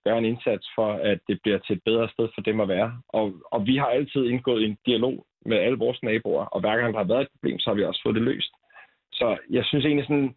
gøre 0.05 0.17
en 0.17 0.25
indsats 0.25 0.65
for, 0.75 0.89
at 0.93 1.19
det 1.27 1.39
bliver 1.43 1.57
til 1.57 1.75
et 1.75 1.83
bedre 1.85 2.09
sted 2.09 2.27
for 2.35 2.41
dem 2.41 2.59
at 2.59 2.67
være. 2.67 3.01
Og, 3.09 3.33
og 3.51 3.65
vi 3.65 3.75
har 3.77 3.85
altid 3.85 4.25
indgået 4.25 4.63
en 4.63 4.77
dialog 4.85 5.25
med 5.45 5.57
alle 5.57 5.77
vores 5.77 6.03
naboer, 6.03 6.45
og 6.45 6.59
hver 6.59 6.77
gang 6.77 6.93
der 6.93 6.99
har 6.99 7.11
været 7.13 7.21
et 7.21 7.33
problem, 7.35 7.59
så 7.59 7.69
har 7.69 7.75
vi 7.75 7.83
også 7.83 8.01
fået 8.03 8.15
det 8.15 8.23
løst. 8.23 8.53
Så 9.11 9.37
jeg 9.49 9.65
synes 9.65 9.85
egentlig 9.85 10.05
sådan, 10.05 10.35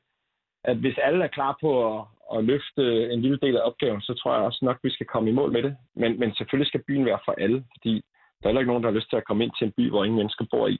at 0.64 0.76
hvis 0.76 0.98
alle 1.02 1.24
er 1.24 1.28
klar 1.28 1.58
på 1.60 1.70
at, 1.88 2.04
at 2.34 2.44
løfte 2.44 3.12
en 3.12 3.22
lille 3.22 3.38
del 3.42 3.56
af 3.56 3.66
opgaven, 3.68 4.00
så 4.00 4.14
tror 4.14 4.34
jeg 4.34 4.42
også 4.42 4.64
nok, 4.64 4.76
at 4.76 4.84
vi 4.84 4.90
skal 4.90 5.06
komme 5.06 5.30
i 5.30 5.32
mål 5.32 5.52
med 5.52 5.62
det. 5.62 5.76
Men, 5.96 6.18
men 6.18 6.34
selvfølgelig 6.34 6.68
skal 6.68 6.82
byen 6.86 7.06
være 7.06 7.18
for 7.24 7.34
alle, 7.38 7.64
fordi 7.72 7.94
der 8.38 8.44
er 8.44 8.48
heller 8.48 8.60
ikke 8.60 8.72
nogen, 8.72 8.82
der 8.82 8.90
har 8.90 8.96
lyst 8.96 9.10
til 9.10 9.16
at 9.16 9.26
komme 9.26 9.44
ind 9.44 9.52
til 9.58 9.66
en 9.66 9.72
by, 9.76 9.90
hvor 9.90 10.04
ingen 10.04 10.18
mennesker 10.18 10.44
bor 10.50 10.66
i. 10.68 10.78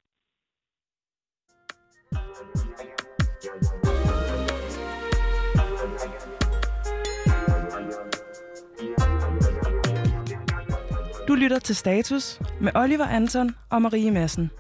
Du 11.29 11.35
lytter 11.35 11.59
til 11.59 11.77
Status 11.77 12.41
med 12.61 12.73
Oliver 12.75 13.07
Anton 13.07 13.49
og 13.71 13.83
Marie 13.83 14.11
Madsen. 14.11 14.60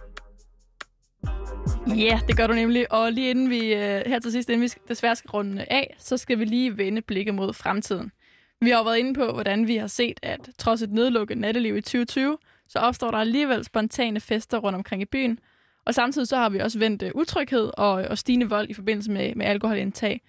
Ja, 1.86 2.20
det 2.28 2.36
gør 2.36 2.46
du 2.46 2.52
nemlig. 2.52 2.92
Og 2.92 3.12
lige 3.12 3.30
inden 3.30 3.50
vi 3.50 3.74
øh, 3.74 4.02
her 4.06 4.18
til 4.18 4.32
sidst, 4.32 4.48
inden 4.48 4.62
vi 4.62 4.68
desværre 4.88 5.16
skal 5.16 5.30
runde 5.30 5.64
af, 5.70 5.96
så 5.98 6.16
skal 6.16 6.38
vi 6.38 6.44
lige 6.44 6.78
vende 6.78 7.02
blikket 7.02 7.34
mod 7.34 7.52
fremtiden. 7.52 8.12
Vi 8.60 8.70
har 8.70 8.78
jo 8.78 8.84
været 8.84 8.98
inde 8.98 9.14
på, 9.14 9.32
hvordan 9.32 9.66
vi 9.66 9.76
har 9.76 9.86
set, 9.86 10.20
at 10.22 10.50
trods 10.58 10.82
et 10.82 10.92
nedlukket 10.92 11.38
natteliv 11.38 11.76
i 11.76 11.80
2020, 11.80 12.38
så 12.68 12.78
opstår 12.78 13.10
der 13.10 13.18
alligevel 13.18 13.64
spontane 13.64 14.20
fester 14.20 14.58
rundt 14.58 14.76
omkring 14.76 15.02
i 15.02 15.04
byen. 15.04 15.38
Og 15.86 15.94
samtidig 15.94 16.28
så 16.28 16.36
har 16.36 16.48
vi 16.48 16.58
også 16.58 16.78
vendt 16.78 17.02
uh, 17.02 17.08
utryghed 17.14 17.70
og, 17.78 17.92
og 17.92 18.18
stigende 18.18 18.48
vold 18.48 18.70
i 18.70 18.74
forbindelse 18.74 19.10
med, 19.10 19.34
med 19.34 19.46
alkoholindtag. 19.46 20.20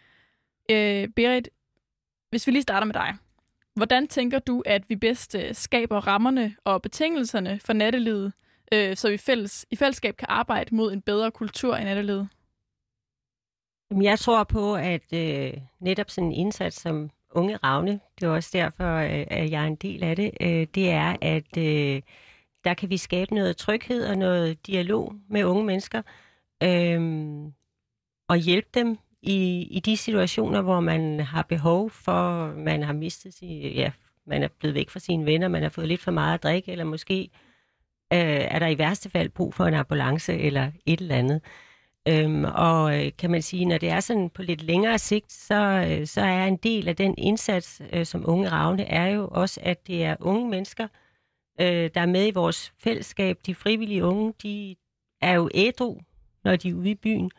Øh, 0.72 1.08
Berit, 1.16 1.50
hvis 2.30 2.48
vi 2.48 2.52
lige 2.52 2.62
starter 2.62 2.86
med 2.86 2.94
dig. 2.94 3.16
Hvordan 3.76 4.08
tænker 4.08 4.40
du, 4.40 4.64
at 4.66 4.90
vi 4.90 4.96
bedst 4.96 5.36
uh, 5.36 5.42
skaber 5.52 6.08
rammerne 6.08 6.56
og 6.64 6.82
betingelserne 6.82 7.60
for 7.66 7.74
nattelivet 7.74 8.34
øh, 8.74 8.96
så 8.96 9.10
vi 9.10 9.18
fælles, 9.18 9.66
i 9.72 9.76
fællesskab 9.76 10.18
kan 10.18 10.28
arbejde 10.30 10.76
mod 10.76 10.94
en 10.94 11.02
bedre 11.02 11.32
kultur 11.32 11.76
i 11.76 11.84
nattelivet? 11.84 12.30
Jeg 14.02 14.20
tror 14.20 14.44
på, 14.44 14.76
at 14.76 15.14
øh, 15.14 15.54
netop 15.80 16.10
sådan 16.10 16.28
en 16.28 16.34
indsats 16.34 16.82
som 16.82 17.10
Unge 17.32 17.58
Ravne, 17.58 18.00
det 18.20 18.28
er 18.28 18.32
også 18.32 18.50
derfor, 18.54 18.96
øh, 18.96 19.26
at 19.28 19.52
jeg 19.52 19.64
er 19.64 19.68
en 19.68 19.76
del 19.76 20.04
af 20.04 20.16
det, 20.16 20.32
øh, 20.42 20.68
det 20.76 20.90
er, 20.90 21.16
at 21.22 21.58
øh, 21.58 22.02
der 22.64 22.74
kan 22.74 22.90
vi 22.90 22.98
skabe 22.98 23.36
noget 23.36 23.58
tryghed 23.58 24.08
og 24.08 24.18
noget 24.18 24.68
dialog 24.68 25.14
med 25.30 25.44
unge 25.44 25.64
mennesker, 25.64 26.02
øh, 26.64 27.02
og 28.28 28.38
hjælpe 28.38 28.70
dem 28.74 28.98
i, 29.22 29.68
i 29.72 29.80
de 29.80 29.98
situationer, 29.98 30.62
hvor 30.62 30.80
man 30.80 31.20
har 31.20 31.42
behov 31.42 31.90
for, 31.90 32.54
man 32.54 32.84
har 32.84 32.94
mistet 32.94 33.34
sin, 33.34 33.74
ja, 33.74 33.92
man 34.26 34.44
er 34.44 34.48
blevet 34.60 34.76
væk 34.76 34.90
fra 34.90 35.00
sine 35.00 35.26
venner, 35.26 35.48
man 35.48 35.62
har 35.62 35.70
fået 35.70 35.88
lidt 35.88 36.02
for 36.02 36.12
meget 36.12 36.34
at 36.34 36.44
drikke, 36.44 36.72
eller 36.72 36.86
måske 36.86 37.22
øh, 37.22 37.51
er 38.18 38.60
der 38.60 38.68
i 38.68 38.78
værste 38.78 39.10
fald 39.10 39.30
brug 39.30 39.54
for 39.54 39.66
en 39.66 39.74
ambulance 39.74 40.34
eller 40.34 40.72
et 40.86 41.02
eller 41.02 41.16
andet. 41.16 41.42
Øhm, 42.08 42.46
og 42.56 43.06
øh, 43.06 43.12
kan 43.18 43.32
man 43.32 43.42
sige, 43.42 43.66
når 43.66 43.78
det 43.78 43.90
er 43.90 44.00
sådan 44.00 44.30
på 44.30 44.42
lidt 44.42 44.62
længere 44.62 45.00
sigt, 45.00 45.32
så, 45.32 45.88
øh, 45.90 46.08
så 46.08 46.22
er 46.22 46.46
en 46.46 46.58
del 46.58 46.88
af 46.88 46.96
den 46.96 47.16
indsats 47.18 47.82
øh, 47.94 48.06
som 48.06 48.30
Unge 48.30 48.50
Ravne, 48.50 48.84
er 48.86 49.08
jo 49.08 49.28
også, 49.32 49.60
at 49.64 49.88
det 49.88 50.04
er 50.04 50.16
unge 50.20 50.50
mennesker, 50.50 50.88
øh, 51.62 51.90
der 51.94 52.02
er 52.02 52.06
med 52.06 52.28
i 52.28 52.32
vores 52.32 52.74
fællesskab. 52.80 53.38
De 53.46 53.56
frivillige 53.56 54.06
unge, 54.06 54.34
de 54.44 54.76
er 55.22 55.34
jo 55.34 55.50
ædru, 55.54 55.98
når 56.44 56.56
de 56.56 56.70
er 56.70 56.74
ude 56.74 56.90
i 56.90 56.96
byen, 56.96 57.32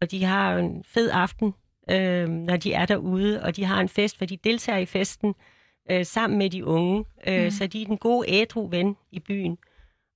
og 0.00 0.10
de 0.10 0.24
har 0.24 0.56
en 0.56 0.84
fed 0.84 1.10
aften, 1.10 1.54
øh, 1.90 2.28
når 2.28 2.56
de 2.56 2.72
er 2.72 2.86
derude, 2.86 3.42
og 3.42 3.56
de 3.56 3.64
har 3.64 3.80
en 3.80 3.88
fest, 3.88 4.18
for 4.18 4.24
de 4.24 4.36
deltager 4.36 4.78
i 4.78 4.86
festen 4.86 5.34
øh, 5.90 6.06
sammen 6.06 6.38
med 6.38 6.50
de 6.50 6.64
unge. 6.64 7.04
Øh, 7.28 7.44
mm. 7.44 7.50
Så 7.50 7.66
de 7.66 7.82
er 7.82 7.86
den 7.86 7.98
gode 7.98 8.28
ædru 8.28 8.68
ven 8.68 8.96
i 9.12 9.20
byen. 9.20 9.58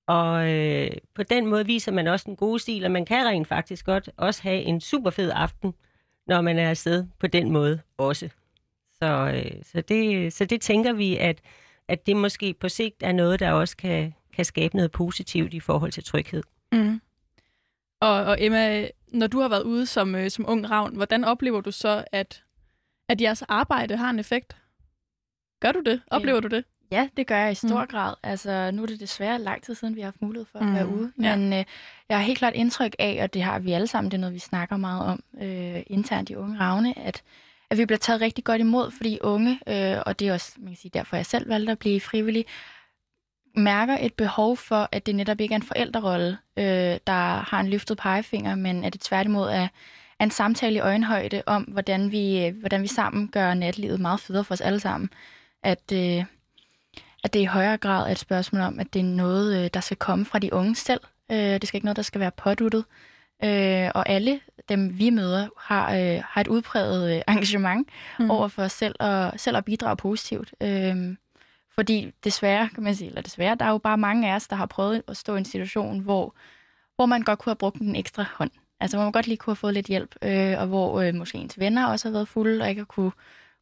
Og 0.08 0.50
øh, 0.50 0.90
på 1.14 1.22
den 1.22 1.46
måde 1.46 1.66
viser 1.66 1.92
man 1.92 2.06
også 2.06 2.30
en 2.30 2.36
god 2.36 2.58
stil, 2.58 2.84
og 2.84 2.90
man 2.90 3.04
kan 3.04 3.26
rent 3.26 3.48
faktisk 3.48 3.86
godt 3.86 4.10
også 4.16 4.42
have 4.42 4.62
en 4.62 4.80
super 4.80 5.10
fed 5.10 5.30
aften, 5.34 5.74
når 6.26 6.40
man 6.40 6.58
er 6.58 6.70
afsted 6.70 7.06
på 7.18 7.26
den 7.26 7.50
måde 7.50 7.80
også. 7.98 8.28
Så, 8.94 9.06
øh, 9.34 9.62
så, 9.64 9.80
det, 9.80 10.32
så 10.32 10.44
det 10.44 10.60
tænker 10.60 10.92
vi, 10.92 11.16
at, 11.16 11.40
at 11.88 12.06
det 12.06 12.16
måske 12.16 12.54
på 12.54 12.68
sigt 12.68 13.02
er 13.02 13.12
noget, 13.12 13.40
der 13.40 13.52
også 13.52 13.76
kan, 13.76 14.14
kan 14.32 14.44
skabe 14.44 14.76
noget 14.76 14.92
positivt 14.92 15.54
i 15.54 15.60
forhold 15.60 15.92
til 15.92 16.04
tryghed. 16.04 16.42
Mm. 16.72 17.00
Og, 18.00 18.24
og 18.24 18.36
Emma, 18.40 18.88
når 19.08 19.26
du 19.26 19.40
har 19.40 19.48
været 19.48 19.62
ude 19.62 19.86
som, 19.86 20.14
øh, 20.14 20.30
som 20.30 20.44
ung 20.48 20.70
ravn, 20.70 20.96
hvordan 20.96 21.24
oplever 21.24 21.60
du 21.60 21.70
så, 21.70 22.04
at, 22.12 22.44
at 23.08 23.20
jeres 23.20 23.42
arbejde 23.42 23.96
har 23.96 24.10
en 24.10 24.18
effekt? 24.18 24.56
Gør 25.60 25.72
du 25.72 25.80
det? 25.80 26.02
Oplever 26.06 26.36
ja. 26.36 26.40
du 26.40 26.48
det? 26.48 26.64
Ja, 26.90 27.08
det 27.16 27.26
gør 27.26 27.36
jeg 27.36 27.52
i 27.52 27.54
stor 27.54 27.80
mm. 27.80 27.86
grad. 27.86 28.14
Altså, 28.22 28.70
nu 28.70 28.82
er 28.82 28.86
det 28.86 29.00
desværre 29.00 29.38
lang 29.38 29.62
tid 29.62 29.74
siden, 29.74 29.96
vi 29.96 30.00
har 30.00 30.06
haft 30.06 30.22
mulighed 30.22 30.46
for 30.52 30.58
at 30.58 30.66
mm. 30.66 30.74
være 30.74 30.88
ude. 30.88 31.12
Men 31.16 31.52
ja. 31.52 31.58
øh, 31.58 31.64
jeg 32.08 32.16
har 32.16 32.24
helt 32.24 32.38
klart 32.38 32.54
indtryk 32.54 32.96
af, 32.98 33.18
og 33.22 33.34
det 33.34 33.42
har 33.42 33.58
vi 33.58 33.72
alle 33.72 33.86
sammen, 33.86 34.10
det 34.10 34.16
er 34.16 34.20
noget, 34.20 34.34
vi 34.34 34.38
snakker 34.38 34.76
meget 34.76 35.02
om 35.06 35.22
øh, 35.42 35.82
internt 35.86 36.30
i 36.30 36.34
Unge 36.34 36.60
Ravne, 36.60 36.98
at, 36.98 37.22
at 37.70 37.78
vi 37.78 37.86
bliver 37.86 37.98
taget 37.98 38.20
rigtig 38.20 38.44
godt 38.44 38.60
imod, 38.60 38.90
fordi 38.90 39.18
unge, 39.20 39.60
øh, 39.66 40.02
og 40.06 40.18
det 40.18 40.28
er 40.28 40.32
også 40.32 40.52
man 40.58 40.68
kan 40.68 40.76
sige, 40.76 40.90
derfor, 40.94 41.16
jeg 41.16 41.26
selv 41.26 41.48
valgte 41.48 41.72
at 41.72 41.78
blive 41.78 42.00
frivillig, 42.00 42.44
mærker 43.56 43.96
et 44.00 44.14
behov 44.14 44.56
for, 44.56 44.88
at 44.92 45.06
det 45.06 45.14
netop 45.14 45.40
ikke 45.40 45.52
er 45.52 45.56
en 45.56 45.62
forældrerolle, 45.62 46.38
øh, 46.56 46.98
der 47.06 47.42
har 47.48 47.60
en 47.60 47.68
løftet 47.68 47.98
pegefinger, 47.98 48.54
men 48.54 48.84
at 48.84 48.92
det 48.92 49.00
tværtimod 49.00 49.48
er, 49.48 49.68
er 50.18 50.24
en 50.24 50.30
samtale 50.30 50.76
i 50.76 50.80
øjenhøjde 50.80 51.42
om, 51.46 51.62
hvordan 51.62 52.12
vi, 52.12 52.46
øh, 52.46 52.56
hvordan 52.56 52.82
vi 52.82 52.86
sammen 52.86 53.28
gør 53.28 53.54
natlivet 53.54 54.00
meget 54.00 54.20
federe 54.20 54.44
for 54.44 54.54
os 54.54 54.60
alle 54.60 54.80
sammen. 54.80 55.10
At, 55.62 55.92
øh, 55.92 56.24
at 57.24 57.34
det 57.34 57.40
i 57.40 57.44
højere 57.44 57.76
grad 57.76 58.06
er 58.06 58.10
et 58.10 58.18
spørgsmål 58.18 58.62
om, 58.62 58.80
at 58.80 58.94
det 58.94 59.00
er 59.00 59.04
noget, 59.04 59.64
øh, 59.64 59.70
der 59.74 59.80
skal 59.80 59.96
komme 59.96 60.24
fra 60.24 60.38
de 60.38 60.52
unge 60.52 60.74
selv. 60.74 61.00
Øh, 61.30 61.36
det 61.38 61.68
skal 61.68 61.78
ikke 61.78 61.84
noget, 61.84 61.96
der 61.96 62.02
skal 62.02 62.20
være 62.20 62.30
påduttet. 62.30 62.84
Øh, 63.44 63.90
og 63.94 64.08
alle 64.08 64.40
dem, 64.68 64.98
vi 64.98 65.10
møder, 65.10 65.48
har, 65.56 65.94
øh, 65.94 66.22
har 66.24 66.40
et 66.40 66.48
udpræget 66.48 67.16
øh, 67.16 67.22
engagement 67.28 67.88
mm. 68.18 68.30
over 68.30 68.48
for 68.48 68.68
selv 68.68 68.94
og 69.00 69.32
selv 69.36 69.56
at 69.56 69.64
bidrage 69.64 69.96
positivt. 69.96 70.54
Øh, 70.60 71.16
fordi 71.74 72.12
desværre, 72.24 72.68
kan 72.68 72.82
man 72.82 72.94
sige, 72.94 73.08
eller 73.08 73.22
desværre, 73.22 73.54
der 73.54 73.64
er 73.64 73.70
jo 73.70 73.78
bare 73.78 73.98
mange 73.98 74.30
af 74.30 74.34
os, 74.34 74.48
der 74.48 74.56
har 74.56 74.66
prøvet 74.66 75.02
at 75.08 75.16
stå 75.16 75.34
i 75.34 75.38
en 75.38 75.44
situation, 75.44 75.98
hvor, 75.98 76.34
hvor 76.96 77.06
man 77.06 77.22
godt 77.22 77.38
kunne 77.38 77.50
have 77.50 77.56
brugt 77.56 77.80
en 77.80 77.96
ekstra 77.96 78.24
hånd. 78.34 78.50
Altså, 78.80 78.96
hvor 78.96 79.04
man 79.04 79.12
godt 79.12 79.26
lige 79.26 79.36
kunne 79.36 79.50
have 79.50 79.56
fået 79.56 79.74
lidt 79.74 79.86
hjælp, 79.86 80.14
øh, 80.22 80.58
og 80.58 80.66
hvor 80.66 81.00
øh, 81.00 81.14
måske 81.14 81.38
ens 81.38 81.58
venner 81.58 81.86
også 81.86 82.08
har 82.08 82.12
været 82.12 82.28
fulde, 82.28 82.62
og 82.62 82.68
ikke 82.68 82.80
har 82.80 82.86
kunne, 82.86 83.12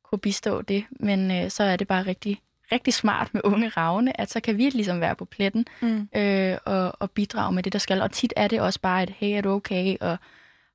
kunne 0.04 0.18
bistå 0.18 0.62
det. 0.62 0.84
Men 0.90 1.30
øh, 1.30 1.50
så 1.50 1.62
er 1.62 1.76
det 1.76 1.88
bare 1.88 2.06
rigtig, 2.06 2.42
rigtig 2.72 2.94
smart 2.94 3.34
med 3.34 3.40
unge 3.44 3.68
ravne, 3.68 4.20
at 4.20 4.30
så 4.30 4.40
kan 4.40 4.58
vi 4.58 4.70
ligesom 4.70 5.00
være 5.00 5.14
på 5.16 5.24
pletten 5.24 5.66
mm. 5.80 6.08
øh, 6.16 6.58
og, 6.64 6.92
og 7.00 7.10
bidrage 7.10 7.52
med 7.52 7.62
det, 7.62 7.72
der 7.72 7.78
skal. 7.78 8.02
Og 8.02 8.12
tit 8.12 8.32
er 8.36 8.48
det 8.48 8.60
også 8.60 8.80
bare 8.80 9.02
et, 9.02 9.10
hey, 9.10 9.36
er 9.36 9.40
du 9.40 9.50
okay? 9.50 9.96
Og 10.00 10.18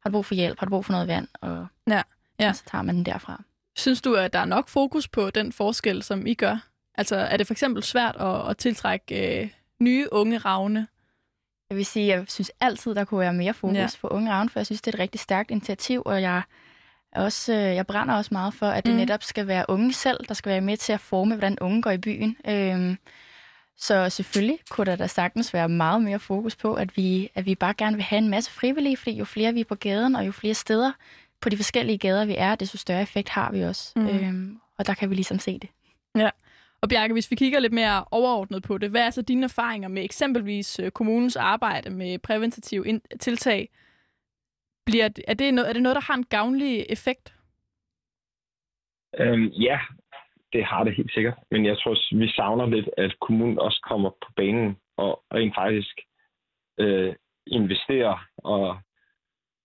har 0.04 0.10
du 0.10 0.12
brug 0.12 0.26
for 0.26 0.36
hjælp? 0.36 0.60
Har 0.60 0.66
du 0.66 0.70
brug 0.70 0.86
for 0.86 0.92
noget 0.92 1.08
vand? 1.08 1.28
Og, 1.42 1.68
ja. 1.88 2.02
Ja. 2.40 2.50
og 2.50 2.56
så 2.56 2.64
tager 2.66 2.82
man 2.82 2.96
den 2.96 3.06
derfra. 3.06 3.44
Synes 3.76 4.02
du, 4.02 4.16
at 4.16 4.34
der 4.34 4.40
er 4.40 4.46
nok 4.46 4.70
fokus 4.70 5.08
på 5.08 5.30
den 5.30 5.52
forskel, 5.52 6.04
som 6.04 6.28
I 6.28 6.34
gør? 6.34 6.58
Altså, 6.96 7.16
er 7.16 7.38
det 7.38 7.48
for 7.48 7.54
eksempel 7.54 7.84
svært 7.84 8.16
at, 8.16 8.50
at 8.50 8.58
tiltrække 8.58 9.42
øh, 9.42 9.50
nye 9.80 10.08
unge 10.12 10.38
ravne? 10.38 10.88
Jeg 11.70 11.78
vil 11.78 11.86
sige, 11.86 12.08
jeg 12.08 12.26
synes 12.28 12.52
altid, 12.60 12.96
der 12.96 13.04
kunne 13.04 13.20
være 13.20 13.34
mere 13.34 13.54
fokus 13.54 13.78
ja. 13.78 13.88
på 14.02 14.08
unge 14.08 14.32
ravne, 14.32 14.50
for 14.50 14.60
jeg 14.60 14.66
synes, 14.66 14.82
det 14.82 14.94
er 14.94 14.96
et 14.96 15.00
rigtig 15.00 15.20
stærkt 15.20 15.52
initiativ, 15.52 16.02
og 16.06 16.22
jeg, 16.22 16.42
også, 17.16 17.54
øh, 17.54 17.60
jeg 17.60 17.88
brænder 17.88 18.16
også 18.16 18.30
meget 18.32 18.54
for, 18.54 18.66
at 18.66 18.86
det 18.86 18.94
mm. 18.94 19.00
netop 19.00 19.24
skal 19.24 19.48
være 19.48 19.66
unge 19.68 19.94
selv, 19.94 20.18
der 20.28 20.34
skal 20.34 20.50
være 20.50 20.62
med 20.62 20.78
til 20.78 20.94
at 20.94 21.00
forme, 21.00 21.36
hvordan 21.36 21.58
unge 21.62 21.82
går 21.82 21.92
i 21.92 21.98
byen. 21.98 22.38
Øhm, 22.48 22.98
så 23.78 24.10
selvfølgelig 24.10 24.60
kunne 24.70 24.86
der 24.86 24.96
da 24.96 25.08
sagtens 25.08 25.54
være 25.54 25.70
meget 25.70 26.02
mere 26.02 26.20
fokus 26.20 26.56
på, 26.56 26.74
at 26.74 26.98
vi, 26.98 27.30
at 27.36 27.46
vi 27.46 27.56
bare 27.56 27.74
gerne 27.74 27.96
vil 27.96 28.04
have 28.04 28.18
en 28.18 28.30
masse 28.30 28.52
frivillige, 28.52 28.98
fordi 28.98 29.12
jo 29.12 29.26
flere 29.26 29.54
vi 29.54 29.60
er 29.60 29.66
på 29.66 29.76
gaden, 29.76 30.16
og 30.16 30.26
jo 30.26 30.32
flere 30.32 30.54
steder 30.54 30.92
på 31.42 31.50
de 31.50 31.58
forskellige 31.58 31.98
gader 31.98 32.26
vi 32.26 32.36
er, 32.38 32.56
desto 32.56 32.78
større 32.78 33.02
effekt 33.02 33.30
har 33.30 33.52
vi 33.52 33.62
også. 33.64 33.92
Mm. 33.96 34.08
Øhm, 34.08 34.60
og 34.78 34.88
der 34.88 34.94
kan 34.94 35.10
vi 35.10 35.16
ligesom 35.16 35.40
se 35.40 35.60
det. 35.60 35.70
Ja. 36.16 36.30
Og 36.82 36.90
Bjarke, 36.90 37.14
hvis 37.14 37.32
vi 37.32 37.36
kigger 37.36 37.60
lidt 37.60 37.74
mere 37.74 38.06
overordnet 38.12 38.64
på 38.64 38.78
det, 38.78 38.90
hvad 38.90 39.02
er 39.02 39.10
så 39.10 39.22
dine 39.22 39.44
erfaringer 39.44 39.90
med 39.90 40.04
eksempelvis 40.04 40.80
øh, 40.80 40.92
kommunens 40.92 41.36
arbejde 41.36 41.90
med 41.90 42.20
præventative 42.20 43.02
tiltag? 43.20 43.70
Bliver, 44.86 45.10
er, 45.28 45.34
det 45.34 45.54
noget, 45.54 45.70
er 45.70 45.74
det 45.74 45.82
noget, 45.82 45.96
der 45.96 46.02
har 46.02 46.14
en 46.16 46.26
gavnlig 46.26 46.86
effekt? 46.90 47.36
Øhm, 49.20 49.48
ja, 49.48 49.80
det 50.54 50.66
har 50.66 50.84
det 50.84 50.96
helt 50.96 51.14
sikkert. 51.14 51.38
Men 51.52 51.66
jeg 51.66 51.78
tror, 51.78 52.18
vi 52.18 52.28
savner 52.28 52.66
lidt, 52.66 52.90
at 52.98 53.20
kommunen 53.20 53.60
også 53.60 53.80
kommer 53.90 54.10
på 54.10 54.32
banen 54.36 54.78
og 54.98 55.24
rent 55.34 55.56
faktisk 55.56 56.00
øh, 56.80 57.16
investerer 57.48 58.28
og, 58.38 58.78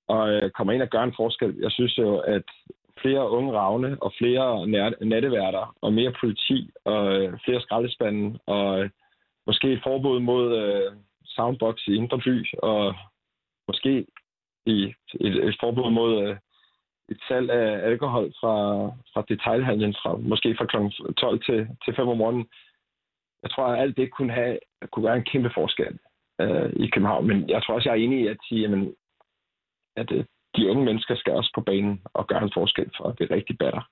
og 0.09 0.31
øh, 0.33 0.51
kommer 0.51 0.73
ind 0.73 0.83
og 0.83 0.89
gør 0.89 1.03
en 1.03 1.17
forskel. 1.17 1.57
Jeg 1.61 1.73
synes 1.73 1.99
jo, 1.99 2.19
at 2.19 2.45
flere 3.01 3.31
unge 3.31 3.53
ravne 3.53 3.97
og 4.03 4.13
flere 4.19 4.67
natteværter 5.07 5.77
og 5.81 5.93
mere 5.93 6.13
politi 6.21 6.71
og 6.85 7.17
øh, 7.17 7.39
flere 7.45 7.61
skraldespande 7.61 8.39
og 8.47 8.81
øh, 8.81 8.91
måske 9.47 9.73
et 9.73 9.81
forbud 9.83 10.21
mod 10.21 10.59
øh, 10.59 10.93
soundbox 11.25 11.87
i 11.87 11.95
Indre 11.95 12.19
By 12.19 12.47
og 12.63 12.95
måske 13.69 14.07
i 14.67 14.95
et, 15.21 15.35
et 15.49 15.57
forbud 15.61 15.91
mod 15.91 16.23
øh, 16.23 16.37
et 17.09 17.19
salg 17.29 17.51
af 17.51 17.91
alkohol 17.91 18.33
fra, 18.41 18.55
fra 19.13 19.25
detailhandlen 19.29 19.95
fra 20.03 20.17
måske 20.17 20.57
fra 20.59 20.67
kl. 20.67 20.77
12 21.15 21.45
til, 21.47 21.69
til 21.85 21.95
5 21.97 22.09
om 22.09 22.17
morgenen. 22.17 22.47
Jeg 23.43 23.51
tror, 23.51 23.67
at 23.67 23.81
alt 23.81 23.97
det 23.97 24.11
kunne, 24.11 24.33
have, 24.33 24.59
kunne 24.93 25.05
være 25.05 25.17
en 25.17 25.31
kæmpe 25.33 25.51
forskel 25.55 25.99
øh, 26.41 26.71
i 26.85 26.87
København. 26.91 27.27
Men 27.27 27.51
jeg 27.51 27.63
tror 27.63 27.75
også, 27.75 27.89
jeg 27.89 27.99
er 27.99 28.05
enig 28.05 28.21
i 28.21 28.27
at 28.27 28.37
sige, 28.49 28.61
jamen, 28.61 28.95
at 29.97 30.13
øh, 30.13 30.25
de 30.57 30.71
unge 30.71 30.85
mennesker 30.85 31.17
skal 31.17 31.33
også 31.33 31.51
på 31.55 31.61
banen 31.61 32.03
og 32.15 32.27
gøre 32.27 32.43
en 32.43 32.53
forskel 32.55 32.91
for, 32.97 33.05
at 33.09 33.19
det 33.19 33.31
rigtig 33.31 33.59
batter. 33.59 33.83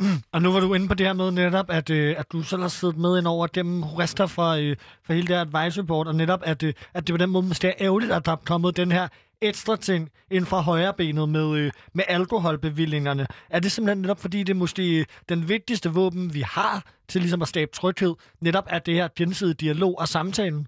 Mm. 0.00 0.20
Og 0.32 0.42
nu 0.42 0.52
var 0.52 0.60
du 0.60 0.74
inde 0.74 0.88
på 0.88 0.94
det 0.94 1.06
her 1.06 1.12
med 1.12 1.30
netop, 1.30 1.70
at, 1.70 1.90
øh, 1.90 2.14
at 2.18 2.32
du 2.32 2.42
selv 2.42 2.62
har 2.62 2.68
siddet 2.68 2.98
med 2.98 3.18
ind 3.18 3.26
over 3.26 3.46
dem 3.46 3.82
rester 3.82 4.26
for, 4.26 4.50
øh, 4.62 4.76
for 5.04 5.12
hele 5.12 5.26
det 5.26 5.36
her 5.36 5.46
advice 5.48 5.82
report, 5.82 6.06
og 6.08 6.14
netop, 6.14 6.40
at, 6.44 6.62
øh, 6.62 6.72
at 6.94 7.06
det 7.06 7.12
på 7.12 7.22
den 7.24 7.30
måde 7.30 7.46
måske 7.46 7.68
er 7.68 7.78
ærgerligt, 7.80 8.12
at 8.12 8.26
der 8.26 8.32
er 8.32 8.42
kommet 8.46 8.76
den 8.76 8.92
her 8.92 9.08
ekstra 9.42 9.76
ting 9.76 10.10
ind 10.30 10.46
fra 10.46 10.60
højrebenet 10.60 11.28
med, 11.28 11.58
øh, 11.58 11.70
med 11.94 12.04
alkoholbevillingerne. 12.08 13.26
Er 13.50 13.60
det 13.60 13.72
simpelthen 13.72 14.02
netop, 14.02 14.18
fordi 14.18 14.38
det 14.38 14.50
er 14.50 14.64
måske 14.64 15.06
den 15.28 15.48
vigtigste 15.48 15.88
våben, 15.90 16.34
vi 16.34 16.40
har 16.40 16.84
til 17.08 17.20
ligesom 17.20 17.42
at 17.42 17.48
skabe 17.48 17.70
tryghed, 17.70 18.14
netop 18.40 18.66
er 18.70 18.78
det 18.78 18.94
her 18.94 19.08
gensidige 19.16 19.54
dialog 19.54 19.94
og 19.98 20.08
samtalen? 20.08 20.66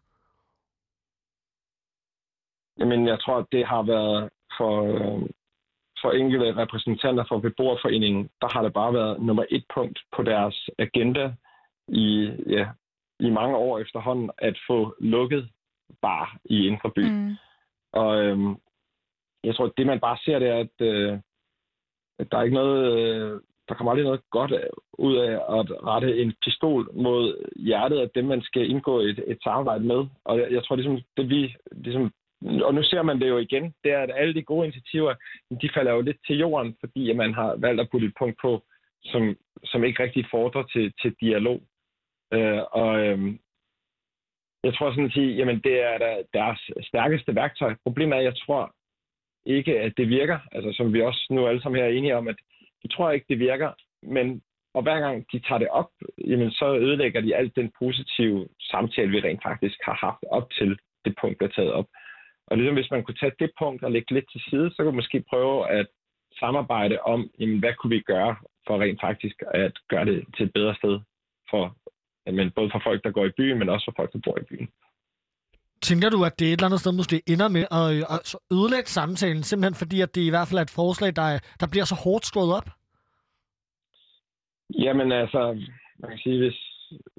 Jamen, 2.78 3.06
jeg 3.06 3.20
tror, 3.20 3.36
at 3.38 3.46
det 3.52 3.66
har 3.66 3.82
været 3.82 4.30
for, 4.58 4.74
øh, 4.82 5.22
for 6.02 6.10
enkelte 6.12 6.56
repræsentanter 6.56 7.24
for 7.28 7.38
beboerforeningen, 7.38 8.28
der 8.40 8.48
har 8.52 8.62
det 8.62 8.72
bare 8.72 8.94
været 8.94 9.22
nummer 9.22 9.44
et 9.50 9.64
punkt 9.74 9.98
på 10.16 10.22
deres 10.22 10.68
agenda 10.78 11.32
i, 11.88 12.30
ja, 12.46 12.66
i 13.20 13.30
mange 13.30 13.56
år 13.56 13.78
efterhånden, 13.78 14.30
at 14.38 14.56
få 14.68 14.94
lukket 15.00 15.48
bar 16.02 16.36
i 16.44 16.66
Indre 16.66 16.90
By. 16.90 17.04
Mm. 17.10 17.36
Og 18.00 18.24
øhm, 18.24 18.56
jeg 19.44 19.54
tror, 19.54 19.64
at 19.64 19.76
det 19.76 19.86
man 19.86 20.00
bare 20.00 20.18
ser, 20.24 20.38
det 20.38 20.48
er, 20.48 20.58
at, 20.58 20.76
øh, 20.80 21.18
at 22.18 22.26
der 22.30 22.38
er 22.38 22.42
ikke 22.42 22.60
noget, 22.62 22.98
øh, 22.98 23.40
der 23.68 23.74
kommer 23.74 23.90
aldrig 23.90 24.04
noget 24.04 24.30
godt 24.30 24.52
ud 24.98 25.16
af 25.16 25.32
at 25.32 25.66
rette 25.90 26.22
en 26.22 26.34
pistol 26.44 26.90
mod 26.94 27.48
hjertet 27.56 27.98
af 27.98 28.10
dem, 28.14 28.24
man 28.24 28.42
skal 28.42 28.70
indgå 28.70 29.00
et, 29.00 29.24
et 29.26 29.38
samarbejde 29.42 29.84
med. 29.84 30.06
Og 30.24 30.38
jeg, 30.38 30.52
jeg 30.52 30.64
tror, 30.64 30.76
ligesom, 30.76 31.00
det 31.16 31.30
vi 31.30 31.56
ligesom 31.72 32.12
og 32.62 32.74
nu 32.74 32.82
ser 32.82 33.02
man 33.02 33.20
det 33.20 33.28
jo 33.28 33.38
igen, 33.38 33.74
det 33.84 33.92
er, 33.92 34.00
at 34.02 34.10
alle 34.14 34.34
de 34.34 34.42
gode 34.42 34.66
initiativer, 34.66 35.14
de 35.62 35.70
falder 35.74 35.92
jo 35.92 36.00
lidt 36.00 36.16
til 36.26 36.38
jorden, 36.38 36.76
fordi 36.80 37.10
at 37.10 37.16
man 37.16 37.34
har 37.34 37.56
valgt 37.56 37.80
at 37.80 37.88
putte 37.90 38.06
et 38.06 38.14
punkt 38.18 38.36
på, 38.42 38.62
som, 39.04 39.36
som 39.64 39.84
ikke 39.84 40.02
rigtig 40.02 40.26
fordrer 40.30 40.62
til, 40.62 40.92
til 41.02 41.14
dialog. 41.20 41.62
Øh, 42.32 42.62
og 42.72 43.06
øh, 43.06 43.34
jeg 44.64 44.74
tror 44.74 44.90
sådan 44.90 45.04
at 45.04 45.12
sige, 45.12 45.36
jamen 45.36 45.60
det 45.60 45.82
er 45.82 45.98
der, 45.98 46.22
deres 46.34 46.70
stærkeste 46.82 47.34
værktøj. 47.34 47.74
Problemet 47.82 48.14
er, 48.14 48.18
at 48.18 48.24
jeg 48.24 48.36
tror 48.36 48.74
ikke, 49.46 49.80
at 49.80 49.92
det 49.96 50.08
virker. 50.08 50.38
Altså 50.52 50.72
som 50.72 50.92
vi 50.92 51.02
også 51.02 51.26
nu 51.30 51.46
alle 51.46 51.62
sammen 51.62 51.80
her 51.80 51.88
er 51.88 51.92
enige 51.92 52.16
om, 52.16 52.28
at 52.28 52.36
jeg 52.84 52.90
tror 52.90 53.10
ikke, 53.10 53.26
det 53.28 53.38
virker. 53.38 53.70
Men 54.02 54.42
og 54.74 54.82
hver 54.82 55.00
gang 55.00 55.26
de 55.32 55.38
tager 55.38 55.58
det 55.58 55.68
op, 55.68 55.90
jamen 56.26 56.50
så 56.50 56.76
ødelægger 56.76 57.20
de 57.20 57.36
alt 57.36 57.56
den 57.56 57.72
positive 57.78 58.48
samtale, 58.60 59.10
vi 59.10 59.20
rent 59.20 59.42
faktisk 59.42 59.78
har 59.84 59.98
haft 60.06 60.24
op 60.30 60.50
til 60.50 60.78
det 61.04 61.14
punkt, 61.20 61.40
der 61.40 61.46
er 61.46 61.50
taget 61.50 61.72
op. 61.72 61.86
Og 62.46 62.56
ligesom 62.56 62.74
hvis 62.74 62.90
man 62.90 63.02
kunne 63.04 63.20
tage 63.20 63.38
det 63.38 63.50
punkt 63.58 63.82
og 63.82 63.92
lægge 63.92 64.14
lidt 64.14 64.30
til 64.32 64.40
side, 64.50 64.70
så 64.70 64.76
kunne 64.76 64.86
man 64.86 64.94
måske 64.94 65.24
prøve 65.30 65.70
at 65.70 65.86
samarbejde 66.38 67.00
om, 67.00 67.30
jamen, 67.38 67.58
hvad 67.58 67.74
kunne 67.74 67.94
vi 67.96 68.00
gøre 68.00 68.36
for 68.66 68.80
rent 68.80 69.00
faktisk 69.00 69.42
at 69.54 69.78
gøre 69.88 70.04
det 70.04 70.24
til 70.36 70.46
et 70.46 70.52
bedre 70.52 70.74
sted 70.74 71.00
for 71.50 71.76
men 72.32 72.50
både 72.50 72.70
for 72.72 72.80
folk, 72.84 73.04
der 73.04 73.10
går 73.10 73.24
i 73.26 73.36
byen, 73.36 73.58
men 73.58 73.68
også 73.68 73.84
for 73.84 73.94
folk, 73.96 74.12
der 74.12 74.18
bor 74.24 74.38
i 74.38 74.44
byen. 74.50 74.68
Tænker 75.82 76.10
du, 76.10 76.24
at 76.24 76.38
det 76.38 76.48
er 76.48 76.52
et 76.52 76.58
eller 76.58 76.66
andet 76.66 76.80
sted 76.80 76.92
måske 76.92 77.22
ender 77.26 77.48
med 77.48 77.64
at, 77.80 77.88
at 78.14 78.36
ødelægge 78.52 78.90
samtalen, 78.98 79.42
simpelthen 79.42 79.74
fordi, 79.74 80.00
at 80.00 80.14
det 80.14 80.20
i 80.20 80.30
hvert 80.30 80.48
fald 80.48 80.58
er 80.58 80.62
et 80.62 80.78
forslag, 80.80 81.16
der, 81.16 81.38
der 81.60 81.66
bliver 81.72 81.84
så 81.84 81.96
hårdt 82.04 82.26
skruet 82.26 82.56
op? 82.58 82.68
Jamen 84.84 85.12
altså, 85.12 85.40
man 85.98 86.10
kan 86.10 86.18
sige, 86.18 86.38
hvis, 86.38 86.58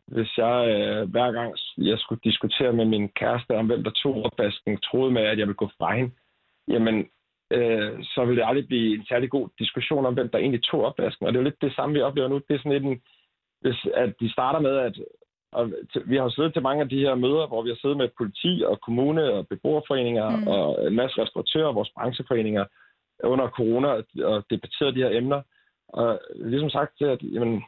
hvis 0.08 0.38
jeg 0.38 0.58
øh, 0.76 1.10
hver 1.10 1.32
gang 1.32 1.54
jeg 1.78 2.00
skulle 2.00 2.22
diskutere 2.24 2.74
med 2.74 2.86
min 2.86 3.10
kæreste 3.10 3.52
om, 3.60 3.66
hvem 3.66 3.84
der 3.84 3.92
tog 3.92 4.24
opvasken, 4.24 4.78
troede 4.78 5.12
med, 5.12 5.22
at 5.22 5.38
jeg 5.40 5.48
ville 5.48 5.64
gå 5.64 5.70
fra 5.78 5.96
hende, 5.96 6.12
jamen, 6.68 6.96
øh, 7.52 8.04
så 8.04 8.26
ville 8.26 8.42
det 8.42 8.48
aldrig 8.48 8.68
blive 8.68 8.96
en 8.96 9.06
særlig 9.06 9.30
god 9.30 9.50
diskussion 9.60 10.06
om, 10.06 10.14
hvem 10.14 10.30
der 10.30 10.38
egentlig 10.40 10.64
tog 10.64 10.86
opvasken. 10.86 11.26
Og 11.26 11.34
det 11.34 11.38
er 11.38 11.44
jo 11.44 11.50
lidt 11.50 11.62
det 11.62 11.76
samme, 11.76 11.96
vi 11.96 12.02
oplever 12.02 12.28
nu. 12.28 12.36
Det 12.48 12.54
er 12.54 12.58
sådan 12.58 12.72
lidt 12.72 12.84
en, 12.84 13.02
hvis, 13.66 13.80
at 13.94 14.14
de 14.20 14.32
starter 14.32 14.60
med, 14.60 14.76
at 14.78 14.96
og 15.52 15.72
vi 16.06 16.16
har 16.18 16.30
siddet 16.30 16.54
til 16.54 16.62
mange 16.62 16.84
af 16.84 16.90
de 16.90 17.00
her 17.00 17.16
møder, 17.16 17.48
hvor 17.48 17.62
vi 17.64 17.70
har 17.70 17.80
siddet 17.82 17.98
med 17.98 18.10
politi 18.18 18.64
og 18.66 18.82
kommune 18.82 19.34
og 19.34 19.48
beboerforeninger 19.48 20.30
mm. 20.30 20.48
og 20.48 20.88
en 20.88 20.96
masse 20.96 21.22
restauratører, 21.22 21.74
vores 21.74 21.92
brancheforeninger 21.96 22.66
under 23.24 23.50
corona 23.50 23.88
og 24.32 24.44
debatteret 24.50 24.96
de 24.96 25.04
her 25.04 25.18
emner. 25.18 25.42
Og 25.88 26.20
ligesom 26.36 26.70
sagt, 26.70 27.02
at 27.02 27.22
jamen, 27.24 27.64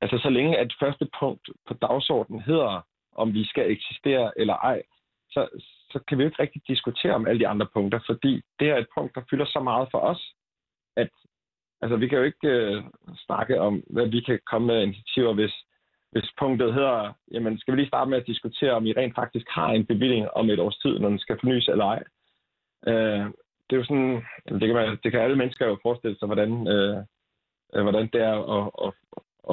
altså, 0.00 0.18
så 0.18 0.30
længe 0.30 0.58
at 0.58 0.72
første 0.80 1.08
punkt 1.20 1.48
på 1.68 1.74
dagsordenen 1.74 2.40
hedder, 2.42 2.86
om 3.16 3.34
vi 3.34 3.44
skal 3.44 3.70
eksistere 3.70 4.32
eller 4.36 4.54
ej, 4.54 4.82
så, 5.30 5.48
så 5.90 5.98
kan 6.08 6.18
vi 6.18 6.22
jo 6.22 6.28
ikke 6.28 6.42
rigtig 6.42 6.62
diskutere 6.68 7.14
om 7.14 7.26
alle 7.26 7.40
de 7.40 7.48
andre 7.48 7.66
punkter, 7.74 8.00
fordi 8.06 8.42
det 8.60 8.68
er 8.68 8.76
et 8.76 8.92
punkt, 8.94 9.14
der 9.14 9.22
fylder 9.30 9.46
så 9.46 9.60
meget 9.60 9.88
for 9.90 9.98
os, 9.98 10.34
altså, 11.82 11.96
vi 11.96 12.08
kan 12.08 12.18
jo 12.18 12.24
ikke 12.24 12.48
øh, 12.48 12.82
snakke 13.26 13.60
om, 13.60 13.82
hvad 13.90 14.06
vi 14.06 14.20
kan 14.20 14.40
komme 14.50 14.66
med 14.66 14.82
initiativer, 14.82 15.32
hvis 15.34 15.54
hvis 16.12 16.30
punktet 16.38 16.74
hedder, 16.74 17.12
jamen 17.32 17.58
skal 17.58 17.72
vi 17.72 17.78
lige 17.80 17.88
starte 17.88 18.10
med 18.10 18.18
at 18.18 18.26
diskutere, 18.26 18.72
om 18.72 18.86
I 18.86 18.92
rent 18.92 19.14
faktisk 19.14 19.46
har 19.48 19.68
en 19.68 19.86
bevilling 19.86 20.30
om 20.30 20.50
et 20.50 20.60
års 20.60 20.78
tid, 20.78 20.98
når 20.98 21.08
den 21.08 21.18
skal 21.18 21.38
fornyes 21.40 21.68
eller 21.68 21.84
ej. 21.84 22.02
Øh, 22.86 23.24
det 23.66 23.72
er 23.76 23.80
jo 23.82 23.84
sådan, 23.84 24.22
det 24.48 24.60
kan, 24.68 24.74
man, 24.74 24.98
det 25.02 25.12
kan 25.12 25.20
alle 25.20 25.36
mennesker 25.36 25.66
jo 25.66 25.78
forestille 25.82 26.18
sig, 26.18 26.26
hvordan, 26.26 26.68
øh, 26.68 26.96
øh, 27.74 27.82
hvordan 27.82 28.08
det 28.12 28.20
er 28.20 28.36
at, 28.56 28.70
at, 28.84 28.92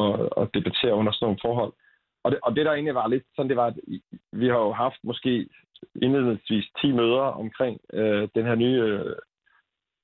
at, 0.02 0.30
at 0.42 0.50
debattere 0.54 0.94
under 0.94 1.12
sådan 1.12 1.26
nogle 1.26 1.40
forhold. 1.42 1.74
Og 2.24 2.32
det, 2.32 2.40
og 2.44 2.56
det 2.56 2.66
der 2.66 2.74
egentlig 2.74 2.96
var 2.96 3.08
lidt 3.08 3.24
sådan, 3.36 3.50
det 3.50 3.58
var, 3.58 3.68
at 3.68 3.78
vi 4.32 4.48
har 4.48 4.60
jo 4.60 4.72
haft 4.72 5.00
måske 5.04 5.50
indledningsvis 6.02 6.66
10 6.82 6.92
møder 6.92 7.26
omkring 7.44 7.80
øh, 7.94 8.28
den 8.36 8.46
her 8.46 8.56
nye, 8.56 8.82
øh, 8.82 9.16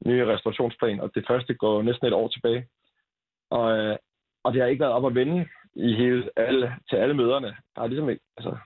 nye 0.05 0.25
restaurationsplan, 0.25 0.99
og 0.99 1.15
det 1.15 1.23
første 1.27 1.53
går 1.53 1.81
næsten 1.81 2.07
et 2.07 2.13
år 2.13 2.27
tilbage. 2.27 2.67
Og, 3.49 3.77
øh, 3.77 3.97
og 4.43 4.53
det 4.53 4.61
har 4.61 4.67
ikke 4.67 4.83
været 4.85 4.93
op 4.93 5.05
at 5.05 5.15
vende 5.15 5.49
i 5.75 5.93
hele, 5.93 6.29
alle, 6.35 6.75
til 6.89 6.95
alle 6.95 7.13
møderne. 7.13 7.55
Der 7.75 7.81
er 7.81 7.87
ligesom 7.87 8.09
ikke, 8.09 8.23
altså, 8.37 8.57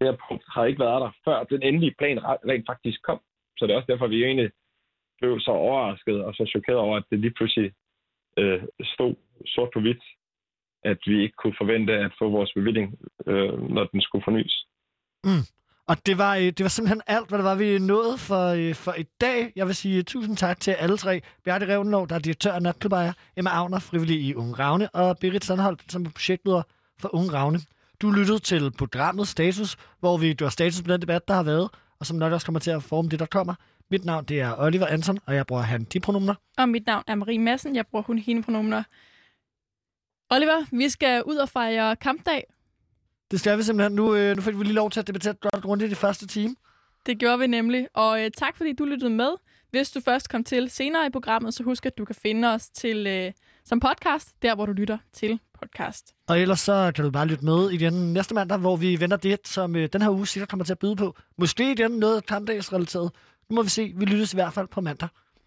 det 0.00 0.08
her 0.08 0.16
punkt 0.28 0.44
har 0.48 0.64
ikke 0.64 0.80
været 0.80 1.00
der, 1.00 1.10
før 1.24 1.44
den 1.44 1.62
endelige 1.62 1.94
plan 1.98 2.18
rent 2.24 2.66
faktisk 2.66 3.02
kom. 3.02 3.20
Så 3.58 3.66
det 3.66 3.72
er 3.72 3.76
også 3.76 3.92
derfor, 3.92 4.06
vi 4.06 4.24
egentlig 4.24 4.50
blev 5.20 5.40
så 5.40 5.50
overrasket 5.50 6.24
og 6.24 6.34
så 6.34 6.46
chokeret 6.54 6.78
over, 6.78 6.96
at 6.96 7.04
det 7.10 7.18
lige 7.20 7.36
pludselig 7.38 7.72
øh, 8.38 8.62
stod 8.82 9.14
sort 9.46 9.70
på 9.74 9.80
hvidt, 9.80 10.04
at 10.84 10.98
vi 11.06 11.22
ikke 11.22 11.36
kunne 11.42 11.54
forvente 11.58 11.92
at 11.92 12.12
få 12.18 12.30
vores 12.30 12.52
bevilling, 12.54 12.98
øh, 13.26 13.70
når 13.74 13.84
den 13.84 14.00
skulle 14.00 14.24
fornyes. 14.24 14.66
Mm. 15.24 15.44
Og 15.88 16.06
det 16.06 16.18
var, 16.18 16.36
øh, 16.36 16.42
det 16.42 16.62
var 16.62 16.68
simpelthen 16.68 17.02
alt, 17.06 17.28
hvad 17.28 17.38
der 17.38 17.44
var, 17.44 17.54
vi 17.54 17.78
nåede 17.78 18.18
for, 18.18 18.46
øh, 18.46 18.74
for 18.74 18.94
i 18.94 19.02
dag. 19.20 19.52
Jeg 19.56 19.66
vil 19.66 19.74
sige 19.74 19.98
øh, 19.98 20.04
tusind 20.04 20.36
tak 20.36 20.60
til 20.60 20.70
alle 20.70 20.96
tre. 20.96 21.20
Bjarte 21.44 21.66
Revnlov, 21.68 22.08
der 22.08 22.14
er 22.14 22.18
direktør 22.18 22.52
af 22.52 22.62
Natklubbejer, 22.62 23.12
Emma 23.36 23.50
Agner, 23.50 23.78
frivillig 23.78 24.20
i 24.20 24.34
Unge 24.34 24.54
Ravne, 24.54 24.88
og 24.90 25.18
Birgit 25.18 25.44
Sandholm, 25.44 25.78
som 25.88 26.04
er 26.04 26.10
projektleder 26.10 26.62
for 26.98 27.14
Unge 27.14 27.32
Ravne. 27.32 27.60
Du 28.02 28.10
lyttede 28.10 28.38
til 28.38 28.70
programmet 28.78 29.28
Status, 29.28 29.76
hvor 30.00 30.16
vi 30.16 30.34
gør 30.34 30.48
status 30.48 30.82
på 30.82 30.92
den 30.92 31.00
debat, 31.00 31.28
der 31.28 31.34
har 31.34 31.42
været, 31.42 31.70
og 32.00 32.06
som 32.06 32.16
nok 32.16 32.32
også 32.32 32.46
kommer 32.46 32.60
til 32.60 32.70
at 32.70 32.82
forme 32.82 33.08
det, 33.08 33.18
der 33.18 33.26
kommer. 33.26 33.54
Mit 33.90 34.04
navn 34.04 34.24
det 34.24 34.40
er 34.40 34.54
Oliver 34.58 34.86
Anton, 34.86 35.18
og 35.26 35.34
jeg 35.34 35.46
bruger 35.46 35.62
han 35.62 35.84
de 35.84 36.00
pronomner. 36.00 36.34
Og 36.58 36.68
mit 36.68 36.86
navn 36.86 37.04
er 37.06 37.14
Marie 37.14 37.38
Madsen, 37.38 37.76
jeg 37.76 37.86
bruger 37.86 38.02
hun 38.02 38.18
hende 38.18 38.42
pronomner. 38.42 38.82
Oliver, 40.30 40.76
vi 40.76 40.88
skal 40.88 41.22
ud 41.24 41.36
og 41.36 41.48
fejre 41.48 41.96
kampdag. 41.96 42.44
Det 43.30 43.40
skal 43.40 43.58
vi 43.58 43.62
simpelthen. 43.62 43.92
Nu, 43.92 44.14
øh, 44.14 44.36
nu 44.36 44.42
fik 44.42 44.58
vi 44.58 44.64
lige 44.64 44.74
lov 44.74 44.90
til 44.90 45.00
at 45.00 45.06
debattere 45.06 45.34
godt 45.34 45.64
rundt 45.64 45.82
i 45.82 45.88
det 45.88 45.96
første 45.96 46.26
time. 46.26 46.56
Det 47.06 47.18
gjorde 47.18 47.38
vi 47.38 47.46
nemlig, 47.46 47.88
og 47.94 48.24
øh, 48.24 48.30
tak 48.30 48.56
fordi 48.56 48.72
du 48.72 48.84
lyttede 48.84 49.10
med. 49.10 49.30
Hvis 49.70 49.90
du 49.90 50.00
først 50.00 50.28
kom 50.28 50.44
til 50.44 50.70
senere 50.70 51.06
i 51.06 51.10
programmet, 51.10 51.54
så 51.54 51.62
husk, 51.62 51.86
at 51.86 51.98
du 51.98 52.04
kan 52.04 52.14
finde 52.14 52.48
os 52.48 52.68
til 52.68 53.06
øh, 53.06 53.32
som 53.64 53.80
podcast, 53.80 54.42
der 54.42 54.54
hvor 54.54 54.66
du 54.66 54.72
lytter 54.72 54.98
til 55.12 55.40
podcast. 55.60 56.14
Og 56.28 56.40
ellers 56.40 56.60
så 56.60 56.92
kan 56.94 57.04
du 57.04 57.10
bare 57.10 57.26
lytte 57.26 57.44
med 57.44 57.70
i 57.70 57.76
den 57.76 58.12
næste 58.12 58.34
mandag, 58.34 58.58
hvor 58.58 58.76
vi 58.76 59.00
venter 59.00 59.16
det, 59.16 59.48
som 59.48 59.76
øh, 59.76 59.88
den 59.92 60.02
her 60.02 60.10
uge 60.10 60.26
sikkert 60.26 60.48
kommer 60.48 60.64
til 60.64 60.72
at 60.72 60.78
byde 60.78 60.96
på. 60.96 61.16
Måske 61.38 61.72
igen 61.72 61.90
noget 61.90 62.26
kampdagsrelateret. 62.26 63.10
Nu 63.48 63.56
må 63.56 63.62
vi 63.62 63.68
se. 63.68 63.92
Vi 63.96 64.04
lyttes 64.04 64.32
i 64.32 64.36
hvert 64.36 64.52
fald 64.52 64.68
på 64.68 64.80
mandag. 64.80 65.08